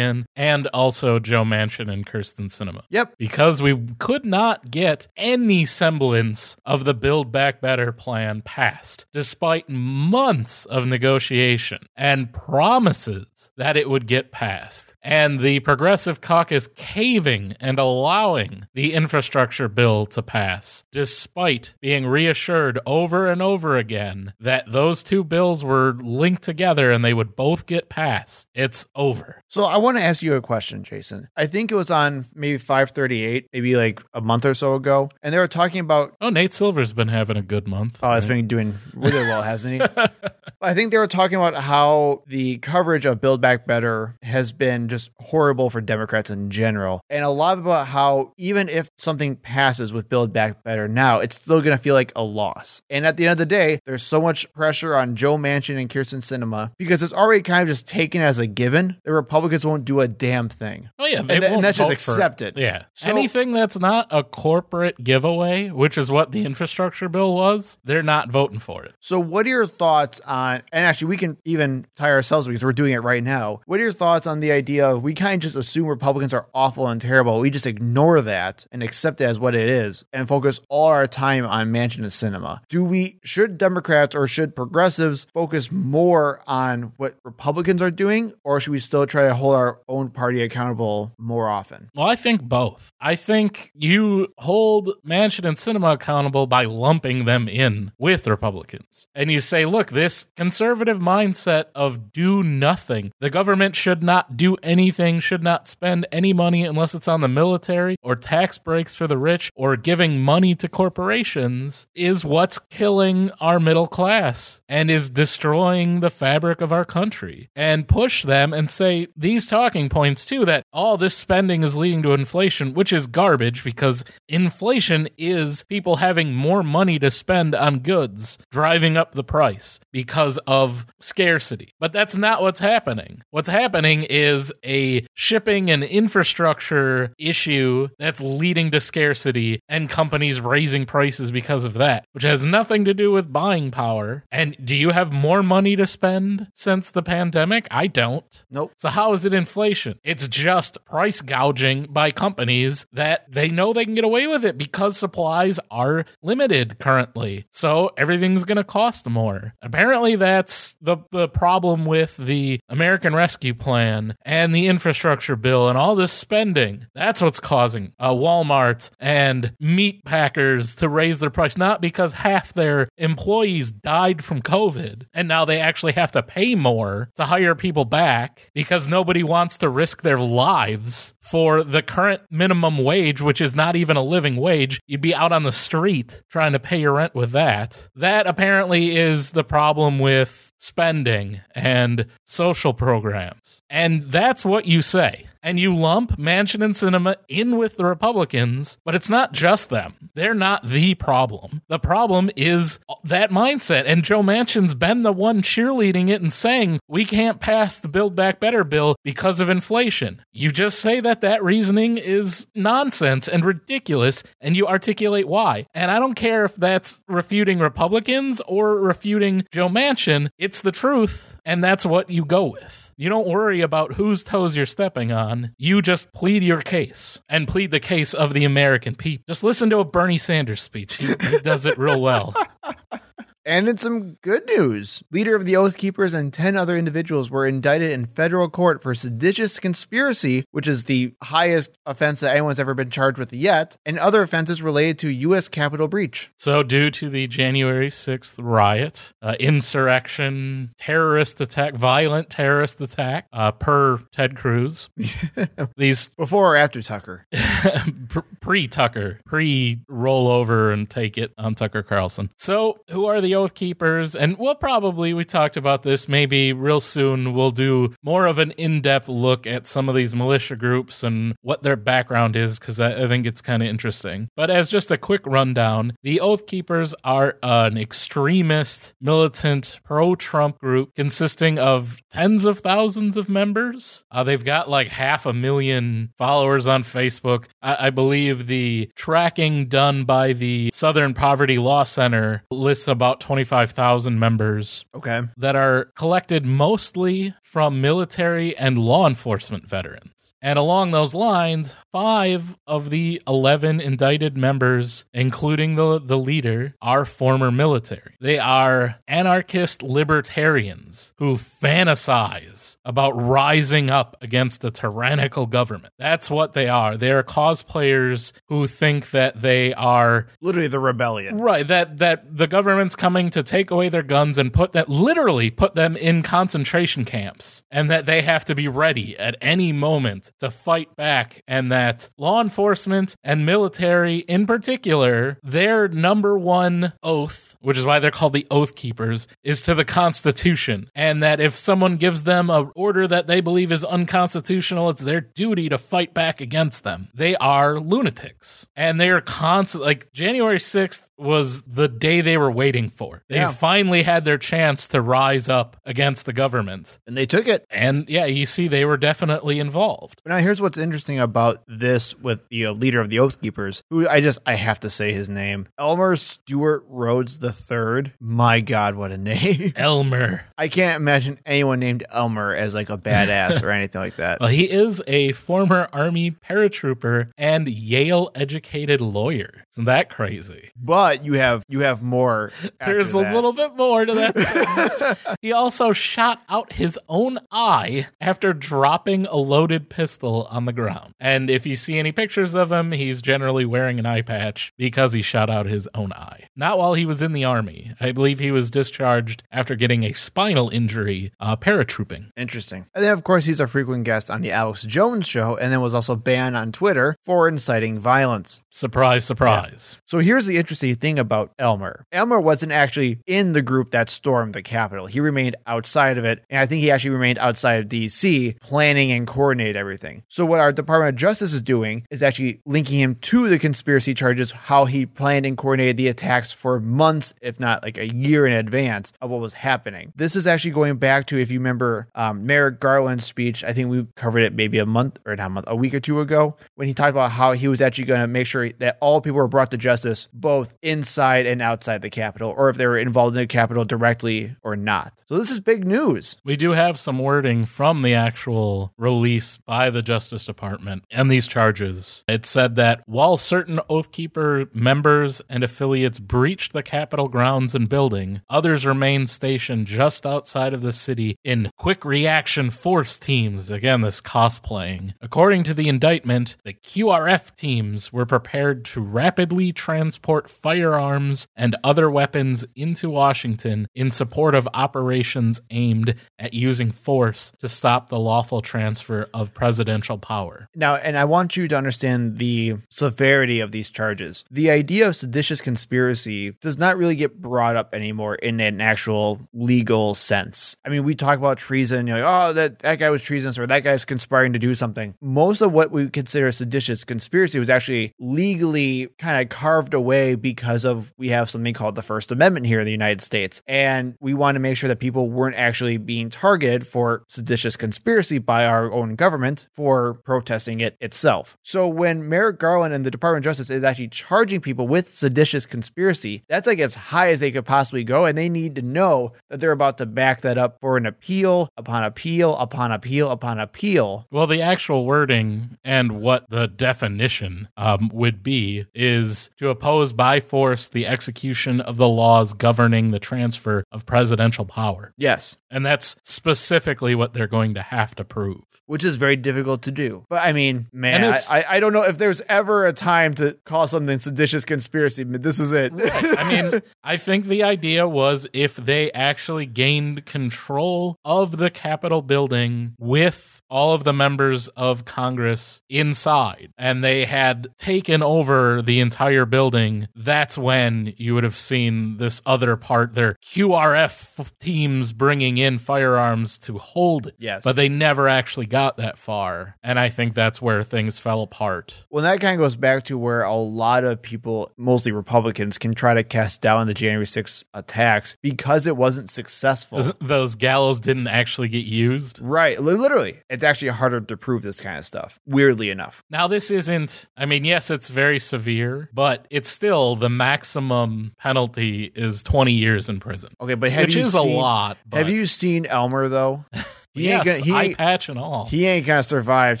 Republican 0.00 0.26
and 0.36 0.66
also 0.68 1.18
Joe 1.18 1.44
Manchin 1.44 1.92
and 1.92 2.06
Kyrsten 2.06 2.46
Sinema. 2.46 2.82
Yep. 2.90 3.14
Because 3.18 3.62
we 3.62 3.78
could 3.98 4.24
not 4.24 4.70
get 4.70 5.08
any 5.16 5.66
semblance 5.66 6.56
of 6.64 6.84
the 6.84 6.94
Build 6.94 7.32
Back 7.32 7.60
Better 7.60 7.92
plan 7.92 8.42
passed, 8.42 9.06
despite 9.12 9.68
months 9.68 10.64
of 10.66 10.86
negotiation 10.86 11.86
and 11.96 12.32
promises 12.32 13.50
that 13.56 13.76
it 13.76 13.88
would 13.88 14.06
get 14.06 14.32
passed. 14.32 14.94
And 15.02 15.40
the 15.40 15.60
Progressive 15.60 16.20
Caucus 16.20 16.68
caving 16.68 17.56
and 17.60 17.78
allowing 17.78 18.66
the 18.74 18.94
infrastructure 18.94 19.68
bill 19.68 20.06
to 20.06 20.22
pass, 20.22 20.84
despite 20.92 21.74
being 21.80 22.06
reassured 22.06 22.78
over 22.86 23.30
and 23.30 23.42
over 23.42 23.76
again 23.76 24.32
that 24.40 24.70
those 24.70 25.02
two 25.02 25.24
bills 25.24 25.64
were 25.64 25.96
linked 26.00 26.42
together 26.42 26.90
and 26.90 27.04
they 27.04 27.14
would 27.14 27.36
both 27.36 27.66
get 27.66 27.88
passed. 27.88 28.48
It's 28.54 28.86
over. 28.94 29.42
So 29.48 29.64
I 29.64 29.78
want 29.78 29.89
to 29.98 30.04
ask 30.04 30.22
you 30.22 30.34
a 30.34 30.40
question, 30.40 30.82
Jason. 30.82 31.28
I 31.36 31.46
think 31.46 31.70
it 31.70 31.74
was 31.74 31.90
on 31.90 32.26
maybe 32.34 32.58
538, 32.58 33.48
maybe 33.52 33.76
like 33.76 34.02
a 34.14 34.20
month 34.20 34.44
or 34.44 34.54
so 34.54 34.74
ago, 34.74 35.10
and 35.22 35.34
they 35.34 35.38
were 35.38 35.48
talking 35.48 35.80
about 35.80 36.14
Oh, 36.20 36.30
Nate 36.30 36.52
Silver's 36.52 36.92
been 36.92 37.08
having 37.08 37.36
a 37.36 37.42
good 37.42 37.66
month. 37.66 37.98
Oh, 38.02 38.12
it's 38.12 38.26
been 38.26 38.46
doing 38.48 38.74
really 38.94 39.22
well, 39.22 39.42
hasn't 39.42 39.80
he? 39.82 40.02
I 40.62 40.74
think 40.74 40.90
they 40.90 40.98
were 40.98 41.06
talking 41.06 41.36
about 41.36 41.54
how 41.54 42.22
the 42.26 42.58
coverage 42.58 43.06
of 43.06 43.20
Build 43.20 43.40
Back 43.40 43.66
Better 43.66 44.16
has 44.22 44.52
been 44.52 44.88
just 44.88 45.10
horrible 45.18 45.70
for 45.70 45.80
Democrats 45.80 46.28
in 46.28 46.50
general. 46.50 47.00
And 47.08 47.24
a 47.24 47.30
lot 47.30 47.58
about 47.58 47.86
how 47.86 48.34
even 48.36 48.68
if 48.68 48.90
something 48.98 49.36
passes 49.36 49.92
with 49.92 50.08
Build 50.10 50.32
Back 50.34 50.62
Better 50.62 50.86
now, 50.86 51.20
it's 51.20 51.36
still 51.36 51.62
going 51.62 51.76
to 51.76 51.82
feel 51.82 51.94
like 51.94 52.12
a 52.14 52.22
loss. 52.22 52.82
And 52.90 53.06
at 53.06 53.16
the 53.16 53.24
end 53.26 53.32
of 53.32 53.38
the 53.38 53.46
day, 53.46 53.80
there's 53.86 54.02
so 54.02 54.20
much 54.20 54.52
pressure 54.52 54.94
on 54.94 55.16
Joe 55.16 55.38
Manchin 55.38 55.80
and 55.80 55.88
Kyrsten 55.88 56.18
Sinema 56.20 56.72
because 56.78 57.02
it's 57.02 57.12
already 57.14 57.42
kind 57.42 57.62
of 57.62 57.68
just 57.68 57.88
taken 57.88 58.20
as 58.20 58.38
a 58.38 58.46
given. 58.46 58.98
The 59.04 59.12
Republicans 59.12 59.64
won't 59.70 59.84
do 59.84 60.00
a 60.00 60.08
damn 60.08 60.48
thing. 60.48 60.90
Oh 60.98 61.06
yeah, 61.06 61.22
they 61.22 61.34
And 61.36 61.42
th- 61.42 61.52
and 61.54 61.64
that's 61.64 61.78
just 61.78 61.88
vote 61.90 61.98
for 62.00 62.12
accept 62.12 62.42
it. 62.42 62.56
Yeah, 62.56 62.84
So- 62.94 63.08
anything 63.10 63.52
that's 63.52 63.78
not 63.78 64.06
a 64.10 64.22
corporate 64.24 65.02
giveaway, 65.02 65.68
which 65.68 65.96
is 65.96 66.10
what 66.10 66.32
the 66.32 66.44
infrastructure 66.44 67.08
bill 67.08 67.34
was, 67.34 67.78
they're 67.84 68.02
not 68.02 68.30
voting 68.30 68.58
for 68.58 68.84
it. 68.84 68.92
So, 69.00 69.18
what 69.20 69.46
are 69.46 69.50
your 69.50 69.66
thoughts 69.66 70.20
on? 70.26 70.62
And 70.72 70.84
actually, 70.84 71.08
we 71.08 71.16
can 71.16 71.36
even 71.44 71.86
tie 71.96 72.10
ourselves 72.10 72.46
because 72.46 72.64
we're 72.64 72.72
doing 72.72 72.92
it 72.92 73.02
right 73.02 73.22
now. 73.22 73.60
What 73.66 73.80
are 73.80 73.82
your 73.82 73.92
thoughts 73.92 74.26
on 74.26 74.40
the 74.40 74.52
idea 74.52 74.88
of 74.88 75.02
we 75.02 75.14
kind 75.14 75.34
of 75.34 75.40
just 75.40 75.56
assume 75.56 75.86
Republicans 75.86 76.34
are 76.34 76.46
awful 76.54 76.88
and 76.88 77.00
terrible? 77.00 77.40
We 77.40 77.50
just 77.50 77.66
ignore 77.66 78.20
that 78.22 78.66
and 78.72 78.82
accept 78.82 79.20
it 79.20 79.24
as 79.24 79.38
what 79.38 79.54
it 79.54 79.68
is, 79.68 80.04
and 80.12 80.26
focus 80.28 80.60
all 80.68 80.86
our 80.88 81.06
time 81.06 81.46
on 81.46 81.72
Manchin 81.72 81.98
and 81.98 82.06
Sinema. 82.06 82.60
Do 82.68 82.84
we? 82.84 83.18
Should 83.22 83.58
Democrats 83.58 84.14
or 84.16 84.26
should 84.26 84.56
progressives 84.56 85.26
focus 85.32 85.70
more 85.70 86.40
on 86.46 86.92
what 86.96 87.14
Republicans 87.24 87.82
are 87.82 87.90
doing, 87.90 88.32
or 88.44 88.60
should 88.60 88.72
we 88.72 88.78
still 88.80 89.06
try 89.06 89.26
to 89.28 89.34
hold 89.34 89.54
our 89.60 89.80
own 89.88 90.10
party 90.10 90.42
accountable 90.42 91.12
more 91.18 91.48
often? 91.48 91.90
Well, 91.94 92.06
I 92.06 92.16
think 92.16 92.42
both. 92.42 92.92
I 93.00 93.14
think 93.16 93.70
you 93.74 94.32
hold 94.38 94.90
Manchin 95.06 95.46
and 95.46 95.56
Sinema 95.56 95.94
accountable 95.94 96.46
by 96.46 96.64
lumping 96.64 97.24
them 97.24 97.48
in 97.48 97.92
with 97.98 98.26
Republicans. 98.26 99.06
And 99.14 99.30
you 99.30 99.40
say, 99.40 99.64
look, 99.66 99.90
this 99.90 100.28
conservative 100.36 100.98
mindset 100.98 101.66
of 101.74 102.12
do 102.12 102.42
nothing. 102.42 103.12
The 103.20 103.30
government 103.30 103.76
should 103.76 104.02
not 104.02 104.36
do 104.36 104.56
anything, 104.62 105.20
should 105.20 105.42
not 105.42 105.68
spend 105.68 106.06
any 106.10 106.32
money 106.32 106.64
unless 106.64 106.94
it's 106.94 107.08
on 107.08 107.20
the 107.20 107.28
military 107.28 107.96
or 108.02 108.16
tax 108.16 108.58
breaks 108.58 108.94
for 108.94 109.06
the 109.06 109.18
rich 109.18 109.50
or 109.54 109.76
giving 109.76 110.20
money 110.20 110.54
to 110.54 110.68
corporations 110.68 111.86
is 111.94 112.24
what's 112.24 112.58
killing 112.70 113.30
our 113.40 113.60
middle 113.60 113.86
class 113.86 114.60
and 114.68 114.90
is 114.90 115.10
destroying 115.10 116.00
the 116.00 116.10
fabric 116.10 116.60
of 116.60 116.72
our 116.72 116.84
country. 116.84 117.50
And 117.54 117.88
push 117.88 118.22
them 118.22 118.52
and 118.54 118.70
say, 118.70 119.08
these 119.16 119.46
talking 119.50 119.88
points 119.88 120.24
too 120.24 120.44
that 120.44 120.62
all 120.72 120.96
this 120.96 121.16
spending 121.16 121.64
is 121.64 121.76
leading 121.76 122.02
to 122.02 122.12
inflation, 122.12 122.72
which 122.72 122.92
is 122.92 123.08
garbage 123.08 123.64
because 123.64 124.04
inflation 124.28 125.08
is 125.18 125.64
people 125.64 125.96
having 125.96 126.32
more 126.32 126.62
money 126.62 127.00
to 127.00 127.10
spend 127.10 127.54
on 127.54 127.80
goods, 127.80 128.38
driving 128.52 128.96
up 128.96 129.12
the 129.12 129.24
price 129.24 129.80
because 129.92 130.38
of 130.46 130.86
scarcity. 131.00 131.72
But 131.80 131.92
that's 131.92 132.16
not 132.16 132.42
what's 132.42 132.60
happening. 132.60 133.22
What's 133.30 133.48
happening 133.48 134.06
is 134.08 134.52
a 134.64 135.04
shipping 135.14 135.68
and 135.68 135.82
infrastructure 135.82 137.12
issue 137.18 137.88
that's 137.98 138.20
leading 138.20 138.70
to 138.70 138.80
scarcity 138.80 139.60
and 139.68 139.90
companies 139.90 140.40
raising 140.40 140.86
prices 140.86 141.32
because 141.32 141.64
of 141.64 141.74
that, 141.74 142.06
which 142.12 142.22
has 142.22 142.44
nothing 142.44 142.84
to 142.84 142.94
do 142.94 143.10
with 143.10 143.32
buying 143.32 143.72
power. 143.72 144.22
And 144.30 144.56
do 144.64 144.76
you 144.76 144.90
have 144.90 145.12
more 145.12 145.42
money 145.42 145.74
to 145.74 145.88
spend 145.88 146.46
since 146.54 146.88
the 146.90 147.02
pandemic? 147.02 147.66
I 147.72 147.88
don't. 147.88 148.44
Nope. 148.48 148.72
So 148.76 148.88
how 148.88 149.12
is 149.12 149.24
it 149.24 149.39
inflation? 149.40 149.98
It's 150.04 150.28
just 150.28 150.84
price 150.84 151.20
gouging 151.20 151.86
by 151.90 152.10
companies 152.10 152.86
that 152.92 153.24
they 153.30 153.48
know 153.48 153.72
they 153.72 153.84
can 153.84 153.94
get 153.94 154.04
away 154.04 154.26
with 154.26 154.44
it 154.44 154.58
because 154.58 154.96
supplies 154.96 155.58
are 155.70 156.04
limited 156.22 156.78
currently. 156.78 157.46
So 157.50 157.90
everything's 157.96 158.44
going 158.44 158.56
to 158.56 158.64
cost 158.64 159.08
more. 159.08 159.54
Apparently 159.62 160.16
that's 160.16 160.74
the 160.80 160.98
the 161.10 161.28
problem 161.28 161.86
with 161.86 162.16
the 162.16 162.60
American 162.68 163.14
Rescue 163.14 163.54
Plan 163.54 164.16
and 164.22 164.54
the 164.54 164.66
infrastructure 164.66 165.36
bill 165.36 165.68
and 165.68 165.78
all 165.78 165.94
this 165.94 166.12
spending. 166.12 166.86
That's 166.94 167.22
what's 167.22 167.40
causing 167.40 167.92
uh, 167.98 168.12
Walmart 168.12 168.90
and 169.00 169.54
meat 169.58 170.04
packers 170.04 170.74
to 170.76 170.88
raise 170.88 171.18
their 171.18 171.30
price 171.30 171.56
not 171.56 171.80
because 171.80 172.12
half 172.12 172.52
their 172.52 172.88
employees 172.98 173.72
died 173.72 174.22
from 174.22 174.42
COVID 174.42 175.06
and 175.14 175.26
now 175.26 175.44
they 175.44 175.60
actually 175.60 175.92
have 175.92 176.12
to 176.12 176.22
pay 176.22 176.54
more 176.54 177.10
to 177.14 177.24
hire 177.24 177.54
people 177.54 177.84
back 177.84 178.50
because 178.54 178.88
nobody 178.88 179.22
wants 179.30 179.56
to 179.58 179.68
risk 179.68 180.02
their 180.02 180.18
lives 180.18 181.14
for 181.20 181.62
the 181.62 181.82
current 181.82 182.22
minimum 182.30 182.78
wage, 182.78 183.20
which 183.20 183.40
is 183.40 183.54
not 183.54 183.76
even 183.76 183.96
a 183.96 184.02
living 184.02 184.34
wage. 184.34 184.80
You'd 184.88 185.00
be 185.00 185.14
out 185.14 185.30
on 185.30 185.44
the 185.44 185.52
street 185.52 186.22
trying 186.28 186.52
to 186.52 186.58
pay 186.58 186.80
your 186.80 186.94
rent 186.94 187.14
with 187.14 187.30
that. 187.30 187.88
That 187.94 188.26
apparently 188.26 188.96
is 188.96 189.30
the 189.30 189.44
problem 189.44 190.00
with 190.00 190.52
spending 190.58 191.40
and 191.54 192.06
social 192.26 192.74
programs. 192.74 193.62
And 193.70 194.02
that's 194.02 194.44
what 194.44 194.66
you 194.66 194.82
say. 194.82 195.28
And 195.42 195.58
you 195.58 195.74
lump 195.74 196.18
Manchin 196.18 196.62
and 196.62 196.74
Sinema 196.74 197.16
in 197.28 197.56
with 197.56 197.76
the 197.76 197.86
Republicans, 197.86 198.78
but 198.84 198.94
it's 198.94 199.08
not 199.08 199.32
just 199.32 199.70
them. 199.70 200.10
They're 200.14 200.34
not 200.34 200.68
the 200.68 200.94
problem. 200.94 201.62
The 201.68 201.78
problem 201.78 202.30
is 202.36 202.78
that 203.04 203.30
mindset. 203.30 203.84
And 203.86 204.04
Joe 204.04 204.22
Manchin's 204.22 204.74
been 204.74 205.02
the 205.02 205.12
one 205.12 205.40
cheerleading 205.40 206.10
it 206.10 206.20
and 206.20 206.32
saying, 206.32 206.80
we 206.88 207.04
can't 207.04 207.40
pass 207.40 207.78
the 207.78 207.88
Build 207.88 208.14
Back 208.14 208.38
Better 208.40 208.64
bill 208.64 208.96
because 209.02 209.40
of 209.40 209.48
inflation. 209.48 210.22
You 210.32 210.50
just 210.50 210.78
say 210.78 211.00
that 211.00 211.20
that 211.22 211.42
reasoning 211.42 211.96
is 211.96 212.46
nonsense 212.54 213.28
and 213.28 213.44
ridiculous, 213.44 214.22
and 214.40 214.56
you 214.56 214.66
articulate 214.66 215.26
why. 215.26 215.66
And 215.74 215.90
I 215.90 215.98
don't 215.98 216.14
care 216.14 216.44
if 216.44 216.54
that's 216.56 217.00
refuting 217.08 217.58
Republicans 217.58 218.42
or 218.46 218.76
refuting 218.76 219.46
Joe 219.52 219.68
Manchin, 219.68 220.28
it's 220.38 220.60
the 220.60 220.72
truth, 220.72 221.36
and 221.44 221.64
that's 221.64 221.86
what 221.86 222.10
you 222.10 222.24
go 222.24 222.44
with. 222.44 222.89
You 223.00 223.08
don't 223.08 223.26
worry 223.26 223.62
about 223.62 223.94
whose 223.94 224.22
toes 224.22 224.54
you're 224.54 224.66
stepping 224.66 225.10
on. 225.10 225.54
You 225.56 225.80
just 225.80 226.12
plead 226.12 226.42
your 226.42 226.60
case 226.60 227.18
and 227.30 227.48
plead 227.48 227.70
the 227.70 227.80
case 227.80 228.12
of 228.12 228.34
the 228.34 228.44
American 228.44 228.94
people. 228.94 229.24
Just 229.26 229.42
listen 229.42 229.70
to 229.70 229.78
a 229.78 229.86
Bernie 229.86 230.18
Sanders 230.18 230.60
speech. 230.60 230.96
He, 230.96 231.06
he 231.06 231.38
does 231.38 231.64
it 231.64 231.78
real 231.78 231.98
well. 231.98 232.34
And 233.50 233.68
in 233.68 233.78
some 233.78 234.12
good 234.22 234.46
news, 234.46 235.02
leader 235.10 235.34
of 235.34 235.44
the 235.44 235.56
Oath 235.56 235.76
Keepers 235.76 236.14
and 236.14 236.32
10 236.32 236.54
other 236.54 236.76
individuals 236.76 237.32
were 237.32 237.48
indicted 237.48 237.90
in 237.90 238.06
federal 238.06 238.48
court 238.48 238.80
for 238.80 238.94
seditious 238.94 239.58
conspiracy, 239.58 240.44
which 240.52 240.68
is 240.68 240.84
the 240.84 241.14
highest 241.20 241.76
offense 241.84 242.20
that 242.20 242.30
anyone's 242.30 242.60
ever 242.60 242.74
been 242.74 242.90
charged 242.90 243.18
with 243.18 243.32
yet, 243.32 243.76
and 243.84 243.98
other 243.98 244.22
offenses 244.22 244.62
related 244.62 245.00
to 245.00 245.10
U.S. 245.10 245.48
Capitol 245.48 245.88
breach. 245.88 246.30
So, 246.36 246.62
due 246.62 246.92
to 246.92 247.10
the 247.10 247.26
January 247.26 247.88
6th 247.88 248.36
riot, 248.38 249.12
uh, 249.20 249.34
insurrection, 249.40 250.72
terrorist 250.78 251.40
attack, 251.40 251.74
violent 251.74 252.30
terrorist 252.30 252.80
attack, 252.80 253.26
uh, 253.32 253.50
per 253.50 253.98
Ted 254.12 254.36
Cruz, 254.36 254.90
these 255.76 256.06
Before 256.16 256.54
or 256.54 256.56
after 256.56 256.82
Tucker? 256.82 257.26
pre 258.40 258.68
Tucker, 258.68 259.18
pre 259.26 259.80
rollover 259.90 260.72
and 260.72 260.88
take 260.88 261.18
it 261.18 261.32
on 261.36 261.56
Tucker 261.56 261.82
Carlson. 261.82 262.30
So, 262.38 262.78
who 262.90 263.06
are 263.06 263.20
the 263.20 263.39
Oath 263.40 263.54
Keepers? 263.54 264.14
And 264.14 264.36
we'll 264.38 264.54
probably, 264.54 265.14
we 265.14 265.24
talked 265.24 265.56
about 265.56 265.82
this, 265.82 266.08
maybe 266.08 266.52
real 266.52 266.80
soon 266.80 267.32
we'll 267.32 267.50
do 267.50 267.94
more 268.02 268.26
of 268.26 268.38
an 268.38 268.50
in 268.52 268.82
depth 268.82 269.08
look 269.08 269.46
at 269.46 269.66
some 269.66 269.88
of 269.88 269.94
these 269.94 270.14
militia 270.14 270.56
groups 270.56 271.02
and 271.02 271.34
what 271.40 271.62
their 271.62 271.76
background 271.76 272.36
is, 272.36 272.58
because 272.58 272.78
I, 272.78 273.04
I 273.04 273.08
think 273.08 273.26
it's 273.26 273.40
kind 273.40 273.62
of 273.62 273.68
interesting. 273.68 274.28
But 274.36 274.50
as 274.50 274.70
just 274.70 274.90
a 274.90 274.98
quick 274.98 275.26
rundown, 275.26 275.96
the 276.02 276.20
Oath 276.20 276.46
Keepers 276.46 276.94
are 277.02 277.38
an 277.42 277.78
extremist, 277.78 278.94
militant, 279.00 279.80
pro 279.84 280.14
Trump 280.14 280.58
group 280.58 280.94
consisting 280.94 281.58
of 281.58 282.00
tens 282.10 282.44
of 282.44 282.58
thousands 282.58 283.16
of 283.16 283.28
members. 283.28 284.04
Uh, 284.10 284.22
they've 284.22 284.44
got 284.44 284.68
like 284.68 284.88
half 284.88 285.26
a 285.26 285.32
million 285.32 286.12
followers 286.18 286.66
on 286.66 286.82
Facebook. 286.82 287.46
I, 287.62 287.86
I 287.86 287.90
believe 287.90 288.46
the 288.46 288.90
tracking 288.94 289.68
done 289.68 290.04
by 290.04 290.32
the 290.32 290.70
Southern 290.72 291.14
Poverty 291.14 291.58
Law 291.58 291.84
Center 291.84 292.44
lists 292.50 292.88
about 292.88 293.19
25,000 293.20 294.18
members 294.18 294.84
Okay. 294.94 295.22
that 295.36 295.54
are 295.56 295.86
collected 295.96 296.44
mostly 296.44 297.34
from 297.42 297.80
military 297.80 298.56
and 298.56 298.78
law 298.78 299.06
enforcement 299.06 299.68
veterans. 299.68 300.34
And 300.42 300.58
along 300.58 300.92
those 300.92 301.14
lines, 301.14 301.76
five 301.92 302.56
of 302.66 302.88
the 302.88 303.20
11 303.28 303.78
indicted 303.78 304.38
members, 304.38 305.04
including 305.12 305.74
the, 305.74 306.00
the 306.00 306.16
leader, 306.16 306.74
are 306.80 307.04
former 307.04 307.50
military. 307.50 308.14
They 308.22 308.38
are 308.38 308.96
anarchist 309.06 309.82
libertarians 309.82 311.12
who 311.18 311.36
fantasize 311.36 312.76
about 312.86 313.10
rising 313.12 313.90
up 313.90 314.16
against 314.22 314.64
a 314.64 314.70
tyrannical 314.70 315.46
government. 315.46 315.92
That's 315.98 316.30
what 316.30 316.54
they 316.54 316.68
are. 316.68 316.96
They 316.96 317.10
are 317.10 317.22
cosplayers 317.22 318.32
who 318.48 318.66
think 318.66 319.10
that 319.10 319.42
they 319.42 319.74
are 319.74 320.26
Literally 320.40 320.68
the 320.68 320.78
rebellion. 320.80 321.38
Right, 321.38 321.66
that 321.66 321.98
that 321.98 322.34
the 322.36 322.46
government's 322.46 322.96
coming 322.96 323.09
to 323.30 323.42
take 323.42 323.70
away 323.70 323.88
their 323.88 324.02
guns 324.02 324.38
and 324.38 324.52
put 324.52 324.72
that 324.72 324.88
literally 324.88 325.50
put 325.50 325.74
them 325.74 325.96
in 325.96 326.22
concentration 326.22 327.04
camps 327.04 327.62
and 327.70 327.90
that 327.90 328.06
they 328.06 328.22
have 328.22 328.44
to 328.44 328.54
be 328.54 328.68
ready 328.68 329.18
at 329.18 329.36
any 329.40 329.72
moment 329.72 330.32
to 330.38 330.50
fight 330.50 330.94
back 330.96 331.42
and 331.48 331.70
that 331.70 332.10
law 332.16 332.40
enforcement 332.40 333.16
and 333.24 333.44
military 333.44 334.18
in 334.18 334.46
particular 334.46 335.38
their 335.42 335.88
number 335.88 336.38
one 336.38 336.92
oath 337.02 337.50
which 337.60 337.78
is 337.78 337.84
why 337.84 337.98
they're 337.98 338.10
called 338.10 338.32
the 338.32 338.46
Oath 338.50 338.74
Keepers, 338.74 339.28
is 339.42 339.62
to 339.62 339.74
the 339.74 339.84
Constitution. 339.84 340.90
And 340.94 341.22
that 341.22 341.40
if 341.40 341.56
someone 341.56 341.96
gives 341.96 342.22
them 342.22 342.50
a 342.50 342.70
order 342.74 343.06
that 343.06 343.26
they 343.26 343.40
believe 343.40 343.70
is 343.70 343.84
unconstitutional, 343.84 344.90
it's 344.90 345.02
their 345.02 345.20
duty 345.20 345.68
to 345.68 345.78
fight 345.78 346.14
back 346.14 346.40
against 346.40 346.84
them. 346.84 347.08
They 347.14 347.36
are 347.36 347.78
lunatics. 347.78 348.66
And 348.74 349.00
they 349.00 349.10
are 349.10 349.20
constant 349.20 349.84
like 349.84 350.12
January 350.12 350.58
6th 350.58 351.02
was 351.20 351.62
the 351.62 351.86
day 351.88 352.20
they 352.20 352.36
were 352.38 352.50
waiting 352.50 352.90
for. 352.90 353.22
They 353.28 353.36
Yeah. 353.36 353.52
finally 353.52 354.02
had 354.02 354.24
their 354.24 354.38
chance 354.38 354.86
to 354.88 355.00
rise 355.00 355.48
up 355.48 355.76
against 355.84 356.24
the 356.26 356.32
government. 356.32 356.98
And 357.06 357.16
they 357.16 357.26
took 357.26 357.46
it. 357.46 357.64
And 357.70 358.08
yeah, 358.08 358.24
you 358.26 358.46
see 358.46 358.66
they 358.68 358.84
were 358.84 358.96
definitely 358.96 359.60
involved. 359.60 360.20
Now, 360.26 360.38
here's 360.38 360.60
what's 360.60 360.78
interesting 360.78 361.18
about 361.20 361.62
this 361.68 362.14
with 362.16 362.48
the 362.48 362.66
uh, 362.66 362.72
leader 362.72 363.00
of 363.00 363.08
the 363.10 363.18
Oath 363.18 363.40
Keepers, 363.40 363.82
who 363.90 364.08
I 364.08 364.20
just, 364.20 364.38
I 364.46 364.54
have 364.54 364.80
to 364.80 364.90
say 364.90 365.12
his 365.12 365.28
name 365.28 365.68
Elmer 365.78 366.16
Stewart 366.16 366.84
Rhodes 366.88 367.38
the 367.38 367.52
Third. 367.52 368.12
My 368.20 368.60
God, 368.60 368.94
what 368.94 369.12
a 369.12 369.18
name. 369.30 369.72
Elmer. 369.76 370.44
I 370.60 370.68
can't 370.68 370.96
imagine 370.96 371.38
anyone 371.46 371.80
named 371.80 372.04
Elmer 372.10 372.54
as 372.54 372.74
like 372.74 372.90
a 372.90 372.98
badass 372.98 373.62
or 373.62 373.70
anything 373.70 373.98
like 373.98 374.16
that. 374.16 374.40
Well, 374.40 374.50
he 374.50 374.64
is 374.64 375.02
a 375.06 375.32
former 375.32 375.88
Army 375.90 376.32
paratrooper 376.32 377.30
and 377.38 377.66
Yale 377.66 378.30
educated 378.34 379.00
lawyer. 379.00 379.64
Isn't 379.72 379.86
that 379.86 380.10
crazy? 380.10 380.70
But 380.76 381.24
you 381.24 381.34
have 381.34 381.64
you 381.66 381.80
have 381.80 382.02
more. 382.02 382.52
There's 382.78 383.14
a 383.14 383.18
little 383.18 383.54
bit 383.54 383.74
more 383.74 384.04
to 384.04 384.12
that. 384.12 385.36
he 385.40 385.50
also 385.50 385.94
shot 385.94 386.42
out 386.50 386.74
his 386.74 386.98
own 387.08 387.38
eye 387.50 388.08
after 388.20 388.52
dropping 388.52 389.24
a 389.26 389.36
loaded 389.36 389.88
pistol 389.88 390.46
on 390.50 390.66
the 390.66 390.74
ground. 390.74 391.14
And 391.18 391.48
if 391.48 391.64
you 391.64 391.74
see 391.74 391.98
any 391.98 392.12
pictures 392.12 392.54
of 392.54 392.70
him, 392.70 392.92
he's 392.92 393.22
generally 393.22 393.64
wearing 393.64 393.98
an 393.98 394.04
eye 394.04 394.22
patch 394.22 394.74
because 394.76 395.14
he 395.14 395.22
shot 395.22 395.48
out 395.48 395.64
his 395.64 395.88
own 395.94 396.12
eye. 396.12 396.48
Not 396.54 396.76
while 396.76 396.92
he 396.92 397.06
was 397.06 397.22
in 397.22 397.32
the 397.32 397.44
army. 397.44 397.94
I 397.98 398.12
believe 398.12 398.40
he 398.40 398.50
was 398.50 398.70
discharged 398.70 399.42
after 399.50 399.74
getting 399.74 400.04
a 400.04 400.12
spinal 400.50 400.68
injury 400.70 401.30
uh, 401.38 401.56
paratrooping. 401.56 402.32
Interesting. 402.36 402.86
And 402.92 403.04
then, 403.04 403.12
of 403.12 403.22
course, 403.22 403.44
he's 403.44 403.60
a 403.60 403.68
frequent 403.68 404.02
guest 404.02 404.30
on 404.30 404.40
the 404.40 404.50
Alex 404.50 404.82
Jones 404.82 405.28
show 405.28 405.56
and 405.56 405.72
then 405.72 405.80
was 405.80 405.94
also 405.94 406.16
banned 406.16 406.56
on 406.56 406.72
Twitter 406.72 407.16
for 407.24 407.46
inciting 407.46 408.00
violence. 408.00 408.62
Surprise, 408.70 409.24
surprise. 409.24 409.98
So 410.06 410.18
here's 410.18 410.46
the 410.46 410.56
interesting 410.56 410.94
thing 410.96 411.20
about 411.20 411.52
Elmer. 411.58 412.04
Elmer 412.10 412.40
wasn't 412.40 412.72
actually 412.72 413.20
in 413.28 413.52
the 413.52 413.62
group 413.62 413.92
that 413.92 414.10
stormed 414.10 414.54
the 414.54 414.62
Capitol. 414.62 415.06
He 415.06 415.20
remained 415.20 415.54
outside 415.68 416.18
of 416.18 416.24
it, 416.24 416.44
and 416.50 416.60
I 416.60 416.66
think 416.66 416.80
he 416.80 416.90
actually 416.90 417.10
remained 417.10 417.38
outside 417.38 417.80
of 417.80 417.88
DC, 417.88 418.60
planning 418.60 419.12
and 419.12 419.26
coordinate 419.26 419.76
everything. 419.76 420.24
So 420.28 420.44
what 420.44 420.58
our 420.58 420.72
Department 420.72 421.10
of 421.10 421.16
Justice 421.16 421.52
is 421.52 421.62
doing 421.62 422.06
is 422.10 422.24
actually 422.24 422.60
linking 422.66 422.98
him 422.98 423.14
to 423.22 423.48
the 423.48 423.58
conspiracy 423.58 424.14
charges, 424.14 424.50
how 424.50 424.84
he 424.84 425.06
planned 425.06 425.46
and 425.46 425.56
coordinated 425.56 425.96
the 425.96 426.08
attacks 426.08 426.52
for 426.52 426.80
months, 426.80 427.34
if 427.40 427.60
not 427.60 427.84
like 427.84 427.98
a 427.98 428.12
year 428.12 428.46
in 428.46 428.52
advance 428.52 429.12
of 429.20 429.30
what 429.30 429.40
was 429.40 429.54
happening. 429.54 430.12
This 430.16 430.36
is 430.36 430.39
actually 430.46 430.72
going 430.72 430.96
back 430.96 431.26
to, 431.26 431.40
if 431.40 431.50
you 431.50 431.58
remember, 431.58 432.08
um, 432.14 432.46
Merrick 432.46 432.80
Garland's 432.80 433.24
speech. 433.24 433.64
I 433.64 433.72
think 433.72 433.90
we 433.90 434.06
covered 434.14 434.42
it 434.42 434.54
maybe 434.54 434.78
a 434.78 434.86
month 434.86 435.18
or 435.26 435.36
not 435.36 435.46
a 435.46 435.50
month, 435.50 435.66
a 435.68 435.76
week 435.76 435.94
or 435.94 436.00
two 436.00 436.20
ago, 436.20 436.56
when 436.74 436.88
he 436.88 436.94
talked 436.94 437.10
about 437.10 437.30
how 437.30 437.52
he 437.52 437.68
was 437.68 437.80
actually 437.80 438.04
going 438.04 438.20
to 438.20 438.26
make 438.26 438.46
sure 438.46 438.70
that 438.70 438.98
all 439.00 439.20
people 439.20 439.38
were 439.38 439.48
brought 439.48 439.70
to 439.70 439.76
justice, 439.76 440.28
both 440.32 440.76
inside 440.82 441.46
and 441.46 441.62
outside 441.62 442.02
the 442.02 442.10
Capitol, 442.10 442.54
or 442.56 442.68
if 442.70 442.76
they 442.76 442.86
were 442.86 442.98
involved 442.98 443.36
in 443.36 443.42
the 443.42 443.46
Capitol 443.46 443.84
directly 443.84 444.56
or 444.62 444.76
not. 444.76 445.22
So 445.28 445.36
this 445.36 445.50
is 445.50 445.60
big 445.60 445.86
news. 445.86 446.36
We 446.44 446.56
do 446.56 446.70
have 446.72 446.98
some 446.98 447.18
wording 447.18 447.66
from 447.66 448.02
the 448.02 448.14
actual 448.14 448.92
release 448.96 449.58
by 449.58 449.90
the 449.90 450.02
Justice 450.02 450.44
Department 450.44 451.04
and 451.10 451.30
these 451.30 451.46
charges. 451.48 452.22
It 452.28 452.46
said 452.46 452.76
that 452.76 453.02
while 453.06 453.36
certain 453.36 453.80
Oathkeeper 453.88 454.74
members 454.74 455.42
and 455.48 455.64
affiliates 455.64 456.18
breached 456.18 456.72
the 456.72 456.82
Capitol 456.82 457.28
grounds 457.28 457.74
and 457.74 457.88
building, 457.88 458.42
others 458.48 458.86
remained 458.86 459.28
stationed 459.30 459.86
just 459.86 460.26
outside 460.30 460.72
of 460.72 460.82
the 460.82 460.92
city 460.92 461.36
in 461.44 461.70
quick 461.76 462.04
reaction 462.04 462.70
force 462.70 463.18
teams. 463.18 463.70
Again, 463.70 464.00
this 464.00 464.20
cosplaying. 464.20 465.14
According 465.20 465.64
to 465.64 465.74
the 465.74 465.88
indictment, 465.88 466.56
the 466.64 466.72
QRF 466.72 467.54
teams 467.56 468.12
were 468.12 468.26
prepared 468.26 468.84
to 468.86 469.00
rapidly 469.00 469.72
transport 469.72 470.48
firearms 470.48 471.48
and 471.56 471.76
other 471.84 472.10
weapons 472.10 472.64
into 472.76 473.10
Washington 473.10 473.88
in 473.94 474.10
support 474.10 474.54
of 474.54 474.68
operations 474.72 475.60
aimed 475.70 476.14
at 476.38 476.54
using 476.54 476.92
force 476.92 477.52
to 477.60 477.68
stop 477.68 478.08
the 478.08 478.18
lawful 478.18 478.62
transfer 478.62 479.28
of 479.34 479.52
presidential 479.52 480.18
power. 480.18 480.68
Now, 480.74 480.96
and 480.96 481.18
I 481.18 481.24
want 481.24 481.56
you 481.56 481.68
to 481.68 481.76
understand 481.76 482.38
the 482.38 482.76
severity 482.88 483.60
of 483.60 483.72
these 483.72 483.90
charges. 483.90 484.44
The 484.50 484.70
idea 484.70 485.08
of 485.08 485.16
seditious 485.16 485.60
conspiracy 485.60 486.52
does 486.60 486.78
not 486.78 486.96
really 486.96 487.16
get 487.16 487.40
brought 487.40 487.76
up 487.76 487.94
anymore 487.94 488.36
in 488.36 488.60
an 488.60 488.80
actual 488.80 489.40
legal 489.52 490.09
sense. 490.14 490.76
I 490.84 490.88
mean, 490.88 491.04
we 491.04 491.14
talk 491.14 491.38
about 491.38 491.58
treason, 491.58 492.06
you're 492.06 492.20
like, 492.20 492.26
oh, 492.26 492.52
that, 492.52 492.80
that 492.80 492.98
guy 492.98 493.10
was 493.10 493.22
treasonous 493.22 493.58
or 493.58 493.66
that 493.66 493.84
guy's 493.84 494.04
conspiring 494.04 494.52
to 494.52 494.58
do 494.58 494.74
something. 494.74 495.14
Most 495.20 495.60
of 495.60 495.72
what 495.72 495.90
we 495.90 496.08
consider 496.08 496.50
seditious 496.52 497.04
conspiracy 497.04 497.58
was 497.58 497.70
actually 497.70 498.14
legally 498.18 499.08
kind 499.18 499.40
of 499.40 499.48
carved 499.48 499.94
away 499.94 500.34
because 500.34 500.84
of 500.84 501.12
we 501.16 501.28
have 501.28 501.50
something 501.50 501.74
called 501.74 501.94
the 501.94 502.02
First 502.02 502.32
Amendment 502.32 502.66
here 502.66 502.80
in 502.80 502.86
the 502.86 502.92
United 502.92 503.20
States. 503.20 503.62
And 503.66 504.16
we 504.20 504.34
want 504.34 504.56
to 504.56 504.60
make 504.60 504.76
sure 504.76 504.88
that 504.88 505.00
people 505.00 505.30
weren't 505.30 505.56
actually 505.56 505.96
being 505.96 506.30
targeted 506.30 506.86
for 506.86 507.24
seditious 507.28 507.76
conspiracy 507.76 508.38
by 508.38 508.66
our 508.66 508.90
own 508.92 509.14
government 509.14 509.68
for 509.72 510.14
protesting 510.24 510.80
it 510.80 510.96
itself. 511.00 511.56
So 511.62 511.88
when 511.88 512.28
Merrick 512.28 512.58
Garland 512.58 512.94
and 512.94 513.04
the 513.04 513.10
Department 513.10 513.44
of 513.46 513.50
Justice 513.50 513.70
is 513.70 513.84
actually 513.84 514.08
charging 514.08 514.60
people 514.60 514.88
with 514.88 515.14
seditious 515.14 515.66
conspiracy, 515.66 516.44
that's 516.48 516.66
like 516.66 516.78
as 516.78 516.94
high 516.94 517.30
as 517.30 517.40
they 517.40 517.50
could 517.50 517.64
possibly 517.64 518.04
go. 518.04 518.24
And 518.24 518.36
they 518.36 518.48
need 518.48 518.76
to 518.76 518.82
know 518.82 519.32
that 519.48 519.60
they're 519.60 519.72
about 519.72 519.98
to 520.00 520.06
back 520.06 520.40
that 520.40 520.58
up 520.58 520.78
for 520.80 520.96
an 520.96 521.06
appeal 521.06 521.68
upon 521.76 522.02
appeal 522.02 522.56
upon 522.56 522.90
appeal 522.92 523.30
upon 523.30 523.60
appeal. 523.60 524.26
Well, 524.30 524.46
the 524.46 524.62
actual 524.62 525.04
wording 525.06 525.78
and 525.84 526.20
what 526.20 526.48
the 526.50 526.66
definition 526.66 527.68
um, 527.76 528.10
would 528.12 528.42
be 528.42 528.86
is 528.94 529.50
to 529.58 529.68
oppose 529.68 530.12
by 530.12 530.40
force 530.40 530.88
the 530.88 531.06
execution 531.06 531.80
of 531.80 531.96
the 531.96 532.08
laws 532.08 532.54
governing 532.54 533.10
the 533.10 533.18
transfer 533.18 533.84
of 533.92 534.06
presidential 534.06 534.64
power. 534.64 535.12
Yes. 535.16 535.58
And 535.70 535.86
that's 535.86 536.16
specifically 536.24 537.14
what 537.14 537.32
they're 537.32 537.46
going 537.46 537.74
to 537.74 537.82
have 537.82 538.14
to 538.16 538.24
prove. 538.24 538.62
Which 538.86 539.04
is 539.04 539.16
very 539.16 539.36
difficult 539.36 539.82
to 539.82 539.92
do. 539.92 540.24
But 540.28 540.44
I 540.44 540.52
mean, 540.52 540.88
man, 540.92 541.22
I, 541.24 541.38
I, 541.50 541.64
I 541.76 541.80
don't 541.80 541.92
know 541.92 542.02
if 542.02 542.18
there's 542.18 542.40
ever 542.48 542.86
a 542.86 542.92
time 542.92 543.34
to 543.34 543.56
call 543.64 543.86
something 543.86 544.18
seditious 544.18 544.64
conspiracy, 544.64 545.22
but 545.24 545.42
this 545.42 545.60
is 545.60 545.70
it. 545.70 545.92
I 545.94 546.48
mean, 546.48 546.82
I 547.04 547.16
think 547.16 547.46
the 547.46 547.62
idea 547.62 548.08
was 548.08 548.48
if 548.52 548.74
they 548.76 549.12
actually 549.12 549.66
gained 549.66 549.89
control 550.24 551.18
of 551.24 551.56
the 551.58 551.70
Capitol 551.70 552.22
building 552.22 552.94
with 552.98 553.59
all 553.70 553.92
of 553.94 554.04
the 554.04 554.12
members 554.12 554.68
of 554.68 555.04
Congress 555.04 555.82
inside 555.88 556.72
and 556.76 557.02
they 557.04 557.24
had 557.24 557.68
taken 557.78 558.22
over 558.22 558.82
the 558.82 559.00
entire 559.00 559.44
building, 559.46 560.08
that's 560.14 560.58
when 560.58 561.14
you 561.16 561.34
would 561.34 561.44
have 561.44 561.56
seen 561.56 562.16
this 562.18 562.42
other 562.44 562.76
part, 562.76 563.14
their 563.14 563.34
QRF 563.44 564.50
teams 564.58 565.12
bringing 565.12 565.58
in 565.58 565.78
firearms 565.78 566.58
to 566.58 566.78
hold 566.78 567.28
it. 567.28 567.34
Yes. 567.38 567.62
But 567.64 567.76
they 567.76 567.88
never 567.88 568.28
actually 568.28 568.66
got 568.66 568.96
that 568.96 569.18
far. 569.18 569.76
And 569.82 569.98
I 569.98 570.08
think 570.08 570.34
that's 570.34 570.60
where 570.60 570.82
things 570.82 571.18
fell 571.18 571.42
apart. 571.42 572.04
Well, 572.10 572.24
that 572.24 572.40
kind 572.40 572.54
of 572.60 572.64
goes 572.64 572.76
back 572.76 573.04
to 573.04 573.18
where 573.18 573.42
a 573.42 573.54
lot 573.54 574.04
of 574.04 574.20
people, 574.22 574.72
mostly 574.76 575.12
Republicans, 575.12 575.78
can 575.78 575.94
try 575.94 576.14
to 576.14 576.24
cast 576.24 576.60
down 576.60 576.86
the 576.86 576.94
January 576.94 577.26
6th 577.26 577.64
attacks 577.74 578.36
because 578.42 578.86
it 578.86 578.96
wasn't 578.96 579.30
successful. 579.30 580.02
Those 580.20 580.54
gallows 580.54 581.00
didn't 581.00 581.28
actually 581.28 581.68
get 581.68 581.84
used. 581.84 582.40
Right. 582.42 582.80
li- 582.80 582.94
Literally. 582.94 583.40
It's 583.60 583.64
actually 583.66 583.88
harder 583.88 584.22
to 584.22 584.36
prove 584.38 584.62
this 584.62 584.80
kind 584.80 584.96
of 584.96 585.04
stuff, 585.04 585.38
weirdly 585.44 585.90
enough. 585.90 586.24
Now, 586.30 586.48
this 586.48 586.70
isn't, 586.70 587.28
I 587.36 587.44
mean, 587.44 587.66
yes, 587.66 587.90
it's 587.90 588.08
very 588.08 588.38
severe, 588.38 589.10
but 589.12 589.46
it's 589.50 589.68
still 589.68 590.16
the 590.16 590.30
maximum 590.30 591.34
penalty 591.38 592.10
is 592.14 592.42
20 592.42 592.72
years 592.72 593.10
in 593.10 593.20
prison, 593.20 593.52
Okay, 593.60 593.74
but 593.74 593.90
have 593.90 594.06
which 594.06 594.14
you 594.14 594.22
is 594.22 594.32
seen, 594.32 594.56
a 594.56 594.58
lot. 594.58 594.96
But 595.06 595.18
Have 595.18 595.28
you 595.28 595.44
seen 595.44 595.84
Elmer, 595.84 596.28
though? 596.28 596.64
He 597.12 597.24
yes, 597.24 597.44
ain't 597.44 597.66
gonna, 597.66 597.80
he, 597.82 597.90
eye 597.90 597.94
patch 597.94 598.28
and 598.28 598.38
all. 598.38 598.66
he 598.66 598.86
ain't 598.86 599.04
gonna 599.04 599.24
survive 599.24 599.80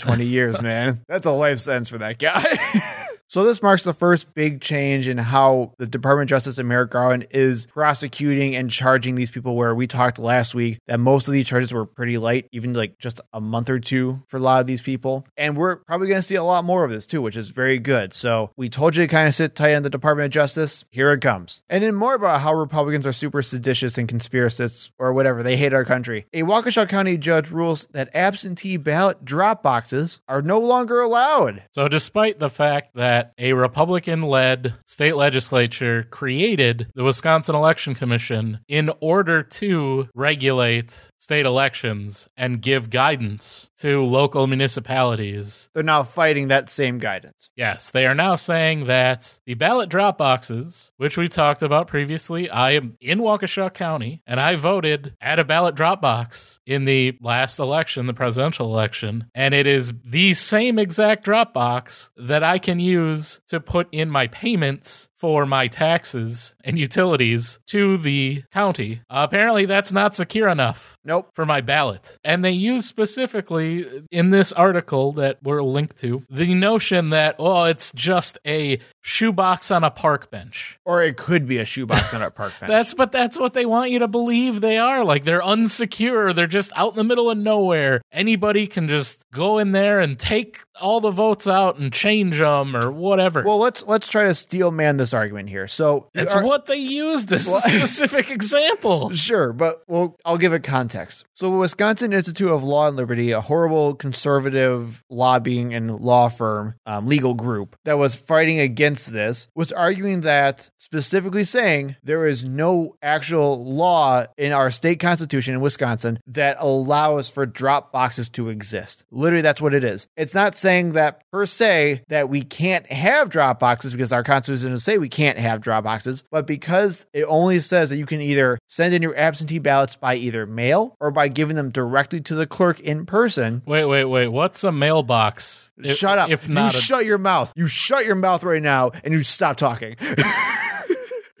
20 0.00 0.24
years, 0.26 0.60
man. 0.62 1.04
That's 1.06 1.26
a 1.26 1.30
life 1.30 1.60
sentence 1.60 1.88
for 1.88 1.98
that 1.98 2.18
guy. 2.18 2.42
So 3.30 3.44
this 3.44 3.62
marks 3.62 3.84
the 3.84 3.94
first 3.94 4.34
big 4.34 4.60
change 4.60 5.06
in 5.06 5.16
how 5.16 5.72
the 5.78 5.86
Department 5.86 6.24
of 6.24 6.30
Justice 6.30 6.58
and 6.58 6.68
Merrick 6.68 6.90
Garland 6.90 7.28
is 7.30 7.66
prosecuting 7.66 8.56
and 8.56 8.68
charging 8.68 9.14
these 9.14 9.30
people 9.30 9.54
where 9.54 9.72
we 9.72 9.86
talked 9.86 10.18
last 10.18 10.52
week 10.52 10.80
that 10.88 10.98
most 10.98 11.28
of 11.28 11.32
these 11.32 11.46
charges 11.46 11.72
were 11.72 11.86
pretty 11.86 12.18
light, 12.18 12.48
even 12.50 12.72
like 12.72 12.98
just 12.98 13.20
a 13.32 13.40
month 13.40 13.70
or 13.70 13.78
two 13.78 14.20
for 14.26 14.38
a 14.38 14.40
lot 14.40 14.60
of 14.60 14.66
these 14.66 14.82
people. 14.82 15.24
And 15.36 15.56
we're 15.56 15.76
probably 15.76 16.08
going 16.08 16.18
to 16.18 16.26
see 16.26 16.34
a 16.34 16.42
lot 16.42 16.64
more 16.64 16.82
of 16.82 16.90
this 16.90 17.06
too, 17.06 17.22
which 17.22 17.36
is 17.36 17.50
very 17.50 17.78
good. 17.78 18.12
So 18.14 18.50
we 18.56 18.68
told 18.68 18.96
you 18.96 19.04
to 19.04 19.08
kind 19.08 19.28
of 19.28 19.34
sit 19.36 19.54
tight 19.54 19.76
on 19.76 19.84
the 19.84 19.90
Department 19.90 20.24
of 20.24 20.32
Justice. 20.32 20.84
Here 20.90 21.12
it 21.12 21.20
comes. 21.20 21.62
And 21.70 21.84
then 21.84 21.94
more 21.94 22.16
about 22.16 22.40
how 22.40 22.52
Republicans 22.52 23.06
are 23.06 23.12
super 23.12 23.42
seditious 23.42 23.96
and 23.96 24.08
conspiracists 24.08 24.90
or 24.98 25.12
whatever. 25.12 25.44
They 25.44 25.56
hate 25.56 25.72
our 25.72 25.84
country. 25.84 26.26
A 26.34 26.42
Waukesha 26.42 26.88
County 26.88 27.16
judge 27.16 27.52
rules 27.52 27.86
that 27.92 28.10
absentee 28.12 28.76
ballot 28.76 29.24
drop 29.24 29.62
boxes 29.62 30.20
are 30.26 30.42
no 30.42 30.58
longer 30.58 31.00
allowed. 31.00 31.62
So, 31.70 31.86
despite 31.86 32.40
the 32.40 32.50
fact 32.50 32.96
that 32.96 33.19
a 33.38 33.52
Republican 33.52 34.22
led 34.22 34.74
state 34.84 35.16
legislature 35.16 36.06
created 36.10 36.88
the 36.94 37.04
Wisconsin 37.04 37.54
Election 37.54 37.94
Commission 37.94 38.60
in 38.68 38.90
order 39.00 39.42
to 39.42 40.08
regulate 40.14 41.10
state 41.20 41.46
elections 41.46 42.28
and 42.36 42.62
give 42.62 42.90
guidance 42.90 43.68
to 43.78 44.02
local 44.02 44.46
municipalities, 44.46 45.68
They're 45.74 45.82
now 45.82 46.02
fighting 46.02 46.48
that 46.48 46.68
same 46.68 46.98
guidance. 46.98 47.50
Yes, 47.54 47.90
they 47.90 48.06
are 48.06 48.14
now 48.14 48.34
saying 48.34 48.86
that 48.86 49.38
the 49.46 49.54
ballot 49.54 49.88
drop 49.88 50.18
boxes, 50.18 50.90
which 50.96 51.16
we 51.16 51.28
talked 51.28 51.62
about 51.62 51.86
previously, 51.86 52.50
I 52.50 52.72
am 52.72 52.96
in 53.00 53.20
Waukesha 53.20 53.72
County 53.72 54.22
and 54.26 54.40
I 54.40 54.56
voted 54.56 55.14
at 55.20 55.38
a 55.38 55.44
ballot 55.44 55.74
drop 55.74 56.00
box 56.00 56.58
in 56.66 56.84
the 56.84 57.16
last 57.20 57.58
election, 57.58 58.06
the 58.06 58.14
presidential 58.14 58.66
election, 58.66 59.26
and 59.34 59.54
it 59.54 59.66
is 59.66 59.92
the 60.04 60.34
same 60.34 60.78
exact 60.78 61.24
drop 61.24 61.52
box 61.52 62.10
that 62.16 62.42
I 62.42 62.58
can 62.58 62.80
use 62.80 63.00
to 63.48 63.60
put 63.60 63.88
in 63.92 64.10
my 64.10 64.26
payments 64.26 65.09
for 65.20 65.44
my 65.44 65.68
taxes 65.68 66.54
and 66.64 66.78
utilities 66.78 67.60
to 67.66 67.98
the 67.98 68.42
county. 68.52 69.02
apparently, 69.10 69.66
that's 69.66 69.92
not 69.92 70.16
secure 70.16 70.48
enough 70.48 70.96
Nope. 71.04 71.30
for 71.34 71.44
my 71.44 71.60
ballot. 71.60 72.16
And 72.24 72.42
they 72.42 72.52
use 72.52 72.86
specifically 72.86 73.86
in 74.10 74.30
this 74.30 74.50
article 74.52 75.12
that 75.12 75.38
we're 75.42 75.62
linked 75.62 75.98
to 75.98 76.24
the 76.30 76.54
notion 76.54 77.10
that, 77.10 77.36
oh, 77.38 77.64
it's 77.64 77.92
just 77.92 78.38
a 78.46 78.78
shoebox 79.02 79.70
on 79.70 79.84
a 79.84 79.90
park 79.90 80.30
bench. 80.30 80.78
Or 80.86 81.02
it 81.02 81.16
could 81.18 81.46
be 81.46 81.58
a 81.58 81.64
shoebox 81.66 82.14
on 82.14 82.22
a 82.22 82.30
park 82.30 82.54
bench. 82.58 82.70
That's 82.70 82.94
but 82.94 83.12
that's 83.12 83.38
what 83.38 83.52
they 83.54 83.66
want 83.66 83.90
you 83.90 83.98
to 84.00 84.08
believe 84.08 84.60
they 84.60 84.78
are. 84.78 85.04
Like 85.04 85.24
they're 85.24 85.42
unsecure. 85.42 86.34
They're 86.34 86.46
just 86.46 86.72
out 86.76 86.92
in 86.92 86.96
the 86.96 87.04
middle 87.04 87.30
of 87.30 87.36
nowhere. 87.38 88.00
Anybody 88.12 88.66
can 88.66 88.88
just 88.88 89.22
go 89.32 89.58
in 89.58 89.72
there 89.72 90.00
and 90.00 90.18
take 90.18 90.60
all 90.80 91.00
the 91.00 91.10
votes 91.10 91.46
out 91.46 91.78
and 91.78 91.92
change 91.92 92.38
them 92.38 92.74
or 92.74 92.90
whatever. 92.90 93.42
well, 93.42 93.58
let's 93.58 93.86
let's 93.86 94.08
try 94.08 94.24
to 94.24 94.34
steel 94.34 94.70
man 94.70 94.96
this 94.96 95.09
this 95.10 95.14
argument 95.14 95.48
here. 95.48 95.66
So 95.66 96.08
That's 96.14 96.34
our- 96.34 96.44
what 96.44 96.66
they 96.66 96.76
used 96.76 97.28
this 97.28 97.48
a 97.52 97.60
specific 97.68 98.30
example. 98.30 99.10
Sure, 99.10 99.52
but 99.52 99.82
well, 99.88 100.16
I'll 100.24 100.38
give 100.38 100.52
it 100.52 100.62
context. 100.62 101.24
So, 101.34 101.50
the 101.50 101.56
Wisconsin 101.56 102.12
Institute 102.12 102.50
of 102.50 102.62
Law 102.62 102.88
and 102.88 102.96
Liberty, 102.96 103.32
a 103.32 103.40
horrible 103.40 103.94
conservative 103.94 105.02
lobbying 105.10 105.74
and 105.74 105.98
law 105.98 106.28
firm, 106.28 106.74
um, 106.86 107.06
legal 107.06 107.34
group 107.34 107.76
that 107.84 107.98
was 107.98 108.14
fighting 108.14 108.58
against 108.60 109.12
this, 109.12 109.48
was 109.54 109.72
arguing 109.72 110.20
that 110.20 110.70
specifically 110.76 111.44
saying 111.44 111.96
there 112.04 112.26
is 112.26 112.44
no 112.44 112.94
actual 113.02 113.64
law 113.64 114.24
in 114.36 114.52
our 114.52 114.70
state 114.70 115.00
constitution 115.00 115.54
in 115.54 115.60
Wisconsin 115.60 116.20
that 116.26 116.56
allows 116.60 117.28
for 117.30 117.46
drop 117.46 117.90
boxes 117.92 118.28
to 118.30 118.48
exist. 118.50 119.04
Literally, 119.10 119.42
that's 119.42 119.60
what 119.62 119.74
it 119.74 119.82
is. 119.82 120.08
It's 120.16 120.34
not 120.34 120.56
saying 120.56 120.92
that 120.92 121.22
per 121.32 121.46
se 121.46 122.02
that 122.08 122.28
we 122.28 122.42
can't 122.42 122.86
have 122.92 123.30
drop 123.30 123.58
boxes 123.60 123.92
because 123.92 124.12
our 124.12 124.22
constitution 124.22 124.70
doesn't 124.72 124.80
say 124.80 124.98
we 125.00 125.08
can't 125.08 125.38
have 125.38 125.60
drop 125.60 125.84
boxes, 125.84 126.22
but 126.30 126.46
because 126.46 127.06
it 127.12 127.24
only 127.24 127.58
says 127.60 127.90
that 127.90 127.96
you 127.96 128.06
can 128.06 128.20
either 128.20 128.58
send 128.68 128.94
in 128.94 129.02
your 129.02 129.16
absentee 129.16 129.58
ballots 129.58 129.96
by 129.96 130.14
either 130.14 130.46
mail 130.46 130.94
or 131.00 131.10
by 131.10 131.28
giving 131.28 131.56
them 131.56 131.70
directly 131.70 132.20
to 132.20 132.34
the 132.34 132.46
clerk 132.46 132.78
in 132.80 133.06
person. 133.06 133.62
Wait, 133.66 133.86
wait, 133.86 134.04
wait. 134.04 134.28
What's 134.28 134.62
a 134.62 134.70
mailbox? 134.70 135.72
If- 135.78 135.96
shut 135.96 136.18
up. 136.18 136.30
If 136.30 136.46
you 136.46 136.54
not, 136.54 136.74
a, 136.74 136.76
shut 136.76 137.04
your 137.04 137.18
mouth. 137.18 137.52
You 137.56 137.66
shut 137.66 138.04
your 138.04 138.14
mouth 138.16 138.44
right 138.44 138.62
now 138.62 138.90
and 139.02 139.12
you 139.14 139.22
stop 139.22 139.56
talking. 139.56 139.96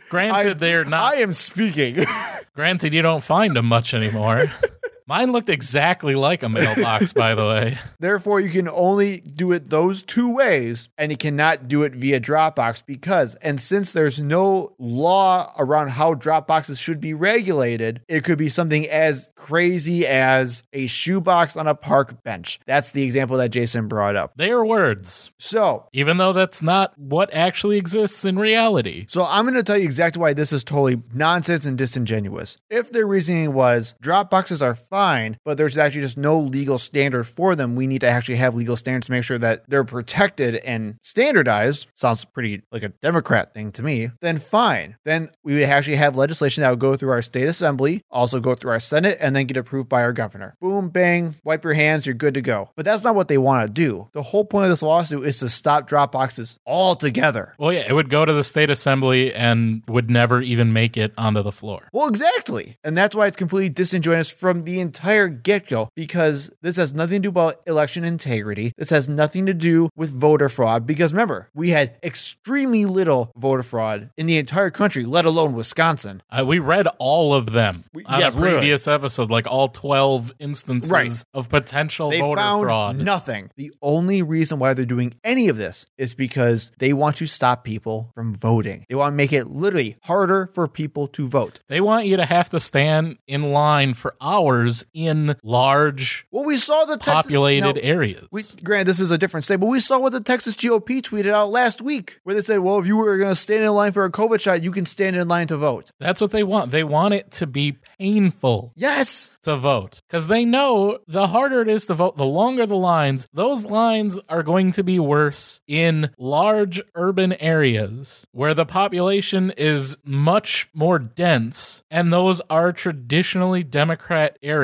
granted, 0.08 0.50
I- 0.50 0.54
they're 0.54 0.84
not. 0.84 1.14
I 1.14 1.18
am 1.18 1.34
speaking. 1.34 2.04
granted, 2.54 2.92
you 2.92 3.02
don't 3.02 3.22
find 3.22 3.54
them 3.54 3.66
much 3.66 3.94
anymore. 3.94 4.50
Mine 5.10 5.32
looked 5.32 5.48
exactly 5.48 6.14
like 6.14 6.44
a 6.44 6.48
mailbox, 6.48 7.12
by 7.12 7.34
the 7.34 7.44
way. 7.44 7.78
Therefore, 7.98 8.38
you 8.38 8.48
can 8.48 8.68
only 8.68 9.18
do 9.18 9.50
it 9.50 9.68
those 9.68 10.04
two 10.04 10.32
ways, 10.32 10.88
and 10.96 11.10
you 11.10 11.18
cannot 11.18 11.66
do 11.66 11.82
it 11.82 11.96
via 11.96 12.20
Dropbox 12.20 12.86
because, 12.86 13.34
and 13.34 13.60
since 13.60 13.90
there's 13.90 14.20
no 14.20 14.72
law 14.78 15.52
around 15.58 15.88
how 15.88 16.14
Dropboxes 16.14 16.80
should 16.80 17.00
be 17.00 17.12
regulated, 17.12 18.02
it 18.06 18.22
could 18.22 18.38
be 18.38 18.48
something 18.48 18.88
as 18.88 19.28
crazy 19.34 20.06
as 20.06 20.62
a 20.72 20.86
shoebox 20.86 21.56
on 21.56 21.66
a 21.66 21.74
park 21.74 22.22
bench. 22.22 22.60
That's 22.64 22.92
the 22.92 23.02
example 23.02 23.36
that 23.38 23.48
Jason 23.48 23.88
brought 23.88 24.14
up. 24.14 24.34
They 24.36 24.52
are 24.52 24.64
words, 24.64 25.32
So, 25.38 25.88
even 25.92 26.18
though 26.18 26.32
that's 26.32 26.62
not 26.62 26.96
what 26.96 27.34
actually 27.34 27.78
exists 27.78 28.24
in 28.24 28.38
reality. 28.38 29.06
So 29.08 29.24
I'm 29.24 29.44
going 29.44 29.54
to 29.54 29.64
tell 29.64 29.76
you 29.76 29.86
exactly 29.86 30.20
why 30.20 30.34
this 30.34 30.52
is 30.52 30.62
totally 30.62 31.02
nonsense 31.12 31.66
and 31.66 31.76
disingenuous. 31.76 32.58
If 32.70 32.92
their 32.92 33.08
reasoning 33.08 33.54
was 33.54 33.96
Dropboxes 34.00 34.62
are 34.62 34.76
fine, 35.00 35.38
but 35.46 35.56
there's 35.56 35.78
actually 35.78 36.02
just 36.02 36.18
no 36.18 36.38
legal 36.38 36.78
standard 36.78 37.24
for 37.24 37.56
them, 37.56 37.74
we 37.74 37.86
need 37.86 38.02
to 38.02 38.06
actually 38.06 38.36
have 38.36 38.54
legal 38.54 38.76
standards 38.76 39.06
to 39.06 39.12
make 39.12 39.24
sure 39.24 39.38
that 39.38 39.68
they're 39.68 39.82
protected 39.82 40.56
and 40.56 40.96
standardized. 41.00 41.86
Sounds 41.94 42.26
pretty 42.26 42.62
like 42.70 42.82
a 42.82 42.90
Democrat 42.90 43.54
thing 43.54 43.72
to 43.72 43.82
me. 43.82 44.10
Then 44.20 44.38
fine. 44.38 44.96
Then 45.04 45.30
we 45.42 45.54
would 45.54 45.62
actually 45.62 45.96
have 45.96 46.16
legislation 46.16 46.62
that 46.62 46.70
would 46.70 46.80
go 46.80 46.96
through 46.96 47.12
our 47.12 47.22
state 47.22 47.48
assembly, 47.48 48.02
also 48.10 48.40
go 48.40 48.54
through 48.54 48.72
our 48.72 48.80
Senate, 48.80 49.16
and 49.22 49.34
then 49.34 49.46
get 49.46 49.56
approved 49.56 49.88
by 49.88 50.02
our 50.02 50.12
governor. 50.12 50.54
Boom, 50.60 50.90
bang, 50.90 51.34
wipe 51.44 51.64
your 51.64 51.72
hands, 51.72 52.04
you're 52.04 52.14
good 52.14 52.34
to 52.34 52.42
go. 52.42 52.68
But 52.76 52.84
that's 52.84 53.02
not 53.02 53.14
what 53.14 53.28
they 53.28 53.38
want 53.38 53.66
to 53.66 53.72
do. 53.72 54.08
The 54.12 54.22
whole 54.22 54.44
point 54.44 54.64
of 54.64 54.70
this 54.70 54.82
lawsuit 54.82 55.26
is 55.26 55.38
to 55.38 55.48
stop 55.48 55.88
Dropboxes 55.88 56.58
altogether. 56.66 57.54
Well, 57.58 57.72
yeah, 57.72 57.86
it 57.88 57.94
would 57.94 58.10
go 58.10 58.26
to 58.26 58.32
the 58.34 58.44
state 58.44 58.68
assembly 58.68 59.32
and 59.32 59.82
would 59.88 60.10
never 60.10 60.42
even 60.42 60.74
make 60.74 60.98
it 60.98 61.14
onto 61.16 61.42
the 61.42 61.52
floor. 61.52 61.88
Well, 61.94 62.08
exactly. 62.08 62.76
And 62.84 62.96
that's 62.96 63.16
why 63.16 63.28
it's 63.28 63.36
completely 63.36 63.70
disingenuous 63.70 64.30
from 64.30 64.64
the 64.64 64.79
entire 64.80 65.28
get 65.28 65.68
go, 65.68 65.88
because 65.94 66.50
this 66.62 66.76
has 66.76 66.92
nothing 66.94 67.16
to 67.16 67.20
do 67.22 67.28
about 67.28 67.56
election 67.66 68.04
integrity. 68.04 68.72
This 68.76 68.90
has 68.90 69.08
nothing 69.08 69.46
to 69.46 69.54
do 69.54 69.88
with 69.96 70.10
voter 70.10 70.48
fraud, 70.48 70.86
because 70.86 71.12
remember, 71.12 71.48
we 71.54 71.70
had 71.70 71.96
extremely 72.02 72.84
little 72.84 73.32
voter 73.36 73.62
fraud 73.62 74.10
in 74.16 74.26
the 74.26 74.38
entire 74.38 74.70
country, 74.70 75.04
let 75.04 75.24
alone 75.24 75.54
Wisconsin. 75.54 76.22
Uh, 76.30 76.44
we 76.46 76.58
read 76.58 76.86
all 76.98 77.34
of 77.34 77.52
them 77.52 77.84
on 78.06 78.20
yeah, 78.20 78.28
a 78.28 78.30
literally. 78.30 78.50
previous 78.58 78.86
episode, 78.88 79.30
like 79.30 79.46
all 79.46 79.68
12 79.68 80.32
instances 80.38 80.90
Right. 80.90 81.10
of 81.34 81.48
potential 81.48 82.10
They 82.10 82.20
voter 82.20 82.40
found 82.40 82.62
fraud. 82.62 82.96
nothing. 82.98 83.50
The 83.56 83.72
only 83.82 84.22
reason 84.22 84.58
why 84.58 84.74
they're 84.74 84.84
doing 84.84 85.14
any 85.24 85.48
of 85.48 85.56
this 85.56 85.86
is 85.98 86.14
because 86.14 86.72
they 86.78 86.92
want 86.92 87.16
to 87.16 87.26
stop 87.26 87.64
people 87.64 88.10
from 88.14 88.34
voting. 88.34 88.84
They 88.88 88.94
want 88.94 89.12
to 89.12 89.16
make 89.16 89.32
it 89.32 89.48
literally 89.48 89.96
harder 90.04 90.50
for 90.54 90.66
people 90.68 91.06
to 91.08 91.28
vote. 91.28 91.60
They 91.68 91.80
want 91.80 92.06
you 92.06 92.16
to 92.16 92.24
have 92.24 92.50
to 92.50 92.60
stand 92.60 93.18
in 93.26 93.52
line 93.52 93.94
for 93.94 94.14
hours 94.20 94.69
in 94.94 95.36
large 95.42 96.26
Well, 96.30 96.44
we 96.44 96.56
saw 96.56 96.84
the 96.84 96.96
Texas- 96.96 97.12
populated 97.12 97.76
now, 97.76 97.82
areas. 97.82 98.28
We, 98.32 98.42
granted, 98.62 98.86
this 98.88 99.00
is 99.00 99.10
a 99.10 99.18
different 99.18 99.44
state, 99.44 99.56
but 99.56 99.66
we 99.66 99.80
saw 99.80 99.98
what 99.98 100.12
the 100.12 100.20
Texas 100.20 100.56
GOP 100.56 101.00
tweeted 101.02 101.32
out 101.32 101.50
last 101.50 101.82
week, 101.82 102.18
where 102.24 102.34
they 102.34 102.40
said, 102.40 102.58
"Well, 102.60 102.78
if 102.78 102.86
you 102.86 102.96
were 102.96 103.16
going 103.18 103.30
to 103.30 103.34
stand 103.34 103.64
in 103.64 103.70
line 103.72 103.92
for 103.92 104.04
a 104.04 104.10
COVID 104.10 104.40
shot, 104.40 104.62
you 104.62 104.72
can 104.72 104.86
stand 104.86 105.16
in 105.16 105.28
line 105.28 105.46
to 105.48 105.56
vote." 105.56 105.90
That's 105.98 106.20
what 106.20 106.30
they 106.30 106.42
want. 106.42 106.70
They 106.70 106.84
want 106.84 107.14
it 107.14 107.30
to 107.32 107.46
be 107.46 107.76
painful 107.98 108.72
Yes, 108.76 109.30
to 109.42 109.56
vote 109.56 110.00
because 110.08 110.26
they 110.26 110.44
know 110.44 110.98
the 111.06 111.28
harder 111.28 111.62
it 111.62 111.68
is 111.68 111.86
to 111.86 111.94
vote, 111.94 112.16
the 112.16 112.24
longer 112.26 112.66
the 112.66 112.76
lines, 112.76 113.28
those 113.32 113.64
lines 113.64 114.18
are 114.28 114.42
going 114.42 114.72
to 114.72 114.82
be 114.82 114.98
worse 114.98 115.60
in 115.66 116.10
large 116.18 116.80
urban 116.94 117.32
areas 117.34 118.26
where 118.32 118.54
the 118.54 118.66
population 118.66 119.52
is 119.56 119.96
much 120.04 120.68
more 120.74 120.98
dense, 120.98 121.82
and 121.90 122.12
those 122.12 122.40
are 122.50 122.72
traditionally 122.72 123.62
Democrat 123.62 124.38
areas. 124.42 124.59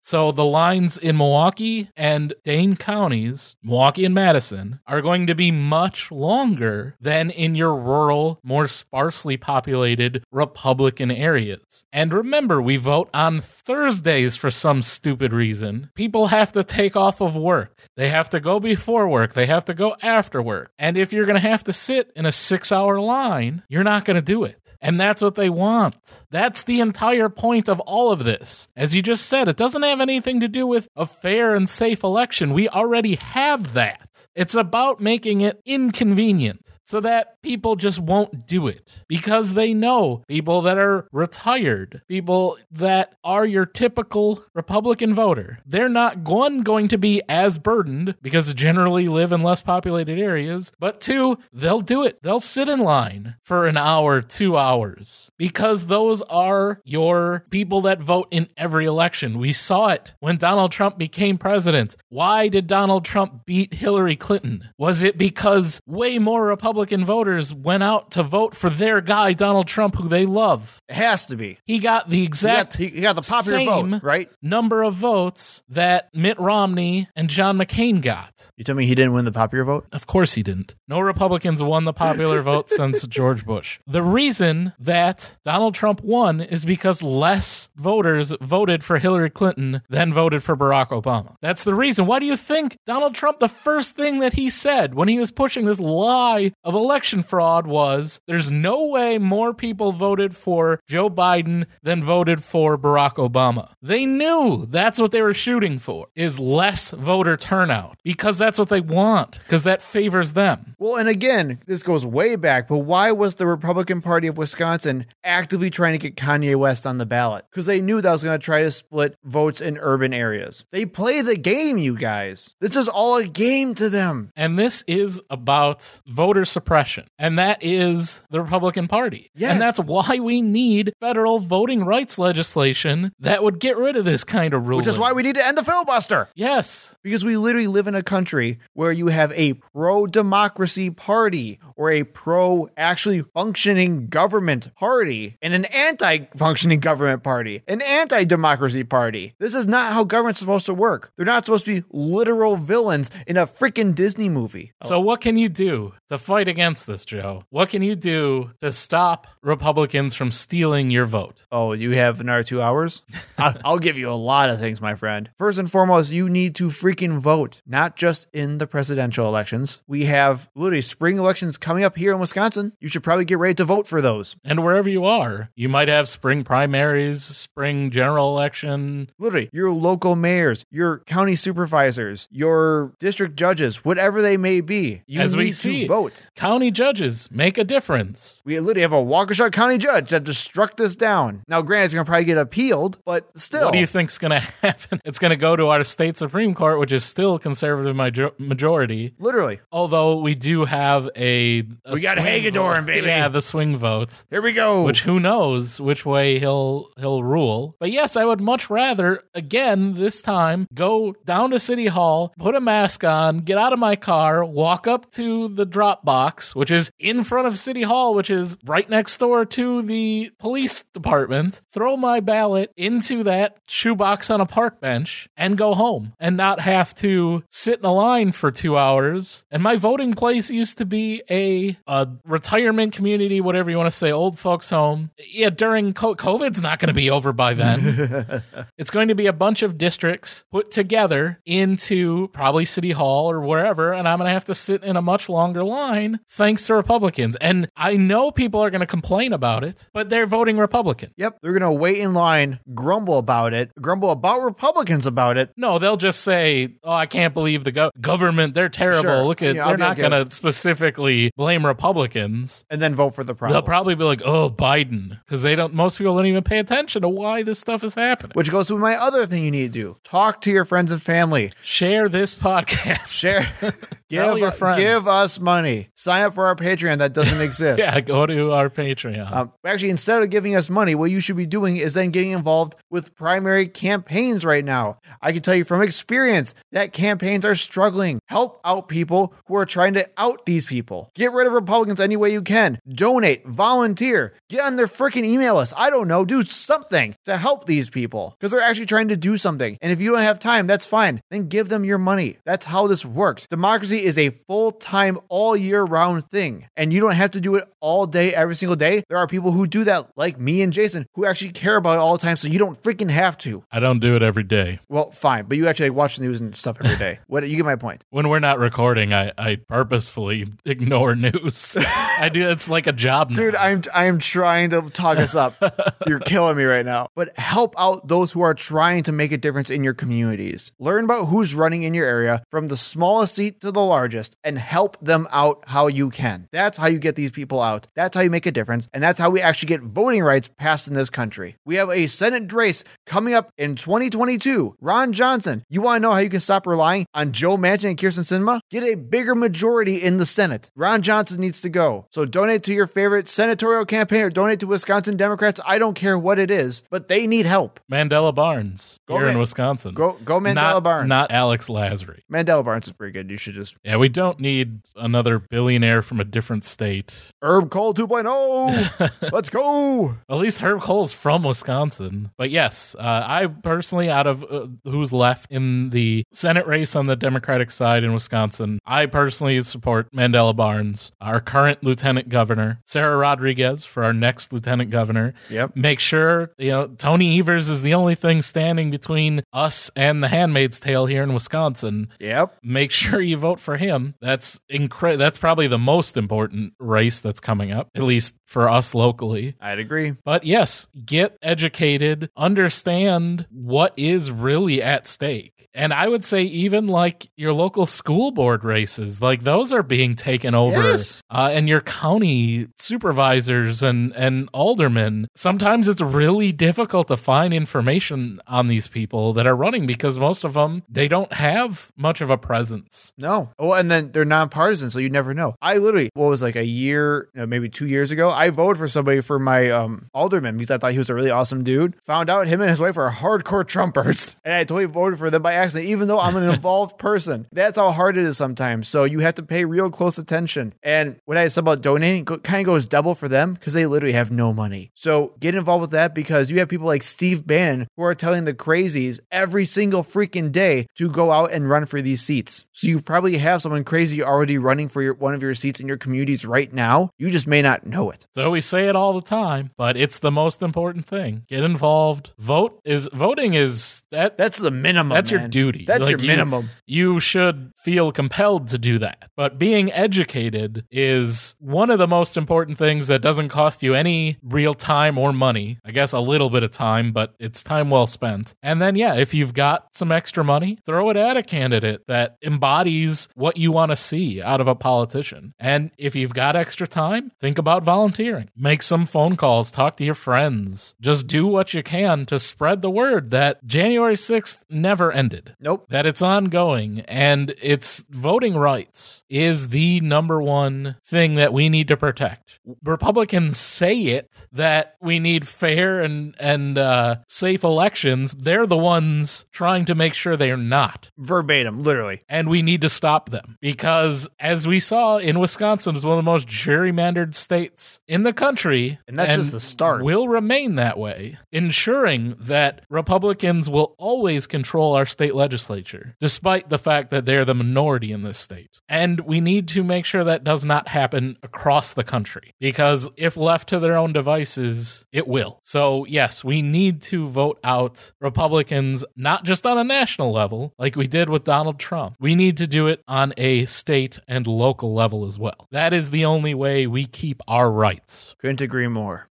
So 0.00 0.32
the 0.32 0.44
lines 0.44 0.96
in 0.96 1.16
Milwaukee 1.16 1.90
and 1.96 2.34
Dane 2.42 2.76
counties, 2.76 3.56
Milwaukee 3.62 4.04
and 4.04 4.14
Madison, 4.14 4.80
are 4.86 5.02
going 5.02 5.26
to 5.26 5.34
be 5.34 5.50
much 5.50 6.10
longer 6.10 6.96
than 7.00 7.30
in 7.30 7.54
your 7.54 7.76
rural, 7.76 8.40
more 8.42 8.66
sparsely 8.66 9.36
populated 9.36 10.24
Republican 10.30 11.10
areas. 11.10 11.84
And 11.92 12.12
remember, 12.12 12.62
we 12.62 12.76
vote 12.78 13.10
on 13.12 13.40
Thursdays 13.40 14.36
for 14.36 14.50
some 14.50 14.82
stupid 14.82 15.32
reason. 15.32 15.90
People 15.94 16.28
have 16.28 16.52
to 16.52 16.64
take 16.64 16.96
off 16.96 17.20
of 17.20 17.36
work. 17.36 17.78
They 17.96 18.08
have 18.08 18.30
to 18.30 18.40
go 18.40 18.58
before 18.58 19.08
work. 19.08 19.34
They 19.34 19.46
have 19.46 19.66
to 19.66 19.74
go 19.74 19.94
after 20.02 20.40
work. 20.40 20.72
And 20.78 20.96
if 20.96 21.12
you're 21.12 21.26
going 21.26 21.40
to 21.40 21.48
have 21.48 21.64
to 21.64 21.72
sit 21.72 22.10
in 22.16 22.26
a 22.26 22.32
six 22.32 22.72
hour 22.72 22.98
line, 22.98 23.62
you're 23.68 23.84
not 23.84 24.04
going 24.04 24.16
to 24.16 24.22
do 24.22 24.44
it. 24.44 24.76
And 24.80 24.98
that's 24.98 25.22
what 25.22 25.34
they 25.34 25.50
want. 25.50 26.24
That's 26.30 26.62
the 26.62 26.80
entire 26.80 27.28
point 27.28 27.68
of 27.68 27.80
all 27.80 28.10
of 28.10 28.24
this. 28.24 28.68
As 28.76 28.94
you 28.94 29.02
just 29.02 29.26
said, 29.26 29.37
it 29.46 29.56
doesn't 29.56 29.82
have 29.82 30.00
anything 30.00 30.40
to 30.40 30.48
do 30.48 30.66
with 30.66 30.88
a 30.96 31.06
fair 31.06 31.54
and 31.54 31.68
safe 31.68 32.02
election. 32.02 32.54
We 32.54 32.68
already 32.68 33.16
have 33.16 33.74
that. 33.74 34.07
It's 34.34 34.54
about 34.54 35.00
making 35.00 35.40
it 35.42 35.60
inconvenient 35.64 36.78
so 36.84 37.00
that 37.00 37.40
people 37.42 37.76
just 37.76 38.00
won't 38.00 38.46
do 38.46 38.66
it 38.66 38.90
because 39.08 39.54
they 39.54 39.74
know 39.74 40.22
people 40.26 40.62
that 40.62 40.78
are 40.78 41.06
retired, 41.12 42.02
people 42.08 42.58
that 42.70 43.14
are 43.22 43.46
your 43.46 43.66
typical 43.66 44.42
Republican 44.54 45.14
voter. 45.14 45.58
They're 45.66 45.88
not 45.88 46.18
one 46.18 46.62
going 46.62 46.88
to 46.88 46.98
be 46.98 47.22
as 47.28 47.58
burdened 47.58 48.16
because 48.22 48.48
they 48.48 48.54
generally 48.54 49.08
live 49.08 49.32
in 49.32 49.42
less 49.42 49.62
populated 49.62 50.18
areas, 50.18 50.72
but 50.78 51.00
two, 51.00 51.38
they'll 51.52 51.80
do 51.80 52.02
it. 52.04 52.18
They'll 52.22 52.40
sit 52.40 52.68
in 52.68 52.80
line 52.80 53.36
for 53.42 53.66
an 53.66 53.76
hour, 53.76 54.20
2 54.22 54.56
hours 54.56 55.30
because 55.36 55.86
those 55.86 56.22
are 56.22 56.80
your 56.84 57.44
people 57.50 57.82
that 57.82 58.00
vote 58.00 58.28
in 58.30 58.48
every 58.56 58.86
election. 58.86 59.38
We 59.38 59.52
saw 59.52 59.88
it 59.88 60.14
when 60.20 60.36
Donald 60.36 60.72
Trump 60.72 60.98
became 60.98 61.38
president. 61.38 61.96
Why 62.08 62.48
did 62.48 62.66
Donald 62.66 63.04
Trump 63.04 63.44
beat 63.46 63.74
Hillary 63.74 64.07
Clinton? 64.16 64.70
Was 64.78 65.02
it 65.02 65.16
because 65.18 65.80
way 65.86 66.18
more 66.18 66.44
Republican 66.46 67.04
voters 67.04 67.52
went 67.54 67.82
out 67.82 68.10
to 68.12 68.22
vote 68.22 68.54
for 68.54 68.70
their 68.70 69.00
guy, 69.00 69.32
Donald 69.32 69.66
Trump, 69.66 69.96
who 69.96 70.08
they 70.08 70.26
love? 70.26 70.78
it 70.88 70.94
has 70.94 71.26
to 71.26 71.36
be. 71.36 71.58
He 71.66 71.78
got 71.80 72.08
the 72.08 72.16
He 72.18 72.22
got, 72.24 72.28
exact 72.28 72.76
he 72.76 72.88
got 73.00 73.14
the 73.16 73.22
popular 73.22 73.58
same 73.58 73.90
vote, 73.90 74.02
right? 74.02 74.30
number 74.40 74.82
of 74.82 74.94
votes 74.94 75.62
that 75.68 76.08
Mitt 76.14 76.38
Romney 76.40 77.08
and 77.14 77.28
John 77.28 77.58
McCain 77.58 78.00
got. 78.00 78.50
You 78.56 78.64
tell 78.64 78.74
me 78.74 78.86
he 78.86 78.94
didn't 78.94 79.12
win 79.12 79.24
the 79.24 79.32
popular 79.32 79.64
vote. 79.64 79.86
Of 79.92 80.06
course 80.06 80.32
he 80.34 80.42
didn't. 80.42 80.74
No 80.88 81.00
Republicans 81.00 81.62
won 81.62 81.84
the 81.84 81.92
popular 81.92 82.40
vote 82.42 82.70
since 82.78 83.06
George 83.06 83.44
Bush. 83.44 83.78
The 83.86 84.02
reason 84.02 84.72
that 84.78 85.36
Donald 85.44 85.74
Trump 85.74 86.00
won 86.02 86.40
is 86.40 86.64
because 86.64 87.02
less 87.02 87.68
voters 87.76 88.32
voted 88.40 88.82
for 88.82 88.98
Hillary 88.98 89.30
Clinton 89.30 89.82
than 89.90 90.12
voted 90.12 90.42
for 90.42 90.56
Barack 90.56 90.88
Obama. 90.88 91.36
That's 91.42 91.64
the 91.64 91.74
reason. 91.74 92.06
Why 92.06 92.18
do 92.18 92.26
you 92.26 92.36
think 92.36 92.78
Donald 92.86 93.14
Trump, 93.14 93.38
the 93.40 93.48
first 93.48 93.94
thing 93.98 94.20
that 94.20 94.34
he 94.34 94.48
said 94.48 94.94
when 94.94 95.08
he 95.08 95.18
was 95.18 95.32
pushing 95.32 95.66
this 95.66 95.80
lie 95.80 96.52
of 96.62 96.72
election 96.72 97.22
fraud 97.22 97.66
was 97.66 98.20
there's 98.26 98.50
no 98.50 98.86
way 98.86 99.18
more 99.18 99.52
people 99.52 99.92
voted 99.92 100.36
for 100.36 100.80
Joe 100.86 101.10
Biden 101.10 101.66
than 101.82 102.02
voted 102.02 102.42
for 102.42 102.78
Barack 102.78 103.14
Obama. 103.14 103.72
They 103.82 104.06
knew 104.06 104.66
that's 104.70 105.00
what 105.00 105.10
they 105.10 105.20
were 105.20 105.34
shooting 105.34 105.78
for 105.80 106.06
is 106.14 106.38
less 106.38 106.92
voter 106.92 107.36
turnout 107.36 107.98
because 108.04 108.38
that's 108.38 108.58
what 108.58 108.68
they 108.68 108.80
want 108.80 109.40
because 109.40 109.64
that 109.64 109.82
favors 109.82 110.32
them. 110.32 110.76
Well, 110.78 110.96
and 110.96 111.08
again, 111.08 111.58
this 111.66 111.82
goes 111.82 112.06
way 112.06 112.36
back, 112.36 112.68
but 112.68 112.78
why 112.78 113.10
was 113.10 113.34
the 113.34 113.46
Republican 113.46 114.00
Party 114.00 114.28
of 114.28 114.38
Wisconsin 114.38 115.06
actively 115.24 115.70
trying 115.70 115.98
to 115.98 115.98
get 115.98 116.16
Kanye 116.16 116.54
West 116.54 116.86
on 116.86 116.98
the 116.98 117.06
ballot? 117.06 117.46
Because 117.50 117.66
they 117.66 117.80
knew 117.80 118.00
that 118.00 118.12
was 118.12 118.22
going 118.22 118.38
to 118.38 118.44
try 118.44 118.62
to 118.62 118.70
split 118.70 119.16
votes 119.24 119.60
in 119.60 119.76
urban 119.78 120.14
areas. 120.14 120.64
They 120.70 120.86
play 120.86 121.20
the 121.20 121.36
game, 121.36 121.78
you 121.78 121.96
guys. 121.96 122.54
This 122.60 122.76
is 122.76 122.88
all 122.88 123.16
a 123.16 123.26
game 123.26 123.74
to 123.78 123.88
them. 123.88 124.30
And 124.36 124.58
this 124.58 124.84
is 124.86 125.22
about 125.30 126.00
voter 126.06 126.44
suppression. 126.44 127.06
And 127.18 127.38
that 127.38 127.64
is 127.64 128.22
the 128.30 128.40
Republican 128.40 128.88
Party. 128.88 129.30
Yes. 129.34 129.52
And 129.52 129.60
that's 129.60 129.80
why 129.80 130.18
we 130.18 130.42
need 130.42 130.92
federal 131.00 131.40
voting 131.40 131.84
rights 131.84 132.18
legislation 132.18 133.12
that 133.20 133.42
would 133.42 133.58
get 133.58 133.76
rid 133.76 133.96
of 133.96 134.04
this 134.04 134.24
kind 134.24 134.54
of 134.54 134.68
rule. 134.68 134.78
Which 134.78 134.86
is 134.86 134.98
why 134.98 135.12
we 135.12 135.22
need 135.22 135.36
to 135.36 135.46
end 135.46 135.56
the 135.56 135.64
filibuster. 135.64 136.28
Yes. 136.34 136.96
Because 137.02 137.24
we 137.24 137.36
literally 137.36 137.66
live 137.66 137.86
in 137.86 137.94
a 137.94 138.02
country 138.02 138.58
where 138.74 138.92
you 138.92 139.08
have 139.08 139.32
a 139.32 139.54
pro 139.54 140.06
democracy 140.06 140.90
party 140.90 141.58
or 141.76 141.90
a 141.90 142.04
pro 142.04 142.68
actually 142.76 143.22
functioning 143.22 144.08
government 144.08 144.74
party 144.74 145.36
and 145.40 145.54
an 145.54 145.64
anti 145.66 146.26
functioning 146.36 146.80
government 146.80 147.22
party, 147.22 147.62
an 147.68 147.80
anti 147.82 148.24
democracy 148.24 148.84
party. 148.84 149.34
This 149.38 149.54
is 149.54 149.66
not 149.66 149.92
how 149.92 150.04
government's 150.04 150.40
supposed 150.40 150.66
to 150.66 150.74
work. 150.74 151.12
They're 151.16 151.26
not 151.26 151.46
supposed 151.46 151.64
to 151.66 151.80
be 151.80 151.86
literal 151.90 152.56
villains 152.56 153.10
in 153.26 153.36
a 153.36 153.46
freaking 153.46 153.67
Disney 153.74 154.28
movie. 154.28 154.72
So, 154.82 154.96
oh. 154.96 155.00
what 155.00 155.20
can 155.20 155.36
you 155.36 155.48
do 155.48 155.94
to 156.08 156.18
fight 156.18 156.48
against 156.48 156.86
this, 156.86 157.04
Joe? 157.04 157.44
What 157.50 157.68
can 157.70 157.82
you 157.82 157.94
do 157.94 158.52
to 158.60 158.72
stop 158.72 159.26
Republicans 159.42 160.14
from 160.14 160.32
stealing 160.32 160.90
your 160.90 161.06
vote? 161.06 161.44
Oh, 161.52 161.72
you 161.72 161.92
have 161.92 162.20
another 162.20 162.42
two 162.42 162.62
hours? 162.62 163.02
I'll, 163.38 163.54
I'll 163.64 163.78
give 163.78 163.98
you 163.98 164.10
a 164.10 164.12
lot 164.12 164.50
of 164.50 164.58
things, 164.58 164.80
my 164.80 164.94
friend. 164.94 165.30
First 165.38 165.58
and 165.58 165.70
foremost, 165.70 166.12
you 166.12 166.28
need 166.28 166.54
to 166.56 166.68
freaking 166.68 167.18
vote, 167.18 167.60
not 167.66 167.96
just 167.96 168.28
in 168.32 168.58
the 168.58 168.66
presidential 168.66 169.26
elections. 169.26 169.82
We 169.86 170.04
have 170.04 170.48
literally 170.54 170.82
spring 170.82 171.18
elections 171.18 171.58
coming 171.58 171.84
up 171.84 171.96
here 171.96 172.12
in 172.12 172.20
Wisconsin. 172.20 172.72
You 172.80 172.88
should 172.88 173.02
probably 173.02 173.24
get 173.24 173.38
ready 173.38 173.54
to 173.54 173.64
vote 173.64 173.86
for 173.86 174.00
those. 174.00 174.36
And 174.44 174.64
wherever 174.64 174.88
you 174.88 175.04
are, 175.04 175.50
you 175.54 175.68
might 175.68 175.88
have 175.88 176.08
spring 176.08 176.44
primaries, 176.44 177.22
spring 177.22 177.90
general 177.90 178.30
election. 178.30 179.10
Literally, 179.18 179.50
your 179.52 179.72
local 179.72 180.16
mayors, 180.16 180.64
your 180.70 180.98
county 181.00 181.36
supervisors, 181.36 182.28
your 182.30 182.92
district 182.98 183.36
judges, 183.36 183.57
whatever 183.84 184.22
they 184.22 184.36
may 184.36 184.60
be. 184.60 185.02
You 185.06 185.20
As 185.20 185.34
need 185.34 185.38
we 185.38 185.48
to 185.50 185.56
see, 185.56 185.86
vote. 185.86 186.26
county 186.36 186.70
judges 186.70 187.28
make 187.30 187.58
a 187.58 187.64
difference. 187.64 188.42
We 188.44 188.58
literally 188.60 188.82
have 188.82 188.92
a 188.92 188.96
Waukesha 189.02 189.52
County 189.52 189.78
judge 189.78 190.10
that 190.10 190.24
just 190.24 190.40
struck 190.42 190.76
this 190.76 190.94
down. 190.96 191.42
Now, 191.48 191.62
granted, 191.62 191.86
it's 191.86 191.94
going 191.94 192.04
to 192.04 192.08
probably 192.08 192.24
get 192.24 192.38
appealed, 192.38 192.98
but 193.04 193.28
still. 193.38 193.64
What 193.66 193.72
do 193.72 193.78
you 193.78 193.86
think's 193.86 194.18
going 194.18 194.30
to 194.40 194.40
happen? 194.40 195.00
It's 195.04 195.18
going 195.18 195.30
to 195.30 195.36
go 195.36 195.56
to 195.56 195.66
our 195.68 195.84
state 195.84 196.16
Supreme 196.16 196.54
Court, 196.54 196.78
which 196.78 196.92
is 196.92 197.04
still 197.04 197.38
conservative 197.38 197.94
major- 197.96 198.30
majority. 198.38 199.14
Literally. 199.18 199.60
Although 199.72 200.20
we 200.20 200.34
do 200.34 200.64
have 200.64 201.08
a, 201.16 201.64
a 201.84 201.92
We 201.94 202.00
got 202.00 202.18
Hagedorn, 202.18 202.80
vote. 202.82 202.86
baby. 202.86 203.06
Yeah, 203.06 203.28
the 203.28 203.40
swing 203.40 203.76
votes. 203.76 204.26
Here 204.30 204.42
we 204.42 204.52
go. 204.52 204.84
Which 204.84 205.02
who 205.02 205.18
knows 205.20 205.80
which 205.80 206.04
way 206.06 206.38
he'll 206.38 206.90
he'll 206.98 207.22
rule. 207.22 207.76
But 207.78 207.90
yes, 207.92 208.16
I 208.16 208.24
would 208.24 208.40
much 208.40 208.70
rather 208.70 209.22
again 209.34 209.94
this 209.94 210.20
time 210.20 210.68
go 210.74 211.12
down 211.24 211.50
to 211.50 211.58
City 211.60 211.86
Hall, 211.86 212.32
put 212.38 212.54
a 212.54 212.60
mask 212.60 213.04
on, 213.04 213.40
get 213.48 213.56
out 213.56 213.72
of 213.72 213.78
my 213.78 213.96
car, 213.96 214.44
walk 214.44 214.86
up 214.86 215.10
to 215.10 215.48
the 215.48 215.64
drop 215.64 216.04
box, 216.04 216.54
which 216.54 216.70
is 216.70 216.92
in 216.98 217.24
front 217.24 217.48
of 217.48 217.58
City 217.58 217.80
Hall, 217.80 218.14
which 218.14 218.28
is 218.28 218.58
right 218.62 218.88
next 218.90 219.16
door 219.16 219.46
to 219.46 219.80
the 219.80 220.30
police 220.38 220.82
department, 220.82 221.62
throw 221.70 221.96
my 221.96 222.20
ballot 222.20 222.70
into 222.76 223.22
that 223.22 223.56
shoebox 223.66 224.28
on 224.28 224.42
a 224.42 224.46
park 224.46 224.82
bench 224.82 225.30
and 225.34 225.56
go 225.56 225.72
home 225.72 226.12
and 226.20 226.36
not 226.36 226.60
have 226.60 226.94
to 226.96 227.42
sit 227.48 227.78
in 227.78 227.86
a 227.86 227.92
line 227.92 228.32
for 228.32 228.50
2 228.50 228.76
hours. 228.76 229.44
And 229.50 229.62
my 229.62 229.76
voting 229.76 230.12
place 230.12 230.50
used 230.50 230.76
to 230.76 230.84
be 230.84 231.22
a, 231.30 231.78
a 231.86 232.06
retirement 232.26 232.92
community, 232.92 233.40
whatever 233.40 233.70
you 233.70 233.78
want 233.78 233.90
to 233.90 233.96
say, 233.96 234.12
old 234.12 234.38
folks 234.38 234.68
home. 234.68 235.10
Yeah, 235.26 235.48
during 235.48 235.94
co- 235.94 236.16
COVID's 236.16 236.60
not 236.60 236.80
going 236.80 236.88
to 236.88 236.94
be 236.94 237.08
over 237.08 237.32
by 237.32 237.54
then. 237.54 238.42
it's 238.76 238.90
going 238.90 239.08
to 239.08 239.14
be 239.14 239.26
a 239.26 239.32
bunch 239.32 239.62
of 239.62 239.78
districts 239.78 240.44
put 240.50 240.70
together 240.70 241.40
into 241.46 242.28
probably 242.28 242.66
City 242.66 242.90
Hall 242.90 243.30
or 243.30 243.37
wherever, 243.40 243.92
and 243.92 244.08
I'm 244.08 244.18
going 244.18 244.28
to 244.28 244.32
have 244.32 244.44
to 244.46 244.54
sit 244.54 244.82
in 244.84 244.96
a 244.96 245.02
much 245.02 245.28
longer 245.28 245.64
line 245.64 246.20
thanks 246.28 246.66
to 246.66 246.74
Republicans. 246.74 247.36
And 247.36 247.68
I 247.76 247.96
know 247.96 248.30
people 248.30 248.60
are 248.60 248.70
going 248.70 248.80
to 248.80 248.86
complain 248.86 249.32
about 249.32 249.64
it, 249.64 249.88
but 249.92 250.10
they're 250.10 250.26
voting 250.26 250.58
Republican. 250.58 251.12
Yep, 251.16 251.38
they're 251.42 251.52
going 251.52 251.62
to 251.62 251.72
wait 251.72 251.98
in 251.98 252.14
line, 252.14 252.60
grumble 252.74 253.18
about 253.18 253.54
it, 253.54 253.70
grumble 253.80 254.10
about 254.10 254.42
Republicans 254.42 255.06
about 255.06 255.36
it. 255.36 255.50
No, 255.56 255.78
they'll 255.78 255.96
just 255.96 256.20
say, 256.20 256.76
"Oh, 256.84 256.92
I 256.92 257.06
can't 257.06 257.34
believe 257.34 257.64
the 257.64 257.72
go- 257.72 257.90
government. 258.00 258.54
They're 258.54 258.68
terrible. 258.68 259.02
Sure. 259.02 259.24
Look 259.24 259.42
at 259.42 259.54
Yeah, 259.54 259.68
they're 259.68 259.76
not 259.76 259.96
going 259.96 260.10
to 260.12 260.30
specifically 260.34 261.30
blame 261.36 261.64
Republicans. 261.64 262.64
And 262.70 262.80
then 262.80 262.94
vote 262.94 263.14
for 263.14 263.24
the 263.24 263.34
problem. 263.34 263.54
They'll 263.54 263.62
probably 263.62 263.94
be 263.94 264.04
like, 264.04 264.22
"Oh, 264.24 264.50
Biden," 264.50 265.18
because 265.24 265.42
they 265.42 265.54
don't. 265.54 265.74
Most 265.74 265.98
people 265.98 266.16
don't 266.16 266.26
even 266.26 266.42
pay 266.44 266.58
attention 266.58 267.02
to 267.02 267.08
why 267.08 267.42
this 267.42 267.58
stuff 267.58 267.82
is 267.84 267.94
happening. 267.94 268.32
Which 268.34 268.50
goes 268.50 268.68
to 268.68 268.78
my 268.78 268.96
other 268.96 269.26
thing 269.26 269.44
you 269.44 269.50
need 269.50 269.72
to 269.72 269.78
do 269.78 269.96
talk 270.04 270.40
to 270.42 270.50
your 270.50 270.64
friends 270.64 270.92
and 270.92 271.00
family. 271.02 271.52
Share 271.62 272.08
this 272.08 272.34
podcast. 272.34 273.06
Share, 273.30 273.48
give, 274.08 274.38
your 274.38 274.50
friends. 274.50 274.78
give 274.78 275.06
us 275.06 275.38
money. 275.38 275.88
Sign 275.94 276.22
up 276.22 276.34
for 276.34 276.46
our 276.46 276.56
Patreon 276.56 276.98
that 276.98 277.12
doesn't 277.12 277.40
exist. 277.42 277.78
yeah, 277.80 278.00
go 278.00 278.26
to 278.26 278.52
our 278.52 278.70
Patreon. 278.70 279.30
Um, 279.32 279.52
actually, 279.64 279.90
instead 279.90 280.22
of 280.22 280.30
giving 280.30 280.54
us 280.56 280.70
money, 280.70 280.94
what 280.94 281.10
you 281.10 281.20
should 281.20 281.36
be 281.36 281.46
doing 281.46 281.76
is 281.76 281.94
then 281.94 282.10
getting 282.10 282.30
involved 282.30 282.76
with 282.90 283.14
primary 283.14 283.68
campaigns 283.68 284.44
right 284.44 284.64
now. 284.64 284.98
I 285.20 285.32
can 285.32 285.42
tell 285.42 285.54
you 285.54 285.64
from 285.64 285.82
experience 285.82 286.54
that 286.72 286.92
campaigns 286.92 287.44
are 287.44 287.54
struggling. 287.54 288.20
Help 288.26 288.60
out 288.64 288.88
people 288.88 289.34
who 289.46 289.56
are 289.56 289.66
trying 289.66 289.94
to 289.94 290.08
out 290.16 290.46
these 290.46 290.66
people. 290.66 291.10
Get 291.14 291.32
rid 291.32 291.46
of 291.46 291.52
Republicans 291.52 292.00
any 292.00 292.16
way 292.16 292.32
you 292.32 292.42
can. 292.42 292.78
Donate, 292.88 293.46
volunteer, 293.46 294.34
get 294.48 294.60
on 294.60 294.76
their 294.76 294.86
freaking 294.86 295.24
email 295.24 295.56
list. 295.56 295.74
I 295.76 295.90
don't 295.90 296.08
know, 296.08 296.24
do 296.24 296.42
something 296.42 297.14
to 297.26 297.36
help 297.36 297.66
these 297.66 297.90
people 297.90 298.34
because 298.38 298.52
they're 298.52 298.60
actually 298.60 298.86
trying 298.86 299.08
to 299.08 299.16
do 299.16 299.36
something. 299.36 299.76
And 299.80 299.92
if 299.92 300.00
you 300.00 300.12
don't 300.12 300.22
have 300.22 300.38
time, 300.38 300.66
that's 300.66 300.86
fine. 300.86 301.20
Then 301.30 301.48
give 301.48 301.68
them 301.68 301.84
your 301.84 301.98
money. 301.98 302.38
That's 302.44 302.64
how 302.64 302.86
this 302.86 303.04
works. 303.18 303.46
Democracy 303.46 304.02
is 304.02 304.16
a 304.16 304.30
full 304.30 304.72
time, 304.72 305.18
all 305.28 305.54
year 305.56 305.82
round 305.82 306.24
thing. 306.24 306.68
And 306.76 306.92
you 306.92 307.00
don't 307.00 307.12
have 307.12 307.32
to 307.32 307.40
do 307.40 307.56
it 307.56 307.68
all 307.80 308.06
day, 308.06 308.34
every 308.34 308.54
single 308.54 308.76
day. 308.76 309.02
There 309.08 309.18
are 309.18 309.26
people 309.26 309.52
who 309.52 309.66
do 309.66 309.84
that, 309.84 310.10
like 310.16 310.40
me 310.40 310.62
and 310.62 310.72
Jason, 310.72 311.06
who 311.14 311.26
actually 311.26 311.50
care 311.50 311.76
about 311.76 311.94
it 311.94 311.98
all 311.98 312.16
the 312.16 312.22
time. 312.22 312.36
So 312.36 312.48
you 312.48 312.58
don't 312.58 312.80
freaking 312.80 313.10
have 313.10 313.36
to. 313.38 313.64
I 313.70 313.80
don't 313.80 313.98
do 313.98 314.16
it 314.16 314.22
every 314.22 314.44
day. 314.44 314.78
Well, 314.88 315.10
fine, 315.10 315.44
but 315.44 315.58
you 315.58 315.68
actually 315.68 315.90
like, 315.90 315.98
watch 315.98 316.16
the 316.16 316.24
news 316.24 316.40
and 316.40 316.56
stuff 316.56 316.78
every 316.82 316.96
day. 316.96 317.18
what 317.26 317.48
you 317.48 317.56
get 317.56 317.64
my 317.64 317.76
point? 317.76 318.04
When 318.10 318.28
we're 318.28 318.38
not 318.38 318.58
recording, 318.58 319.12
I, 319.12 319.32
I 319.36 319.56
purposefully 319.56 320.46
ignore 320.64 321.14
news. 321.14 321.76
I 321.78 322.30
do. 322.32 322.48
It's 322.48 322.68
like 322.68 322.86
a 322.86 322.92
job, 322.92 323.30
now. 323.30 323.36
Dude, 323.36 323.56
I'm 323.56 323.82
I'm 323.92 324.18
trying 324.18 324.70
to 324.70 324.82
talk 324.82 325.18
us 325.18 325.34
up. 325.34 325.54
You're 326.06 326.20
killing 326.20 326.56
me 326.56 326.64
right 326.64 326.86
now. 326.86 327.08
But 327.14 327.36
help 327.38 327.74
out 327.78 328.06
those 328.06 328.32
who 328.32 328.42
are 328.42 328.54
trying 328.54 329.02
to 329.04 329.12
make 329.12 329.32
a 329.32 329.36
difference 329.36 329.70
in 329.70 329.82
your 329.82 329.94
communities. 329.94 330.72
Learn 330.78 331.04
about 331.04 331.26
who's 331.26 331.54
running 331.54 331.82
in 331.82 331.94
your 331.94 332.06
area 332.06 332.42
from 332.50 332.68
the 332.68 332.76
smallest 333.08 333.36
seat 333.36 333.58
to 333.62 333.72
the 333.72 333.80
largest 333.80 334.36
and 334.44 334.58
help 334.58 334.94
them 335.00 335.26
out 335.32 335.64
how 335.66 335.86
you 335.86 336.10
can. 336.10 336.46
That's 336.52 336.76
how 336.76 336.88
you 336.88 336.98
get 336.98 337.16
these 337.16 337.30
people 337.30 337.62
out. 337.62 337.86
That's 337.94 338.14
how 338.14 338.20
you 338.20 338.28
make 338.28 338.44
a 338.44 338.50
difference. 338.50 338.86
And 338.92 339.02
that's 339.02 339.18
how 339.18 339.30
we 339.30 339.40
actually 339.40 339.68
get 339.68 339.80
voting 339.80 340.22
rights 340.22 340.50
passed 340.58 340.88
in 340.88 340.94
this 340.94 341.08
country. 341.08 341.56
We 341.64 341.76
have 341.76 341.88
a 341.88 342.06
Senate 342.06 342.52
race 342.52 342.84
coming 343.06 343.32
up 343.32 343.50
in 343.56 343.76
2022. 343.76 344.76
Ron 344.82 345.14
Johnson, 345.14 345.64
you 345.70 345.80
want 345.80 346.02
to 346.02 346.06
know 346.06 346.12
how 346.12 346.18
you 346.18 346.28
can 346.28 346.40
stop 346.40 346.66
relying 346.66 347.06
on 347.14 347.32
Joe 347.32 347.56
Manchin 347.56 347.88
and 347.90 347.98
Kyrsten 347.98 348.24
Sinema? 348.24 348.60
Get 348.70 348.84
a 348.84 348.94
bigger 348.94 349.34
majority 349.34 349.96
in 349.96 350.18
the 350.18 350.26
Senate. 350.26 350.68
Ron 350.76 351.00
Johnson 351.00 351.40
needs 351.40 351.62
to 351.62 351.70
go. 351.70 352.04
So 352.10 352.26
donate 352.26 352.62
to 352.64 352.74
your 352.74 352.86
favorite 352.86 353.26
senatorial 353.26 353.86
campaign 353.86 354.20
or 354.20 354.28
donate 354.28 354.60
to 354.60 354.66
Wisconsin 354.66 355.16
Democrats. 355.16 355.62
I 355.66 355.78
don't 355.78 355.94
care 355.94 356.18
what 356.18 356.38
it 356.38 356.50
is, 356.50 356.82
but 356.90 357.08
they 357.08 357.26
need 357.26 357.46
help. 357.46 357.80
Mandela 357.90 358.34
Barnes 358.34 358.98
Go 359.08 359.16
here 359.16 359.28
in 359.28 359.38
Wisconsin. 359.38 359.94
Go 359.94 360.18
go 360.24 360.38
Mandela 360.38 360.54
not, 360.54 360.82
Barnes. 360.82 361.08
not 361.08 361.32
Alex 361.32 361.68
Lasry. 361.68 362.20
Mandela 362.30 362.62
Barnes 362.62 362.87
is 362.88 362.92
pretty 362.92 363.12
good. 363.12 363.30
You 363.30 363.36
should 363.36 363.54
just 363.54 363.76
Yeah, 363.84 363.96
we 363.96 364.08
don't 364.08 364.40
need 364.40 364.80
another 364.96 365.38
billionaire 365.38 366.02
from 366.02 366.20
a 366.20 366.24
different 366.24 366.64
state. 366.64 367.30
Herb 367.42 367.70
Kohl 367.70 367.94
2.0. 367.94 369.12
Let's 369.32 369.50
go. 369.50 370.16
At 370.28 370.36
least 370.36 370.60
Herb 370.60 370.80
Kohl's 370.80 371.12
from 371.12 371.42
Wisconsin. 371.44 372.30
But 372.36 372.50
yes, 372.50 372.96
uh, 372.98 373.24
I 373.26 373.46
personally, 373.46 374.08
out 374.10 374.26
of 374.26 374.44
uh, 374.44 374.66
who's 374.84 375.12
left 375.12 375.50
in 375.50 375.90
the 375.90 376.24
Senate 376.32 376.66
race 376.66 376.96
on 376.96 377.06
the 377.06 377.16
Democratic 377.16 377.70
side 377.70 378.04
in 378.04 378.12
Wisconsin, 378.12 378.78
I 378.86 379.06
personally 379.06 379.60
support 379.62 380.10
Mandela 380.12 380.54
Barnes, 380.54 381.12
our 381.20 381.40
current 381.40 381.82
lieutenant 381.82 382.28
governor, 382.28 382.80
Sara 382.84 383.16
Rodriguez 383.16 383.84
for 383.84 384.04
our 384.04 384.12
next 384.12 384.52
lieutenant 384.52 384.90
governor. 384.90 385.34
Yep. 385.50 385.76
Make 385.76 386.00
sure, 386.00 386.52
you 386.58 386.70
know, 386.70 386.86
Tony 386.88 387.38
Evers 387.38 387.68
is 387.68 387.82
the 387.82 387.94
only 387.94 388.14
thing 388.14 388.42
standing 388.42 388.90
between 388.90 389.42
us 389.52 389.90
and 389.96 390.22
the 390.22 390.28
Handmaid's 390.28 390.80
Tale 390.80 391.06
here 391.06 391.22
in 391.22 391.34
Wisconsin 391.34 392.08
Yep. 392.20 392.56
make 392.62 392.77
sure 392.90 393.20
you 393.20 393.36
vote 393.36 393.58
for 393.60 393.76
him. 393.76 394.14
That's 394.20 394.60
incre- 394.70 395.18
That's 395.18 395.38
probably 395.38 395.66
the 395.66 395.78
most 395.78 396.16
important 396.16 396.74
race 396.78 397.20
that's 397.20 397.40
coming 397.40 397.72
up, 397.72 397.88
at 397.94 398.02
least 398.02 398.36
for 398.46 398.68
us 398.68 398.94
locally. 398.94 399.56
I'd 399.60 399.78
agree. 399.78 400.14
But 400.24 400.44
yes, 400.44 400.88
get 401.04 401.36
educated, 401.42 402.30
understand 402.36 403.46
what 403.50 403.92
is 403.96 404.30
really 404.30 404.82
at 404.82 405.06
stake. 405.08 405.52
And 405.74 405.92
I 405.92 406.08
would 406.08 406.24
say 406.24 406.42
even 406.42 406.88
like 406.88 407.30
your 407.36 407.52
local 407.52 407.86
school 407.86 408.32
board 408.32 408.64
races, 408.64 409.20
like 409.22 409.44
those 409.44 409.72
are 409.72 409.84
being 409.84 410.16
taken 410.16 410.54
over. 410.54 410.76
Yes. 410.76 411.22
Uh, 411.30 411.50
and 411.52 411.68
your 411.68 411.82
county 411.82 412.66
supervisors 412.78 413.82
and, 413.82 414.12
and 414.16 414.48
aldermen, 414.52 415.28
sometimes 415.36 415.86
it's 415.86 416.00
really 416.00 416.50
difficult 416.50 417.06
to 417.08 417.16
find 417.16 417.54
information 417.54 418.40
on 418.48 418.66
these 418.66 418.88
people 418.88 419.32
that 419.34 419.46
are 419.46 419.54
running 419.54 419.86
because 419.86 420.18
most 420.18 420.42
of 420.42 420.54
them, 420.54 420.82
they 420.88 421.06
don't 421.06 421.32
have 421.34 421.92
much 421.96 422.20
of 422.20 422.30
a 422.30 422.38
presence. 422.38 422.67
No. 423.16 423.50
Oh, 423.58 423.72
and 423.72 423.90
then 423.90 424.12
they're 424.12 424.24
nonpartisan, 424.24 424.90
so 424.90 424.98
you 424.98 425.10
never 425.10 425.34
know. 425.34 425.54
I 425.60 425.78
literally, 425.78 426.10
what 426.14 426.28
was 426.28 426.42
like 426.42 426.56
a 426.56 426.64
year, 426.64 427.28
uh, 427.36 427.46
maybe 427.46 427.68
two 427.68 427.86
years 427.86 428.10
ago, 428.10 428.30
I 428.30 428.50
voted 428.50 428.78
for 428.78 428.88
somebody 428.88 429.20
for 429.20 429.38
my 429.38 429.70
um, 429.70 430.08
alderman 430.14 430.56
because 430.56 430.70
I 430.70 430.78
thought 430.78 430.92
he 430.92 430.98
was 430.98 431.10
a 431.10 431.14
really 431.14 431.30
awesome 431.30 431.64
dude. 431.64 431.96
Found 432.04 432.30
out 432.30 432.46
him 432.46 432.60
and 432.60 432.70
his 432.70 432.80
wife 432.80 432.96
are 432.96 433.10
hardcore 433.10 433.64
Trumpers, 433.64 434.36
and 434.44 434.54
I 434.54 434.64
totally 434.64 434.86
voted 434.86 435.18
for 435.18 435.30
them 435.30 435.42
by 435.42 435.54
accident, 435.54 435.88
even 435.88 436.08
though 436.08 436.20
I'm 436.20 436.36
an 436.36 436.48
involved 436.48 436.98
person. 436.98 437.46
That's 437.52 437.78
how 437.78 437.90
hard 437.90 438.16
it 438.16 438.24
is 438.24 438.36
sometimes. 438.36 438.88
So 438.88 439.04
you 439.04 439.20
have 439.20 439.34
to 439.36 439.42
pay 439.42 439.64
real 439.64 439.90
close 439.90 440.18
attention. 440.18 440.74
And 440.82 441.16
when 441.24 441.38
I 441.38 441.48
said 441.48 441.60
about 441.60 441.82
donating, 441.82 442.26
it 442.30 442.42
kind 442.42 442.60
of 442.60 442.66
goes 442.66 442.88
double 442.88 443.14
for 443.14 443.28
them 443.28 443.54
because 443.54 443.72
they 443.74 443.86
literally 443.86 444.14
have 444.14 444.30
no 444.30 444.52
money. 444.52 444.90
So 444.94 445.34
get 445.40 445.54
involved 445.54 445.82
with 445.82 445.90
that 445.92 446.14
because 446.14 446.50
you 446.50 446.58
have 446.58 446.68
people 446.68 446.86
like 446.86 447.02
Steve 447.02 447.46
Bannon 447.46 447.88
who 447.96 448.02
are 448.02 448.14
telling 448.14 448.44
the 448.44 448.54
crazies 448.54 449.20
every 449.30 449.64
single 449.64 450.02
freaking 450.02 450.52
day 450.52 450.86
to 450.96 451.10
go 451.10 451.30
out 451.30 451.52
and 451.52 451.68
run 451.68 451.86
for 451.86 452.00
these 452.00 452.22
seats. 452.22 452.57
So 452.72 452.86
you 452.88 453.00
probably 453.00 453.38
have 453.38 453.62
someone 453.62 453.84
crazy 453.84 454.22
already 454.22 454.58
running 454.58 454.88
for 454.88 455.02
your, 455.02 455.14
one 455.14 455.34
of 455.34 455.42
your 455.42 455.54
seats 455.54 455.80
in 455.80 455.88
your 455.88 455.96
communities 455.96 456.44
right 456.44 456.72
now. 456.72 457.10
You 457.18 457.30
just 457.30 457.46
may 457.46 457.62
not 457.62 457.86
know 457.86 458.10
it. 458.10 458.26
So 458.34 458.50
we 458.50 458.60
say 458.60 458.88
it 458.88 458.96
all 458.96 459.12
the 459.14 459.20
time, 459.26 459.70
but 459.76 459.96
it's 459.96 460.18
the 460.18 460.30
most 460.30 460.62
important 460.62 461.06
thing. 461.06 461.44
Get 461.48 461.64
involved. 461.64 462.32
Vote 462.38 462.80
is 462.84 463.08
voting 463.12 463.54
is 463.54 464.02
that 464.10 464.36
That's 464.36 464.58
the 464.58 464.70
minimum. 464.70 465.14
That's 465.14 465.30
your 465.30 465.48
duty. 465.48 465.84
That's 465.86 466.02
Like, 466.02 466.10
your 466.10 466.20
you- 466.20 466.26
minimum. 466.28 466.68
you 466.86 467.20
should 467.20 467.72
feel 467.78 468.12
compelled 468.12 468.68
to 468.68 468.78
do 468.78 468.98
that. 468.98 469.30
But 469.36 469.58
being 469.58 469.92
educated 469.92 470.84
is 470.90 471.54
one 471.60 471.90
of 471.90 471.98
the 471.98 472.06
most 472.06 472.36
important 472.36 472.76
things 472.78 473.08
that 473.08 473.22
doesn't 473.22 473.48
cost 473.48 473.82
you 473.82 473.94
any 473.94 474.36
real 474.42 474.74
time 474.74 475.16
or 475.18 475.32
money. 475.32 475.78
I 475.84 475.90
guess 475.92 476.12
a 476.12 476.20
little 476.20 476.50
bit 476.50 476.62
of 476.62 476.70
time, 476.70 477.12
but 477.12 477.34
it's 477.38 477.62
time 477.62 477.90
well 477.90 478.06
spent. 478.06 478.54
And 478.62 478.80
then, 478.82 478.96
yeah, 478.96 479.14
if 479.14 479.32
you've 479.34 479.54
got 479.54 479.94
some 479.96 480.10
extra 480.12 480.42
money, 480.44 480.78
throw 480.84 481.10
it 481.10 481.16
at 481.16 481.36
a 481.36 481.42
candidate 481.42 482.02
that 482.08 482.36
embodies 482.48 483.28
what 483.36 483.56
you 483.56 483.70
want 483.70 483.90
to 483.92 483.96
see 483.96 484.42
out 484.42 484.60
of 484.60 484.66
a 484.66 484.74
politician. 484.74 485.54
And 485.60 485.92
if 485.96 486.16
you've 486.16 486.34
got 486.34 486.56
extra 486.56 486.86
time, 486.88 487.30
think 487.40 487.58
about 487.58 487.84
volunteering. 487.84 488.50
Make 488.56 488.82
some 488.82 489.06
phone 489.06 489.36
calls, 489.36 489.70
talk 489.70 489.96
to 489.98 490.04
your 490.04 490.14
friends. 490.14 490.94
Just 491.00 491.28
do 491.28 491.46
what 491.46 491.72
you 491.74 491.82
can 491.84 492.26
to 492.26 492.40
spread 492.40 492.82
the 492.82 492.90
word 492.90 493.30
that 493.30 493.64
January 493.66 494.14
6th 494.14 494.58
never 494.68 495.12
ended 495.12 495.54
Nope. 495.60 495.86
that 495.90 496.06
it's 496.06 496.22
ongoing 496.22 497.00
and 497.02 497.54
it's 497.62 498.02
voting 498.10 498.56
rights 498.56 499.22
is 499.28 499.68
the 499.68 500.00
number 500.00 500.42
one 500.42 500.96
thing 501.04 501.34
that 501.36 501.52
we 501.52 501.68
need 501.68 501.86
to 501.88 501.96
protect. 501.96 502.58
Republicans 502.84 503.56
say 503.56 503.94
it 503.98 504.46
that 504.52 504.96
we 505.00 505.18
need 505.18 505.46
fair 505.46 506.00
and 506.00 506.34
and 506.38 506.78
uh, 506.78 507.16
safe 507.26 507.64
elections. 507.64 508.32
They're 508.32 508.66
the 508.66 508.76
ones 508.76 509.46
trying 509.52 509.84
to 509.86 509.94
make 509.94 510.14
sure 510.14 510.36
they're 510.36 510.56
not, 510.56 511.10
Verbatim, 511.18 511.82
literally. 511.82 512.22
and 512.28 512.37
we 512.46 512.60
need 512.60 512.82
to 512.82 512.88
stop 512.90 513.30
them 513.30 513.56
because, 513.60 514.28
as 514.38 514.66
we 514.66 514.80
saw 514.80 515.16
in 515.16 515.38
Wisconsin, 515.40 515.96
is 515.96 516.04
one 516.04 516.18
of 516.18 516.24
the 516.24 516.30
most 516.30 516.46
gerrymandered 516.46 517.34
states 517.34 518.00
in 518.06 518.22
the 518.22 518.34
country, 518.34 518.98
And 519.08 519.18
that's 519.18 519.34
just 519.34 519.52
the 519.52 519.60
start. 519.60 520.04
Will 520.04 520.28
remain 520.28 520.74
that 520.74 520.98
way, 520.98 521.38
ensuring 521.50 522.36
that 522.38 522.82
Republicans 522.90 523.70
will 523.70 523.94
always 523.96 524.46
control 524.46 524.94
our 524.94 525.06
state 525.06 525.34
legislature, 525.34 526.16
despite 526.20 526.68
the 526.68 526.78
fact 526.78 527.10
that 527.10 527.24
they're 527.24 527.46
the 527.46 527.54
minority 527.54 528.12
in 528.12 528.22
this 528.22 528.36
state. 528.36 528.70
And 528.88 529.20
we 529.20 529.40
need 529.40 529.68
to 529.68 529.82
make 529.82 530.04
sure 530.04 530.24
that 530.24 530.44
does 530.44 530.64
not 530.64 530.88
happen 530.88 531.38
across 531.42 531.94
the 531.94 532.04
country, 532.04 532.54
because 532.60 533.08
if 533.16 533.36
left 533.36 533.70
to 533.70 533.78
their 533.78 533.96
own 533.96 534.12
devices, 534.12 535.06
it 535.12 535.26
will. 535.26 535.60
So, 535.62 536.04
yes, 536.04 536.44
we 536.44 536.60
need 536.60 537.00
to 537.02 537.28
vote 537.28 537.58
out 537.64 538.12
Republicans, 538.20 539.04
not 539.16 539.44
just 539.44 539.64
on 539.64 539.78
a 539.78 539.84
national 539.84 540.32
level, 540.32 540.74
like 540.78 540.96
we 540.96 541.06
did 541.06 541.30
with 541.30 541.44
Donald 541.44 541.78
Trump. 541.78 542.16
We 542.20 542.27
need 542.34 542.56
to 542.58 542.66
do 542.66 542.86
it 542.86 543.02
on 543.06 543.32
a 543.36 543.64
state 543.66 544.20
and 544.26 544.46
local 544.46 544.94
level 544.94 545.26
as 545.26 545.38
well. 545.38 545.66
That 545.70 545.92
is 545.92 546.10
the 546.10 546.24
only 546.24 546.54
way 546.54 546.86
we 546.86 547.06
keep 547.06 547.40
our 547.46 547.70
rights. 547.70 548.34
Couldn't 548.38 548.60
agree 548.60 548.88
more. 548.88 549.28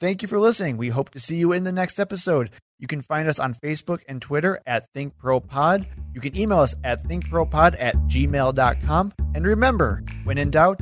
Thank 0.00 0.22
you 0.22 0.28
for 0.28 0.38
listening. 0.38 0.76
We 0.76 0.88
hope 0.88 1.10
to 1.10 1.20
see 1.20 1.36
you 1.36 1.52
in 1.52 1.64
the 1.64 1.72
next 1.72 2.00
episode. 2.00 2.50
You 2.78 2.88
can 2.88 3.00
find 3.00 3.28
us 3.28 3.38
on 3.38 3.54
Facebook 3.54 4.00
and 4.08 4.20
Twitter 4.20 4.58
at 4.66 4.92
ThinkProPod. 4.94 5.86
You 6.14 6.20
can 6.20 6.36
email 6.36 6.58
us 6.58 6.74
at 6.82 7.00
thinkpropod 7.04 7.76
at 7.78 7.94
gmail.com. 8.08 9.12
And 9.34 9.46
remember, 9.46 10.02
when 10.24 10.38
in 10.38 10.50
doubt, 10.50 10.80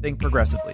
think 0.00 0.20
progressively. 0.20 0.72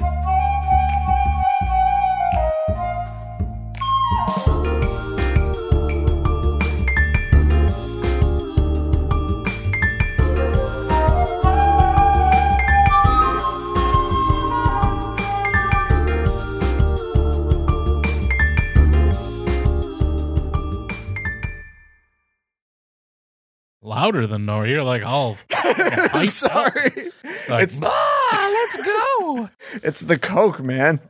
Louder 23.89 24.27
than 24.27 24.45
Nora. 24.45 24.69
You're 24.69 24.85
like, 24.85 25.03
oh, 25.05 25.39
Sorry. 26.29 27.11
Like, 27.49 27.63
It's, 27.65 27.81
ah, 27.83 28.51
let's 28.53 28.87
go. 28.87 29.49
it's 29.83 30.01
the 30.03 30.19
Coke, 30.19 30.61
man. 30.61 31.01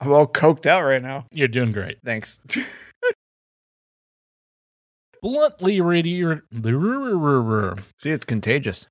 I'm 0.00 0.12
all 0.12 0.28
coked 0.28 0.66
out 0.66 0.84
right 0.84 1.02
now. 1.02 1.26
You're 1.32 1.48
doing 1.48 1.72
great. 1.72 1.98
Thanks. 2.04 2.40
Bluntly 5.20 5.80
ready. 5.80 6.22
See, 7.98 8.10
it's 8.10 8.24
contagious. 8.24 8.80